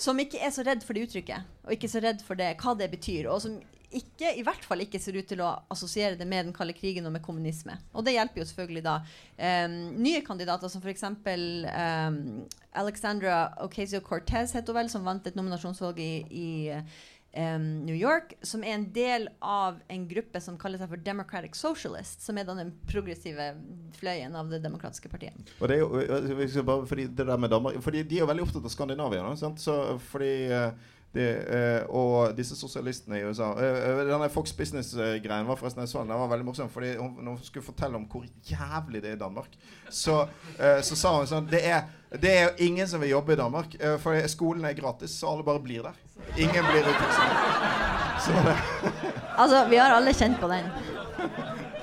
som 0.00 0.18
ikke 0.20 0.40
er 0.42 0.52
så 0.54 0.64
redd 0.66 0.84
for 0.84 0.96
det 0.96 1.06
uttrykket, 1.06 1.56
og 1.64 1.72
ikke 1.72 1.90
så 1.90 2.02
redd 2.04 2.20
for 2.24 2.38
det, 2.38 2.52
hva 2.60 2.76
det 2.78 2.90
betyr. 2.92 3.30
Og 3.32 3.40
som 3.44 3.56
ikke, 3.96 4.32
i 4.34 4.42
hvert 4.44 4.64
fall 4.66 4.82
ikke 4.82 4.98
ser 5.00 5.16
ut 5.16 5.28
til 5.30 5.40
å 5.44 5.52
assosiere 5.72 6.18
det 6.18 6.26
med 6.28 6.48
den 6.48 6.54
kalde 6.56 6.74
krigen 6.76 7.06
og 7.06 7.14
med 7.14 7.22
kommunisme. 7.24 7.76
Og 7.94 8.04
det 8.04 8.16
hjelper 8.16 8.42
jo 8.42 8.46
selvfølgelig 8.50 8.82
da 8.84 8.96
um, 9.00 9.76
nye 10.02 10.22
kandidater 10.26 10.72
som 10.72 10.82
f.eks. 10.82 11.04
Um, 11.06 12.18
Alexandra 12.76 13.38
Ocasio-Cortez, 13.64 14.52
heter 14.56 14.74
hun 14.74 14.80
vel, 14.82 14.90
som 14.92 15.06
vant 15.06 15.26
et 15.26 15.38
nominasjonsvalg 15.38 16.00
i, 16.02 16.12
i 16.28 16.48
um, 17.36 17.66
New 17.86 17.96
York, 17.96 18.34
som 18.42 18.64
er 18.64 18.76
en 18.76 18.86
del 18.94 19.28
av 19.44 19.78
en 19.92 20.08
gruppe 20.08 20.40
som 20.42 20.56
kaller 20.60 20.80
seg 20.80 20.90
for 20.90 21.02
Democratic 21.06 21.58
Socialist, 21.58 22.24
som 22.24 22.38
er 22.38 22.48
den 22.48 22.72
progressive 22.90 23.52
fløyen 24.00 24.36
av 24.38 24.50
det 24.52 24.62
demokratiske 24.64 25.10
partiet. 25.12 25.54
Og 25.60 25.70
det 25.70 25.78
er 25.78 25.84
jo, 25.84 26.00
øh, 26.00 26.58
bare, 26.66 26.86
fordi 26.88 27.06
det 27.06 27.26
der 27.26 27.40
med 27.40 27.52
Danmark 27.52 27.80
Fordi 27.82 28.02
de 28.02 28.18
er 28.18 28.24
jo 28.24 28.30
veldig 28.30 28.46
opptatt 28.46 28.64
av 28.64 28.72
Skandinavia. 28.72 29.22
nå, 29.22 29.36
Sant? 29.36 29.60
Så, 29.60 29.98
fordi 30.10 30.48
øh, 30.52 30.70
det, 31.16 31.28
øh, 31.48 31.80
og 31.88 32.36
disse 32.36 32.56
sosialistene 32.56 33.20
i 33.20 33.24
USA 33.24 33.48
øh, 33.56 33.76
øh, 33.90 34.00
Denne 34.10 34.28
Fox 34.30 34.52
Business-greien 34.52 35.48
var 35.48 35.56
forresten 35.56 35.80
jeg 35.80 35.88
så 35.88 36.02
den, 36.04 36.08
var 36.08 36.28
veldig 36.28 36.46
morsom. 36.46 36.70
Fordi 36.70 36.96
hun, 36.96 37.16
når 37.22 37.38
hun 37.38 37.42
skulle 37.42 37.64
fortelle 37.66 37.96
om 37.96 38.08
hvor 38.10 38.24
jævlig 38.50 39.02
det 39.02 39.10
er 39.10 39.14
i 39.16 39.18
Danmark, 39.18 39.56
så, 39.90 40.26
så 40.82 40.96
sa 40.96 41.14
hun 41.16 41.28
sånn 41.30 41.48
det 41.50 41.62
er, 41.64 41.86
det 42.22 42.32
er 42.32 42.42
jo 42.42 42.50
ingen 42.68 42.88
som 42.88 43.00
vil 43.00 43.14
jobbe 43.14 43.32
i 43.34 43.38
Danmark, 43.40 43.76
for 44.02 44.28
skolen 44.28 44.64
er 44.64 44.76
gratis, 44.78 45.16
så 45.20 45.32
alle 45.32 45.46
bare 45.46 45.62
blir 45.62 45.88
der. 45.88 45.96
Ingen 46.36 46.64
blir 46.70 46.84
det 46.84 46.94
Altså, 49.36 49.66
vi 49.68 49.76
har 49.76 49.94
alle 49.94 50.14
kjent 50.14 50.40
på 50.40 50.48
den. 50.48 50.68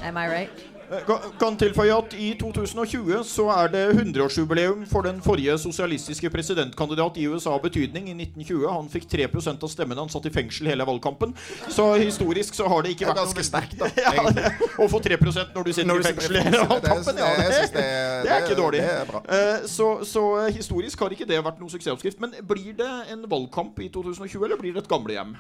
Am 0.04 0.18
I 0.18 0.28
right? 0.28 0.73
Eh, 0.94 1.30
Kan, 1.40 1.58
tilføye 1.58 1.94
at 1.98 2.14
I 2.14 2.34
2020 2.40 3.24
så 3.26 3.48
er 3.54 3.72
det 3.74 3.84
100-årsjubileum 3.96 4.84
for 4.90 5.02
den 5.08 5.22
forrige 5.26 5.56
sosialistiske 5.62 6.30
presidentkandidat 6.34 7.18
i 7.18 7.26
USA 7.28 7.54
av 7.56 7.62
betydning. 7.64 8.08
I 8.12 8.16
1920 8.18 8.68
Han 8.70 8.90
fikk 8.94 9.08
3% 9.12 9.64
av 9.66 9.72
stemmene. 9.74 10.00
Han 10.04 10.10
satt 10.14 10.28
i 10.30 10.34
fengsel 10.34 10.70
hele 10.72 10.86
valgkampen. 10.88 11.34
Så 11.74 11.88
historisk 12.02 12.54
så 12.58 12.68
har 12.70 12.84
det 12.86 12.94
ikke 12.96 13.08
er 13.08 13.14
vært 13.14 13.24
ganske 13.24 13.46
sterkt, 13.48 13.78
da. 13.80 13.90
ja, 14.06 14.28
det, 14.38 14.54
Å 14.78 14.88
få 14.92 15.02
3 15.04 15.18
når 15.24 15.64
du 15.64 15.74
sitter 15.74 15.88
Når 15.90 16.00
i 16.00 16.04
du 16.04 16.08
i 16.08 16.12
fengsel 16.12 16.38
hele 16.42 16.52
det 16.52 16.62
er- 16.62 16.70
valgkampen, 16.74 17.18
ja, 17.24 17.32
det, 17.38 17.50
det 17.74 17.88
er- 17.88 18.24
det 18.24 18.32
er 18.32 18.46
ikke 18.48 18.60
dårlig. 18.62 18.80
det 18.84 18.94
er 19.02 19.10
bra. 19.10 19.24
Eh, 19.30 19.66
så, 19.68 19.90
så 20.06 20.24
eh, 20.46 20.54
historisk 20.56 21.00
har 21.00 21.10
ikke 21.16 21.28
det 21.30 21.42
vært 21.44 21.60
noen 21.62 21.72
suksessoppskrift. 21.74 22.20
Men 22.24 22.34
blir 22.48 22.74
det 22.78 22.92
en 23.14 23.26
valgkamp 23.30 23.80
i 23.84 23.90
2020, 23.90 24.46
eller 24.46 24.58
blir 24.62 24.74
det 24.78 24.84
et 24.86 24.90
gamlehjem? 24.92 25.36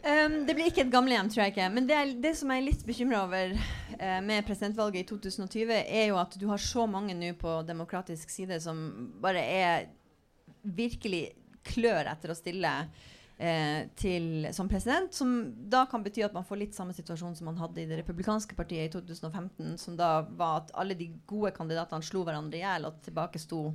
Um, 0.00 0.46
det 0.48 0.54
blir 0.56 0.70
ikke 0.70 0.86
et 0.86 0.92
gamlehjem, 0.92 1.28
tror 1.28 1.42
jeg 1.44 1.52
ikke. 1.52 1.68
Men 1.74 1.88
det, 1.88 1.96
er, 1.96 2.12
det 2.24 2.32
som 2.38 2.48
jeg 2.48 2.62
er 2.62 2.68
litt 2.70 2.84
bekymra 2.88 3.24
over 3.26 3.52
uh, 3.52 4.20
med 4.24 4.46
presidentvalget 4.48 5.02
i 5.02 5.08
2020, 5.10 5.72
er 5.76 6.06
jo 6.08 6.16
at 6.20 6.36
du 6.40 6.46
har 6.48 6.62
så 6.62 6.86
mange 6.88 7.16
nå 7.16 7.34
på 7.40 7.58
demokratisk 7.68 8.32
side 8.32 8.56
som 8.64 8.80
bare 9.20 9.42
er 9.44 9.90
virkelig 10.64 11.26
klør 11.68 12.08
etter 12.08 12.32
å 12.32 12.38
stille 12.38 12.72
uh, 12.88 13.80
til, 14.00 14.48
som 14.56 14.72
president. 14.72 15.12
Som 15.12 15.36
da 15.68 15.84
kan 15.90 16.06
bety 16.06 16.24
at 16.24 16.36
man 16.36 16.48
får 16.48 16.62
litt 16.62 16.80
samme 16.80 16.96
situasjon 16.96 17.36
som 17.36 17.52
man 17.52 17.60
hadde 17.60 17.84
i 17.84 17.88
det 17.90 18.00
republikanske 18.00 18.56
partiet 18.56 18.88
i 18.88 18.94
2015. 18.96 19.76
Som 19.84 20.00
da 20.00 20.22
var 20.24 20.62
at 20.62 20.74
alle 20.80 20.96
de 20.96 21.10
gode 21.28 21.52
kandidatene 21.56 22.08
slo 22.08 22.24
hverandre 22.24 22.56
i 22.56 22.64
hjel, 22.64 22.88
og 22.88 23.04
tilbake 23.04 23.42
sto 23.42 23.68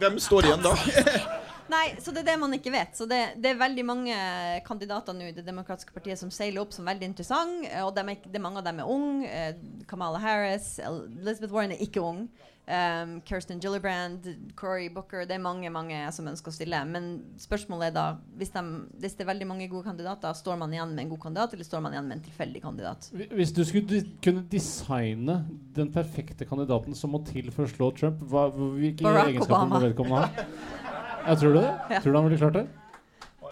Hvem 0.00 0.14
står 0.16 0.46
igjen 0.48 0.62
da? 0.64 0.70
Nei, 1.70 1.86
så 2.02 2.12
det 2.14 2.24
er 2.24 2.32
det 2.32 2.36
man 2.42 2.54
ikke 2.56 2.72
vet. 2.74 2.96
Så 2.98 3.06
det, 3.10 3.20
det 3.38 3.52
er 3.52 3.60
veldig 3.60 3.86
mange 3.86 4.18
kandidater 4.66 5.14
nå 5.16 5.30
i 5.30 5.34
Det 5.36 5.46
demokratiske 5.46 5.94
partiet 5.94 6.18
som 6.18 6.32
seiler 6.34 6.64
opp 6.64 6.74
som 6.74 6.88
veldig 6.88 7.12
interessante. 7.12 7.70
eh, 7.70 7.84
Og 7.86 7.94
de 7.96 8.06
er, 8.10 8.22
de, 8.26 8.42
mange 8.42 8.58
av 8.62 8.66
dem 8.66 8.82
er 8.82 8.90
unge. 8.90 9.28
Eh, 9.30 9.84
Kamala 9.90 10.18
Harris, 10.22 10.78
Elizabeth 10.82 11.54
Warren 11.54 11.76
er 11.76 11.84
ikke 11.84 12.02
ung. 12.02 12.26
Um, 12.70 13.16
Kirsten 13.26 13.58
Gillibrand, 13.58 14.26
Cory 14.54 14.84
Booker 14.94 15.24
Det 15.26 15.34
er 15.34 15.40
mange 15.42 15.66
mange 15.74 15.96
som 16.14 16.28
ønsker 16.30 16.52
å 16.52 16.54
stille. 16.54 16.78
Men 16.86 17.08
spørsmålet 17.40 17.88
er 17.88 17.94
da 17.96 18.04
hvis, 18.38 18.52
de, 18.54 18.62
hvis 19.02 19.16
det 19.18 19.24
er 19.24 19.30
veldig 19.32 19.48
mange 19.50 19.66
gode 19.72 19.88
kandidater, 19.88 20.36
står 20.38 20.60
man 20.60 20.70
igjen 20.76 20.92
med 20.94 21.02
en 21.02 21.10
god 21.10 21.22
kandidat, 21.24 21.56
eller 21.56 21.66
står 21.66 21.82
man 21.82 21.96
igjen 21.96 22.06
med 22.06 22.18
en 22.20 22.26
tilfeldig 22.28 22.62
kandidat? 22.62 23.08
Hvis 23.34 23.54
du 23.56 23.64
skulle 23.66 24.04
kunne 24.22 24.44
designe 24.52 25.40
den 25.74 25.90
perfekte 25.90 26.46
kandidaten 26.46 26.94
som 26.94 27.10
må 27.16 27.24
til 27.26 27.50
for 27.54 27.66
å 27.66 27.72
slå 27.72 27.90
Trump, 27.98 28.22
hva, 28.30 28.46
hvilke 28.54 29.02
Barack 29.08 29.32
egenskaper 29.32 29.72
må 29.72 29.82
vedkommende 29.88 30.28
ha? 30.28 30.46
Jeg 31.26 31.40
tror 31.40 31.54
du 31.54 31.58
det? 31.60 31.72
Ja. 31.90 31.98
Tror 32.00 32.12
du 32.12 32.18
han 32.18 32.28
ville 32.28 32.38
klart 32.38 32.56
det? 32.60 32.66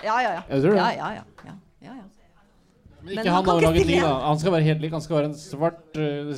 Ja, 0.05 0.21
ja, 0.21 0.31
ja. 0.39 0.43
Jeg 0.49 0.63
tror 0.63 0.71
det. 0.71 0.79
Ja, 0.79 0.89
ja, 0.95 1.11
ja, 1.19 1.25
ja, 1.45 1.57
ja, 1.83 1.97
ja. 1.99 2.07
Men 2.99 3.15
Men 3.15 3.19
ikke 3.19 3.31
han 3.31 3.35
han 3.35 3.45
ikke 3.45 3.55
overlaget 3.55 3.87
liv, 3.87 4.01
da. 4.03 4.15
Han 4.27 4.39
skal 4.39 4.53
være 4.53 4.67
helt 4.69 4.81
lik. 4.81 4.93
Han 4.93 5.05
skal 5.05 5.17
være 5.17 5.31
en 5.31 5.37
svart, 5.39 5.99
uh, 5.99 6.33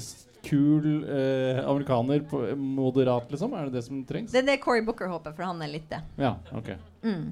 kul 0.44 1.04
eh, 1.04 1.60
amerikaner. 1.68 2.24
På, 2.30 2.42
moderat, 2.56 3.28
liksom? 3.32 3.54
Er 3.56 3.68
det 3.68 3.78
det 3.78 3.84
som 3.86 4.00
trengs? 4.08 4.32
Det 4.32 4.42
er 4.42 4.48
det 4.52 4.58
Cory 4.64 4.82
Booker 4.86 5.10
håper, 5.12 5.34
for 5.36 5.46
han 5.48 5.60
er 5.64 5.72
litt 5.72 5.88
det. 5.90 6.00
Ja, 6.20 6.36
ok. 6.56 6.74
Mm. 7.04 7.30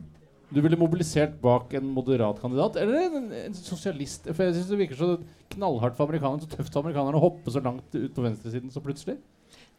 Du 0.49 0.61
ville 0.65 0.79
mobilisert 0.81 1.35
bak 1.43 1.75
en 1.77 1.91
moderat 1.93 2.39
kandidat, 2.41 2.79
eller 2.81 3.09
en, 3.09 3.33
en 3.37 3.57
sosialist? 3.57 4.31
For 4.33 4.47
jeg 4.47 4.57
synes 4.57 4.71
Det 4.71 4.79
virker 4.81 5.01
så 5.01 5.11
knallhardt 5.53 5.97
for 5.97 6.09
amerikanerne, 6.09 6.45
så 6.45 6.53
tøft 6.53 6.73
for 6.73 6.85
amerikanerne 6.85 7.21
å 7.21 7.25
hoppe 7.27 7.53
så 7.53 7.61
langt 7.65 7.93
ut 7.97 8.15
på 8.15 8.25
venstresiden 8.25 8.73
så 8.73 8.85
plutselig. 8.85 9.19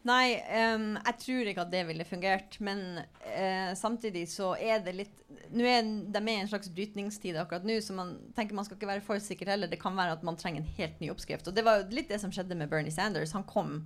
Nei, 0.08 0.40
um, 0.74 0.94
jeg 0.96 1.16
tror 1.20 1.48
ikke 1.50 1.64
at 1.66 1.72
det 1.72 1.82
ville 1.90 2.06
fungert. 2.08 2.56
Men 2.64 3.02
uh, 3.02 3.72
samtidig 3.76 4.24
så 4.32 4.54
er 4.56 4.80
det 4.84 4.96
litt 4.96 5.16
Nå 5.50 5.66
er 5.66 5.82
de 5.82 6.20
med 6.22 6.36
i 6.36 6.40
en 6.44 6.50
slags 6.50 6.70
brytningstid 6.70 7.34
akkurat 7.40 7.64
nå, 7.66 7.74
så 7.82 7.94
man 7.96 8.12
tenker 8.36 8.54
man 8.54 8.66
skal 8.66 8.78
ikke 8.78 8.88
være 8.88 9.02
for 9.02 9.22
sikker 9.22 9.50
heller. 9.50 9.70
Det 9.70 9.80
kan 9.82 9.96
være 9.98 10.14
at 10.14 10.22
man 10.26 10.38
trenger 10.38 10.62
en 10.62 10.76
helt 10.76 11.00
ny 11.02 11.10
oppskrift. 11.10 11.48
Og 11.50 11.56
det 11.56 11.64
var 11.66 11.80
jo 11.80 11.96
litt 11.96 12.10
det 12.12 12.20
som 12.22 12.30
skjedde 12.32 12.58
med 12.58 12.70
Bernie 12.70 12.94
Sanders. 12.94 13.34
Han 13.34 13.48
kom 13.50 13.80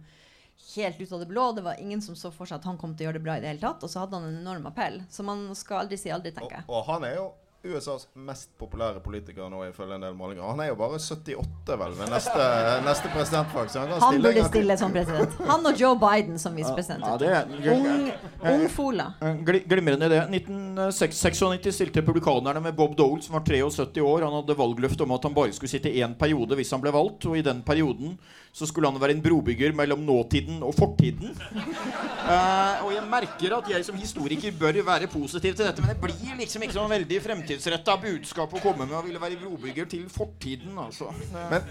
helt 0.74 1.00
ut 1.00 1.12
av 1.12 1.24
det 1.24 1.30
blå. 1.30 1.46
Det 1.56 1.64
var 1.64 1.80
ingen 1.80 2.02
som 2.04 2.16
så 2.16 2.30
for 2.34 2.46
seg 2.46 2.60
at 2.60 2.68
han 2.68 2.78
kom 2.80 2.92
til 2.94 3.06
å 3.06 3.08
gjøre 3.08 3.18
det 3.18 3.24
bra 3.24 3.38
i 3.38 3.42
det 3.42 3.50
hele 3.54 3.64
tatt. 3.64 3.82
Og 3.82 3.90
så 3.90 4.04
hadde 4.04 4.20
han 4.20 4.28
en 4.28 4.42
enorm 4.42 4.68
appell. 4.70 5.00
Så 5.10 5.26
man 5.26 5.48
skal 5.58 5.84
aldri 5.84 5.98
si 6.00 6.12
aldri, 6.14 6.34
tenker 6.36 6.60
jeg. 6.60 6.68
Og, 6.68 6.82
og 6.82 6.92
han 6.92 7.08
er 7.08 7.16
jo 7.18 7.30
USAs 7.64 8.08
mest 8.14 8.50
populære 8.60 9.00
politiker 9.04 9.48
nå, 9.48 9.62
ifølge 9.70 9.96
en 9.96 10.02
del 10.04 10.16
målinger. 10.16 10.44
Han 10.50 10.60
er 10.60 10.68
jo 10.68 10.76
bare 10.78 10.98
78, 11.00 11.76
vel, 11.80 11.94
ved 11.96 12.10
neste, 12.12 12.48
neste 12.84 13.12
presidentvalg. 13.14 13.70
Han 13.78 13.94
Han 13.94 14.02
stille 14.04 14.28
burde 14.28 14.44
stille 14.50 14.76
som 14.80 14.92
president. 14.92 15.38
Han 15.48 15.68
og 15.70 15.80
Joe 15.80 15.96
Biden 16.00 16.38
som 16.38 16.52
Ja, 16.52 16.62
visepresident. 16.62 17.22
er 17.22 17.72
Ung, 17.74 18.12
ung 18.52 18.68
fola. 18.68 19.06
Eh, 19.22 19.34
Glimrende 19.68 20.06
idé. 20.06 20.20
1996 20.28 21.72
stilte 21.72 22.00
republikanerne 22.02 22.60
med 22.60 22.76
Bob 22.76 22.96
Dole, 22.96 23.22
som 23.22 23.34
var 23.34 23.44
73 23.44 24.00
år. 24.00 24.24
Han 24.24 24.42
hadde 24.42 24.58
valgløfte 24.58 25.02
om 25.02 25.12
at 25.12 25.22
han 25.22 25.34
bare 25.34 25.52
skulle 25.52 25.70
sitte 25.70 25.88
én 25.88 26.14
periode 26.18 26.54
hvis 26.54 26.70
han 26.70 26.80
ble 26.80 26.92
valgt. 26.92 27.26
Og 27.26 27.38
i 27.38 27.42
den 27.42 27.62
perioden 27.62 28.18
så 28.52 28.66
skulle 28.66 28.90
han 28.90 29.00
være 29.00 29.16
en 29.16 29.22
brobygger 29.22 29.72
mellom 29.74 30.04
nåtiden 30.06 30.62
og 30.62 30.74
fortiden. 30.74 31.34
uh, 31.34 32.74
og 32.84 32.92
jeg 32.94 33.02
merker 33.10 33.56
at 33.56 33.70
jeg 33.72 33.84
som 33.84 33.96
historiker 33.98 34.52
bør 34.60 34.82
være 34.86 35.08
positiv 35.10 35.54
til 35.54 35.64
dette, 35.66 35.82
men 35.82 35.90
det 35.90 36.00
blir 36.02 36.38
liksom 36.38 36.62
ikke 36.62 36.76
sånn 36.76 36.90
veldig 36.92 37.20
fremtidsretta 37.54 37.96
budskap 38.02 38.54
å 38.54 38.60
komme 38.62 38.86
med 38.86 38.96
å 38.98 39.02
ville 39.04 39.20
være 39.22 39.38
brobygger 39.38 39.86
til 39.90 40.08
fortiden, 40.10 40.76
altså. 40.78 41.10
Men, 41.32 41.62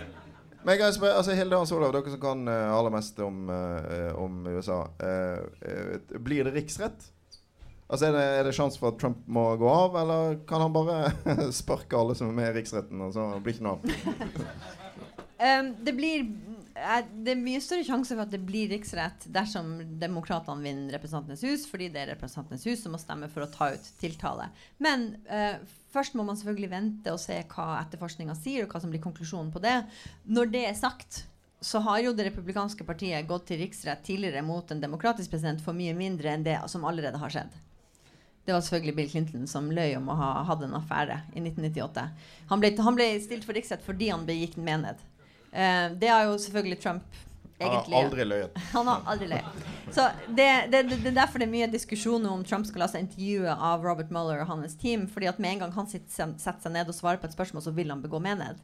men 0.63 0.71
jeg 0.73 0.79
kan 0.79 0.93
spørre, 0.95 1.17
altså 1.19 1.35
Hilde 1.35 1.59
Hans 1.59 1.73
Olav, 1.75 1.91
dere 1.93 2.13
som 2.13 2.21
kan 2.21 2.45
uh, 2.47 2.77
aller 2.77 2.93
mest 2.93 3.19
om, 3.19 3.49
uh, 3.49 4.13
om 4.19 4.45
USA. 4.47 4.83
Uh, 5.01 5.43
eh, 5.61 6.19
blir 6.23 6.47
det 6.47 6.55
riksrett? 6.55 7.09
Altså 7.89 8.07
Er 8.07 8.15
det, 8.15 8.23
er 8.23 8.47
det 8.47 8.55
sjanse 8.55 8.79
for 8.79 8.93
at 8.93 9.01
Trump 9.01 9.27
må 9.27 9.43
gå 9.59 9.67
av, 9.69 9.97
eller 9.99 10.39
kan 10.47 10.63
han 10.63 10.73
bare 10.73 11.11
sparke 11.61 11.99
alle 11.99 12.15
som 12.15 12.31
er 12.31 12.39
med 12.39 12.53
i 12.53 12.61
riksretten, 12.61 13.03
og 13.03 13.11
så 13.13 13.27
blir 13.35 13.53
det 13.53 13.59
ikke 13.59 13.67
noe 13.67 13.77
av? 13.77 14.71
Um, 15.43 15.73
det 15.83 15.91
blir 15.97 16.21
Det 16.73 17.35
er 17.35 17.37
mye 17.37 17.61
større 17.61 17.85
sjanse 17.85 18.15
for 18.15 18.23
at 18.23 18.31
det 18.33 18.39
blir 18.47 18.71
riksrett 18.71 19.27
dersom 19.33 19.75
demokratene 20.01 20.65
vinner 20.65 20.95
Representantenes 20.95 21.43
hus, 21.45 21.67
fordi 21.69 21.91
det 21.93 22.01
er 22.01 22.09
Representantenes 22.15 22.65
hus 22.65 22.81
som 22.81 22.95
må 22.95 23.01
stemme 23.01 23.29
for 23.29 23.45
å 23.45 23.51
ta 23.53 23.67
ut 23.75 23.89
tiltale. 24.01 24.47
Men 24.81 25.11
eh, 25.29 25.61
først 25.93 26.17
må 26.17 26.25
man 26.25 26.39
selvfølgelig 26.39 26.71
vente 26.71 27.13
og 27.13 27.21
se 27.21 27.37
hva 27.51 27.67
etterforskninga 27.83 28.33
sier, 28.39 28.65
og 28.65 28.73
hva 28.73 28.81
som 28.81 28.93
blir 28.93 29.03
konklusjonen 29.03 29.53
på 29.53 29.61
det. 29.61 29.75
Når 30.25 30.49
det 30.55 30.63
er 30.71 30.79
sagt, 30.79 31.27
så 31.63 31.83
har 31.85 32.01
jo 32.03 32.15
det 32.17 32.25
republikanske 32.31 32.89
partiet 32.89 33.29
gått 33.29 33.45
til 33.51 33.61
riksrett 33.61 34.01
tidligere 34.03 34.41
mot 34.43 34.73
en 34.73 34.81
demokratisk 34.81 35.31
president 35.31 35.61
for 35.63 35.77
mye 35.77 35.93
mindre 35.95 36.33
enn 36.33 36.43
det 36.43 36.57
som 36.73 36.89
allerede 36.89 37.21
har 37.21 37.37
skjedd. 37.37 37.53
Det 38.43 38.51
var 38.51 38.65
selvfølgelig 38.65 38.95
Bill 38.97 39.11
Clinton 39.13 39.47
som 39.47 39.69
løy 39.71 39.93
om 39.95 40.09
å 40.11 40.17
ha 40.19 40.31
hatt 40.49 40.65
en 40.65 40.75
affære 40.75 41.21
i 41.31 41.39
1998. 41.39 42.09
Han 42.49 42.59
ble, 42.59 42.73
han 42.89 42.97
ble 42.97 43.07
stilt 43.23 43.45
for 43.47 43.55
riksrett 43.55 43.85
fordi 43.85 44.09
han 44.11 44.25
begikk 44.27 44.57
en 44.57 44.67
mened. 44.67 45.09
Eh, 45.53 45.91
det 46.01 46.09
har 46.09 46.25
jo 46.25 46.37
selvfølgelig 46.41 46.79
Trump 46.81 47.21
Han 47.59 47.69
har 47.69 48.03
aldri 48.03 48.25
løyet. 48.25 48.57
Han 48.73 48.87
har 48.89 49.03
aldri 49.05 49.27
løyet. 49.29 49.65
Så 49.93 50.07
det, 50.27 50.47
det, 50.71 50.81
det, 50.89 50.97
det 51.03 51.11
er 51.11 51.17
derfor 51.19 51.39
det 51.39 51.45
er 51.45 51.53
mye 51.53 51.67
diskusjon 51.71 52.25
om 52.27 52.41
Trump 52.43 52.65
skal 52.67 52.83
la 52.83 52.87
seg 52.89 53.05
intervjue 53.05 53.53
av 53.53 53.85
Robert 53.85 54.09
Mueller 54.11 54.41
og 54.41 54.49
hans 54.49 54.75
team. 54.81 55.05
fordi 55.07 55.29
at 55.29 55.39
med 55.39 55.55
en 55.55 55.65
gang 55.65 55.75
han 55.77 55.87
sitter, 55.87 56.33
setter 56.41 56.65
seg 56.65 56.73
ned 56.73 56.89
og 56.89 56.97
svarer 56.97 57.21
på 57.21 57.29
et 57.29 57.35
spørsmål, 57.37 57.63
så 57.63 57.75
vil 57.77 57.93
han 57.93 58.01
begå 58.03 58.19
mened. 58.23 58.59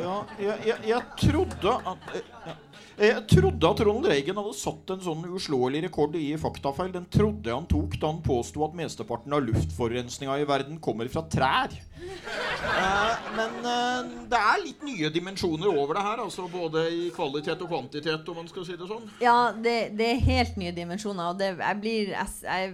Ja, 0.00 0.16
jeg, 0.40 0.56
jeg, 0.66 0.78
jeg 0.88 1.02
trodde 1.20 1.76
at 1.92 2.16
ja. 2.16 2.56
Jeg 2.96 3.26
trodde 3.28 3.68
at 3.68 3.80
Ronald 3.84 4.08
Reagan 4.08 4.38
hadde 4.40 4.54
satt 4.56 4.90
en 4.94 5.02
sånn 5.04 5.24
uslåelig 5.36 5.82
rekord 5.84 6.14
i 6.16 6.30
faktafeil. 6.40 6.88
Den 6.94 7.04
trodde 7.12 7.52
han 7.52 7.66
tok 7.68 7.98
da 8.00 8.08
han 8.08 8.22
påsto 8.24 8.64
at 8.64 8.76
mesteparten 8.78 9.36
av 9.36 9.44
luftforurensninga 9.44 10.38
i 10.40 10.46
verden 10.48 10.78
kommer 10.80 11.10
fra 11.12 11.26
trær. 11.28 11.76
Eh, 11.76 13.26
men 13.36 13.68
eh, 13.68 14.08
det 14.32 14.40
er 14.40 14.62
litt 14.64 14.86
nye 14.88 15.10
dimensjoner 15.12 15.68
over 15.68 15.98
det 15.98 16.06
her, 16.08 16.24
altså 16.24 16.48
både 16.48 16.86
i 16.88 17.08
kvalitet 17.14 17.60
og 17.60 17.68
kvantitet, 17.74 18.32
om 18.32 18.40
man 18.40 18.48
skal 18.48 18.64
si 18.68 18.78
det 18.80 18.88
sånn. 18.88 19.04
Ja, 19.20 19.52
det, 19.52 19.76
det 19.98 20.12
er 20.14 20.28
helt 20.30 20.56
nye 20.60 20.72
dimensjoner. 20.76 21.34
Og 21.34 21.42
det, 21.42 21.52
jeg 21.60 21.82
blir 21.84 22.14
jeg, 22.14 22.32
jeg, 22.48 22.72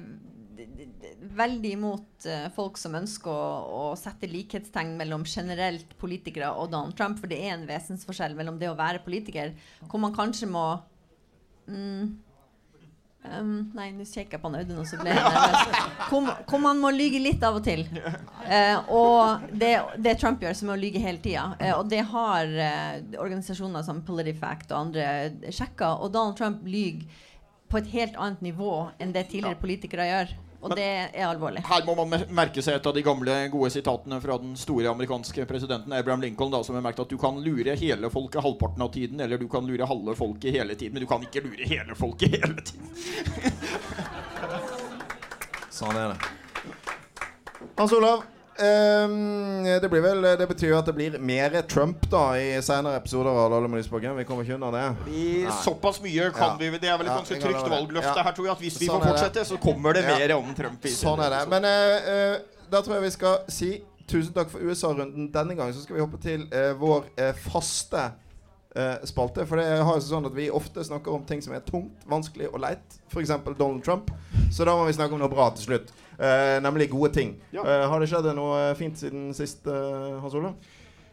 veldig 1.37 1.75
imot 1.77 2.27
uh, 2.29 2.49
folk 2.57 2.79
som 2.81 2.97
ønsker 2.99 3.31
å, 3.31 3.93
å 3.93 3.99
sette 3.99 4.31
likhetstegn 4.31 4.95
mellom 4.99 5.27
generelt 5.29 5.97
politikere 6.01 6.53
og 6.55 6.73
Donald 6.73 6.97
Trump, 6.99 7.21
for 7.21 7.31
det 7.31 7.41
er 7.43 7.57
en 7.57 7.69
vesensforskjell 7.69 8.37
mellom 8.39 8.59
det 8.61 8.71
å 8.71 8.79
være 8.79 9.03
politiker, 9.05 9.55
hvor 9.89 10.03
man 10.03 10.15
kanskje 10.17 10.51
må 10.51 10.67
mm, 11.71 12.13
um, 13.29 13.57
Nei, 13.77 13.89
nå 13.97 14.07
kikker 14.09 14.37
jeg 14.37 14.43
på 14.43 14.53
Audun, 14.53 14.83
og 14.83 14.89
så 14.89 15.01
ble 15.01 15.15
jeg 15.15 15.23
nervøs. 15.23 15.83
Hvor, 16.13 16.31
hvor 16.51 16.63
man 16.63 16.81
må 16.83 16.93
lyge 16.95 17.23
litt 17.23 17.45
av 17.47 17.59
og 17.59 17.67
til. 17.67 17.85
Uh, 18.47 18.93
og 18.93 19.51
det, 19.57 19.75
det 20.03 20.17
Trump 20.21 20.43
gjør, 20.43 20.57
som 20.59 20.73
er 20.73 20.79
å 20.79 20.83
lyge 20.83 21.03
hele 21.03 21.23
tida. 21.25 21.51
Uh, 21.61 21.75
og 21.79 21.91
det 21.93 22.03
har 22.13 22.57
uh, 22.57 23.21
organisasjoner 23.23 23.87
som 23.87 24.03
Politifact 24.07 24.73
og 24.73 24.89
andre 24.89 25.53
sjekka. 25.55 25.95
Og 26.03 26.13
Donald 26.15 26.39
Trump 26.41 26.67
lyger 26.69 27.07
på 27.73 27.81
et 27.81 27.93
helt 27.95 28.19
annet 28.21 28.43
nivå 28.45 28.73
enn 29.01 29.15
det 29.15 29.31
tidligere 29.31 29.61
politikere 29.61 30.09
gjør. 30.11 30.35
Og 30.63 30.77
det 30.79 30.85
er 30.87 31.25
alvorlig. 31.27 31.65
Her 31.67 31.83
må 31.87 31.97
man 31.99 32.13
merke 32.31 32.63
seg 32.63 32.77
et 32.79 32.85
av 32.87 32.95
de 32.95 33.03
gamle 33.03 33.35
gode 33.51 33.71
sitatene 33.75 34.21
fra 34.23 34.37
den 34.39 34.53
store 34.59 34.93
amerikanske 34.93 35.47
presidenten 35.51 35.95
Abraham 35.97 36.23
Lincoln, 36.23 36.53
da, 36.55 36.61
som 36.63 36.77
har 36.79 36.85
merket 36.87 37.03
at 37.03 37.11
du 37.11 37.19
kan 37.19 37.41
lure 37.43 37.75
hele 37.81 38.11
folket 38.15 38.45
halvparten 38.45 38.85
av 38.87 38.93
tiden, 38.95 39.21
eller 39.25 39.43
du 39.43 39.49
kan 39.51 39.67
lure 39.67 39.89
halve 39.91 40.15
folket 40.19 40.55
hele 40.55 40.77
tiden, 40.79 40.95
men 40.95 41.03
du 41.03 41.11
kan 41.11 41.27
ikke 41.27 41.43
lure 41.49 41.67
hele 41.67 41.99
folket 41.99 42.37
hele 42.39 42.63
tiden. 42.63 42.87
Sånn 45.73 45.99
er 45.99 46.15
det. 46.15 46.31
Hans 47.81 47.97
Olav, 47.97 48.23
ehm, 48.63 49.65
det, 49.83 49.89
blir 49.91 50.03
vel, 50.05 50.23
det 50.39 50.47
betyr 50.49 50.71
jo 50.73 50.79
at 50.79 50.89
det 50.89 50.95
blir 50.97 51.19
mer 51.19 51.55
Trump 51.71 52.07
da 52.13 52.23
i 52.39 52.55
senere 52.65 52.97
episoder 53.01 53.31
av 53.31 53.51
Lolle 53.53 53.71
lysbakken. 53.77 54.17
Vi 54.17 54.25
kommer 54.29 54.47
ikke 54.47 54.57
unna 54.59 54.71
det. 54.75 54.85
Vi, 55.07 55.27
såpass 55.63 56.01
mye 56.05 56.31
kan 56.35 56.55
Ja. 56.55 56.57
vi 56.59 56.71
Det 56.79 56.89
er 56.89 56.99
vel 56.99 57.07
et 57.07 57.13
Ja, 57.13 57.19
ganske 57.21 57.35
vi 57.35 57.41
trygt 57.41 57.69
valgløfte 57.69 58.17
Ja. 58.17 58.23
her, 58.23 58.33
tror 58.33 58.47
jeg. 58.47 58.53
At 58.53 58.61
hvis 58.61 58.81
vi 58.81 58.87
Sånn 58.87 59.01
får 59.01 59.07
er 59.07 59.13
det. 59.13 59.13
fortsette, 59.13 59.47
så 59.47 59.61
kommer 59.61 59.95
det 59.95 60.05
Ja. 60.05 60.19
mer 60.19 60.37
om 60.37 60.55
Trump. 60.55 60.85
i 60.85 60.89
Sånn 60.89 61.21
er 61.21 61.31
det. 61.31 61.49
Men 61.49 61.65
eh, 61.65 62.35
eh, 62.35 62.39
da 62.71 62.81
tror 62.83 62.95
jeg 62.95 63.03
vi 63.03 63.11
skal 63.11 63.39
si 63.49 63.83
tusen 64.07 64.33
takk 64.35 64.51
for 64.51 64.59
USA-runden 64.61 65.31
denne 65.33 65.55
gang. 65.57 65.73
Så 65.73 65.83
skal 65.83 65.97
vi 65.97 66.03
hoppe 66.03 66.21
til 66.21 66.43
uh, 66.53 66.75
vår 66.75 67.05
uh, 67.19 67.33
faste 67.33 68.13
eh, 68.75 68.97
spalte. 69.05 69.47
For 69.47 69.57
det 69.57 69.67
har 69.85 69.95
jo 69.95 70.01
sånn 70.01 70.27
at 70.27 70.35
vi 70.35 70.51
ofte 70.51 70.85
snakker 70.85 71.13
om 71.13 71.25
ting 71.29 71.43
som 71.43 71.55
er 71.55 71.61
tungt, 71.61 72.05
vanskelig 72.09 72.49
og 72.53 72.61
leit. 72.61 72.99
F.eks. 73.13 73.29
Donald 73.59 73.85
Trump. 73.85 74.11
Så 74.51 74.65
da 74.65 74.75
må 74.77 74.87
vi 74.87 74.93
snakke 74.97 75.13
om 75.13 75.23
noe 75.23 75.29
bra 75.33 75.51
til 75.57 75.67
slutt. 75.67 75.93
Eh, 76.19 76.59
nemlig 76.63 76.91
gode 76.93 77.13
ting. 77.15 77.35
Ja. 77.55 77.65
Eh, 77.65 77.89
har 77.89 78.01
det 78.01 78.11
skjedd 78.13 78.31
noe 78.37 78.73
fint 78.79 79.01
siden 79.01 79.31
sist, 79.37 79.67
eh, 79.67 80.21
Hans 80.23 80.39
Olav? 80.39 80.57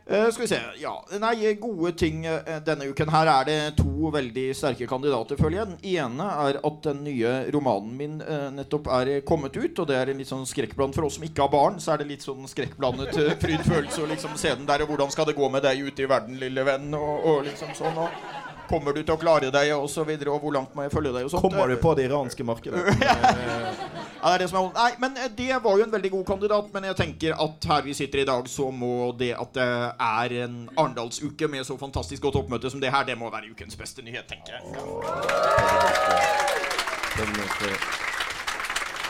Uh, 0.10 0.32
skal 0.32 0.42
vi 0.42 0.48
se. 0.48 0.58
Ja, 0.82 0.96
nei, 1.22 1.52
gode 1.62 1.92
ting 1.94 2.24
eh, 2.26 2.56
denne 2.66 2.88
uken. 2.90 3.12
Her 3.14 3.30
er 3.30 3.44
det 3.46 3.58
to 3.78 4.10
veldig 4.10 4.48
sterke 4.58 4.88
kandidater, 4.90 5.38
føler 5.38 5.60
jeg. 5.60 5.68
Den 5.70 5.92
ene 5.92 6.30
er 6.48 6.58
at 6.66 6.80
den 6.88 7.04
nye 7.06 7.34
romanen 7.54 7.92
min 8.00 8.16
uh, 8.24 8.48
nettopp 8.56 8.90
er 8.96 9.12
kommet 9.22 9.54
ut. 9.54 9.84
Og 9.84 9.86
det 9.86 10.00
er 10.00 10.10
en 10.10 10.18
litt 10.18 10.32
sånn 10.32 10.50
skrekkblandet 10.50 10.98
for 10.98 11.06
oss 11.06 11.20
som 11.20 11.28
ikke 11.30 11.46
har 11.46 11.54
barn. 11.54 11.78
Så 11.78 11.94
er 11.94 12.02
det 12.02 12.10
litt 12.10 12.26
sånn 12.26 12.50
skrekkblandet 12.50 13.22
uh, 13.22 13.36
fryd, 13.44 13.62
følelse 13.68 14.02
og 14.02 14.10
liksom 14.16 14.34
se 14.42 14.56
den 14.56 14.66
der. 14.72 14.82
Og 14.82 14.96
hvordan 14.96 15.14
skal 15.14 15.30
det 15.30 15.38
gå 15.38 15.54
med 15.54 15.68
deg 15.68 15.86
ute 15.86 16.08
i 16.08 16.10
verden, 16.10 16.42
lille 16.42 16.66
venn? 16.66 16.90
Og, 16.98 17.30
og 17.30 17.46
liksom 17.46 17.78
sånn. 17.78 18.02
Og 18.02 18.49
kommer 18.70 18.94
du 18.96 19.02
til 19.02 19.16
å 19.16 19.20
klare 19.20 19.50
deg, 19.54 19.74
og 19.76 19.90
så 19.92 20.06
videre. 20.08 20.32
Og 20.34 20.44
hvor 20.44 20.54
langt 20.56 20.76
må 20.78 20.86
jeg 20.86 20.94
følge 20.94 21.14
deg, 21.16 21.26
og 21.28 21.34
sånt. 21.34 21.44
Kommer 21.44 21.72
du 21.72 21.78
på 21.82 21.96
det 21.98 22.10
iranske 22.10 22.46
markedet? 22.48 22.86
Eh, 23.10 23.76
Ja, 24.20 24.34
det 24.34 24.42
det 24.44 24.50
som 24.52 24.58
er 24.60 24.72
Nei, 24.76 24.90
men 25.00 25.18
eh, 25.18 25.30
det 25.32 25.64
var 25.64 25.78
jo 25.80 25.86
en 25.86 25.92
veldig 25.94 26.12
god 26.12 26.26
kandidat. 26.28 26.70
Men 26.74 26.84
jeg 26.90 26.98
tenker 27.00 27.36
at 27.40 27.68
her 27.72 27.86
vi 27.86 27.94
sitter 27.96 28.24
i 28.24 28.28
dag, 28.28 28.48
så 28.52 28.70
må 28.72 29.12
det 29.20 29.32
at 29.40 29.54
det 29.56 29.68
er 30.10 30.36
en 30.44 30.58
Arendalsuke 30.76 31.48
med 31.48 31.66
så 31.68 31.78
fantastisk 31.80 32.28
godt 32.28 32.42
oppmøte 32.44 32.72
som 32.72 32.82
det 32.84 32.92
her, 32.92 33.08
det 33.08 33.18
må 33.20 33.32
være 33.32 33.52
ukens 33.54 33.80
beste 33.80 34.04
nyhet, 34.04 34.28
tenker 34.28 34.60
jeg. 34.60 34.64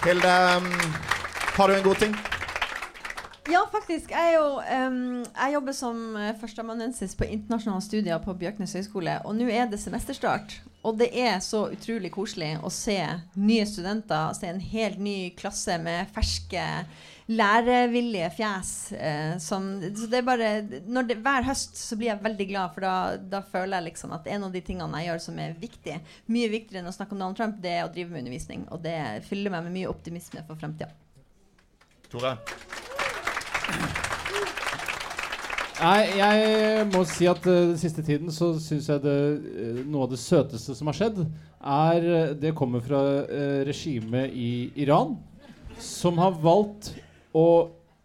Hilde, 0.06 0.36
um, 0.58 0.70
har 1.58 1.68
du 1.68 1.74
en 1.76 1.84
god 1.84 1.96
ting? 2.06 2.16
Ja, 3.50 3.64
faktisk. 3.72 4.12
Jeg, 4.14 4.36
jo, 4.36 4.60
um, 4.62 5.22
jeg 5.26 5.54
jobber 5.56 5.74
som 5.74 6.02
uh, 6.14 6.32
førsteamanuensis 6.38 7.16
på 7.18 7.26
internasjonale 7.26 7.82
studier 7.82 8.22
på 8.22 8.36
Bjørknes 8.38 8.76
høgskole. 8.78 9.16
Og 9.26 9.34
nå 9.38 9.48
er 9.50 9.70
det 9.72 9.80
semesterstart. 9.82 10.60
Og 10.86 11.00
det 11.00 11.10
er 11.18 11.40
så 11.44 11.66
utrolig 11.74 12.12
koselig 12.14 12.54
å 12.64 12.70
se 12.72 12.98
nye 13.42 13.66
studenter, 13.68 14.36
se 14.38 14.52
en 14.52 14.62
helt 14.62 15.00
ny 15.02 15.16
klasse 15.40 15.76
med 15.82 16.12
ferske, 16.14 16.62
lærevillige 17.30 18.30
fjes. 18.38 18.74
Uh, 18.94 19.34
som, 19.42 19.72
så 19.98 20.12
det 20.12 20.22
er 20.22 20.28
bare 20.30 20.52
det, 20.70 21.18
Hver 21.18 21.50
høst 21.50 21.82
så 21.82 21.98
blir 21.98 22.12
jeg 22.12 22.26
veldig 22.28 22.50
glad, 22.52 22.76
for 22.76 22.86
da, 22.86 22.94
da 23.34 23.42
føler 23.42 23.80
jeg 23.80 23.88
liksom 23.90 24.14
at 24.20 24.30
en 24.30 24.46
av 24.46 24.54
de 24.54 24.62
tingene 24.66 25.02
jeg 25.02 25.10
gjør 25.10 25.26
som 25.26 25.42
er 25.42 25.58
viktig, 25.58 25.98
mye 26.30 26.54
viktigere 26.54 26.84
enn 26.84 26.92
å 26.92 26.96
snakke 26.96 27.18
om 27.18 27.26
Donald 27.26 27.42
Trump, 27.42 27.58
det 27.66 27.74
er 27.80 27.88
å 27.88 27.92
drive 27.98 28.14
med 28.14 28.28
undervisning. 28.28 28.70
Og 28.70 28.86
det 28.86 29.00
fyller 29.26 29.58
meg 29.58 29.66
med 29.66 29.80
mye 29.80 29.90
optimisme 29.90 30.46
for 30.46 30.62
fremtida. 30.62 30.94
Tore? 32.14 32.38
Nei, 35.80 36.00
jeg 36.20 36.88
må 36.92 37.06
si 37.08 37.28
at 37.30 37.46
uh, 37.48 37.54
den 37.72 37.78
siste 37.80 38.04
tiden 38.04 38.34
så 38.36 38.52
syns 38.60 38.90
jeg 38.92 39.00
det, 39.04 39.16
uh, 39.40 39.82
noe 39.88 40.08
av 40.08 40.12
det 40.12 40.20
søteste 40.20 40.76
som 40.76 40.90
har 40.92 40.98
skjedd, 40.98 41.22
er 41.60 42.08
uh, 42.08 42.32
Det 42.36 42.52
kommer 42.58 42.84
fra 42.84 43.00
uh, 43.24 43.62
regimet 43.68 44.36
i 44.36 44.72
Iran, 44.84 45.16
som 45.80 46.20
har 46.20 46.36
valgt 46.44 46.92
å 47.32 47.48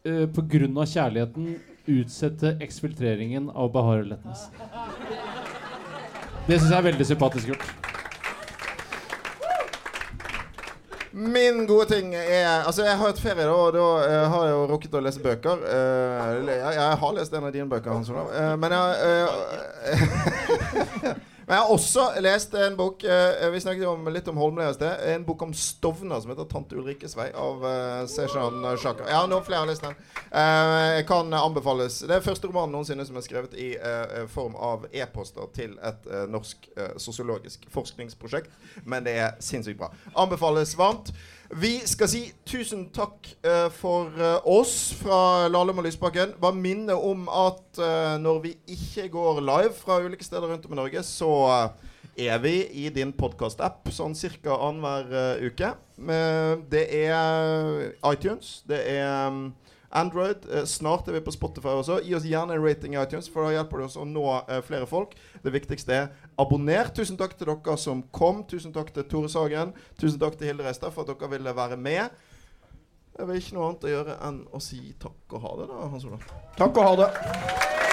uh, 0.07 0.27
pga. 0.37 0.87
kjærligheten 0.87 1.57
utsette 1.91 2.55
eksfiltreringen 2.65 3.51
av 3.51 3.73
Bahar 3.75 4.07
Letnes. 4.07 4.47
Det 6.47 6.61
syns 6.61 6.71
jeg 6.71 6.79
er 6.79 6.89
veldig 6.93 7.09
sympatisk 7.11 7.53
gjort. 7.53 7.94
Min 11.15 11.67
gode 11.67 11.87
ting 11.95 12.15
er 12.15 12.65
Altså, 12.67 12.83
jeg 12.83 12.97
har 12.97 13.07
hatt 13.07 13.21
ferie, 13.23 13.45
da, 13.47 13.53
og 13.55 13.73
da 13.77 13.85
uh, 14.03 14.31
har 14.33 14.47
jeg 14.49 14.55
jo 14.55 14.65
rukket 14.73 14.97
å 14.99 15.03
lese 15.05 15.23
bøker. 15.23 15.63
Uh, 15.63 16.43
jeg, 16.51 16.59
jeg, 16.75 16.97
har 17.05 17.15
lest 17.15 17.37
en 17.39 17.47
av 17.47 17.55
dine 17.55 17.69
bøker, 17.71 17.93
Hans 17.95 18.11
Olav. 18.11 18.33
Uh, 18.35 18.55
men 18.59 18.75
jeg 18.75 18.83
Men 21.47 21.57
jeg 21.57 21.65
har 21.65 21.73
også 21.75 22.05
lest 22.25 22.55
en 22.57 22.77
bok 22.79 23.05
Vi 23.53 23.61
snakket 23.61 23.87
om, 23.89 24.07
litt 24.13 24.29
om 24.31 24.39
Holmlia 24.41 24.71
i 24.71 24.77
sted. 24.77 25.03
En 25.13 25.25
bok 25.27 25.43
om 25.45 25.53
Stovner 25.55 26.21
som 26.21 26.33
heter 26.33 26.49
'Tante 26.49 26.77
Ulrikkes 26.79 27.17
vei' 27.19 27.31
av 27.37 27.65
uh, 27.65 28.07
Seshan 28.09 28.65
Shaka. 28.81 29.05
Ja, 29.11 29.25
noen 29.29 29.45
flere 29.45 29.61
har 29.63 29.69
lest 29.69 29.85
den. 29.85 29.97
Uh, 30.33 31.05
kan 31.09 31.33
anbefales. 31.37 32.01
Det 32.09 32.17
er 32.17 32.25
første 32.25 32.49
romanen 32.49 32.75
noensinne 32.75 33.05
som 33.07 33.19
er 33.21 33.27
skrevet 33.27 33.55
i 33.61 33.75
uh, 33.77 34.25
form 34.33 34.57
av 34.57 34.89
e-poster 34.93 35.51
til 35.55 35.77
et 35.85 36.11
norsk 36.31 36.69
sosiologisk 36.97 37.69
forskningsprosjekt. 37.73 38.51
Men 38.85 39.05
det 39.07 39.17
er 39.21 39.39
sinnssykt 39.45 39.81
bra. 39.81 39.93
Anbefales 40.17 40.77
varmt. 40.79 41.13
Vi 41.53 41.75
skal 41.85 42.09
si 42.09 42.21
tusen 42.49 42.87
takk 42.95 43.29
uh, 43.45 43.69
for 43.69 44.09
uh, 44.17 44.41
oss 44.49 44.95
fra 44.97 45.45
Lahlum 45.53 45.83
og 45.83 45.85
Lysbakken. 45.85 46.33
Bare 46.41 46.57
minne 46.57 46.97
om 46.97 47.27
at 47.29 47.81
uh, 47.81 48.15
når 48.21 48.39
vi 48.47 48.53
ikke 48.73 49.11
går 49.13 49.43
live 49.45 49.75
fra 49.77 49.99
ulike 50.01 50.25
steder 50.25 50.49
rundt 50.49 50.65
om 50.65 50.73
i 50.73 50.79
Norge, 50.81 51.03
så 51.05 51.35
er 52.17 52.39
vi 52.41 52.55
i 52.85 52.89
din 52.95 53.13
podkast-app 53.13 53.91
sånn 53.93 54.15
ca. 54.15 54.57
annenhver 54.57 55.45
uke. 55.45 55.75
det 56.71 56.85
er 57.05 57.93
iTunes. 58.09 58.63
Det 58.69 58.81
er 58.95 59.29
um, 59.29 59.53
Android. 59.95 60.45
Eh, 60.51 60.65
snart 60.69 61.09
er 61.09 61.17
vi 61.17 61.23
på 61.25 61.35
Spotify 61.35 61.75
også. 61.79 62.01
Gi 62.05 62.15
oss 62.19 62.27
gjerne 62.29 62.57
en 62.57 62.65
rating 62.65 62.97
i 62.97 63.01
iTunes, 63.03 63.31
for 63.31 63.47
da 63.47 63.55
hjelper 63.55 63.83
det 63.83 63.89
oss 63.89 63.99
å 64.01 64.07
nå 64.09 64.27
eh, 64.43 64.61
flere 64.67 64.89
folk. 64.91 65.15
Det 65.45 65.55
viktigste 65.55 65.97
er 65.97 66.13
abonner. 66.41 66.91
Tusen 66.95 67.19
takk 67.21 67.37
til 67.39 67.51
dere 67.53 67.79
som 67.81 68.03
kom. 68.15 68.43
Tusen 68.51 68.75
takk 68.75 68.93
til 68.95 69.07
Tore 69.11 69.31
Sagen. 69.33 69.75
Tusen 70.01 70.21
takk 70.23 70.39
til 70.41 70.51
Hilde 70.51 70.67
Reistad 70.67 70.95
for 70.95 71.07
at 71.07 71.15
dere 71.15 71.31
ville 71.37 71.57
være 71.57 71.79
med. 71.81 72.25
Jeg 73.15 73.31
vil 73.31 73.39
ikke 73.39 73.55
noe 73.55 73.71
annet 73.71 73.87
å 73.87 73.93
gjøre 73.93 74.19
enn 74.27 74.41
å 74.51 74.61
si 74.63 74.81
takk 74.99 75.37
og 75.39 75.47
ha 75.47 75.57
det, 75.61 75.71
da, 75.71 75.89
Hans 75.95 76.09
Olav. 76.11 76.29
Takk 76.59 76.83
og 76.83 76.89
ha 76.89 76.95
det. 77.05 77.84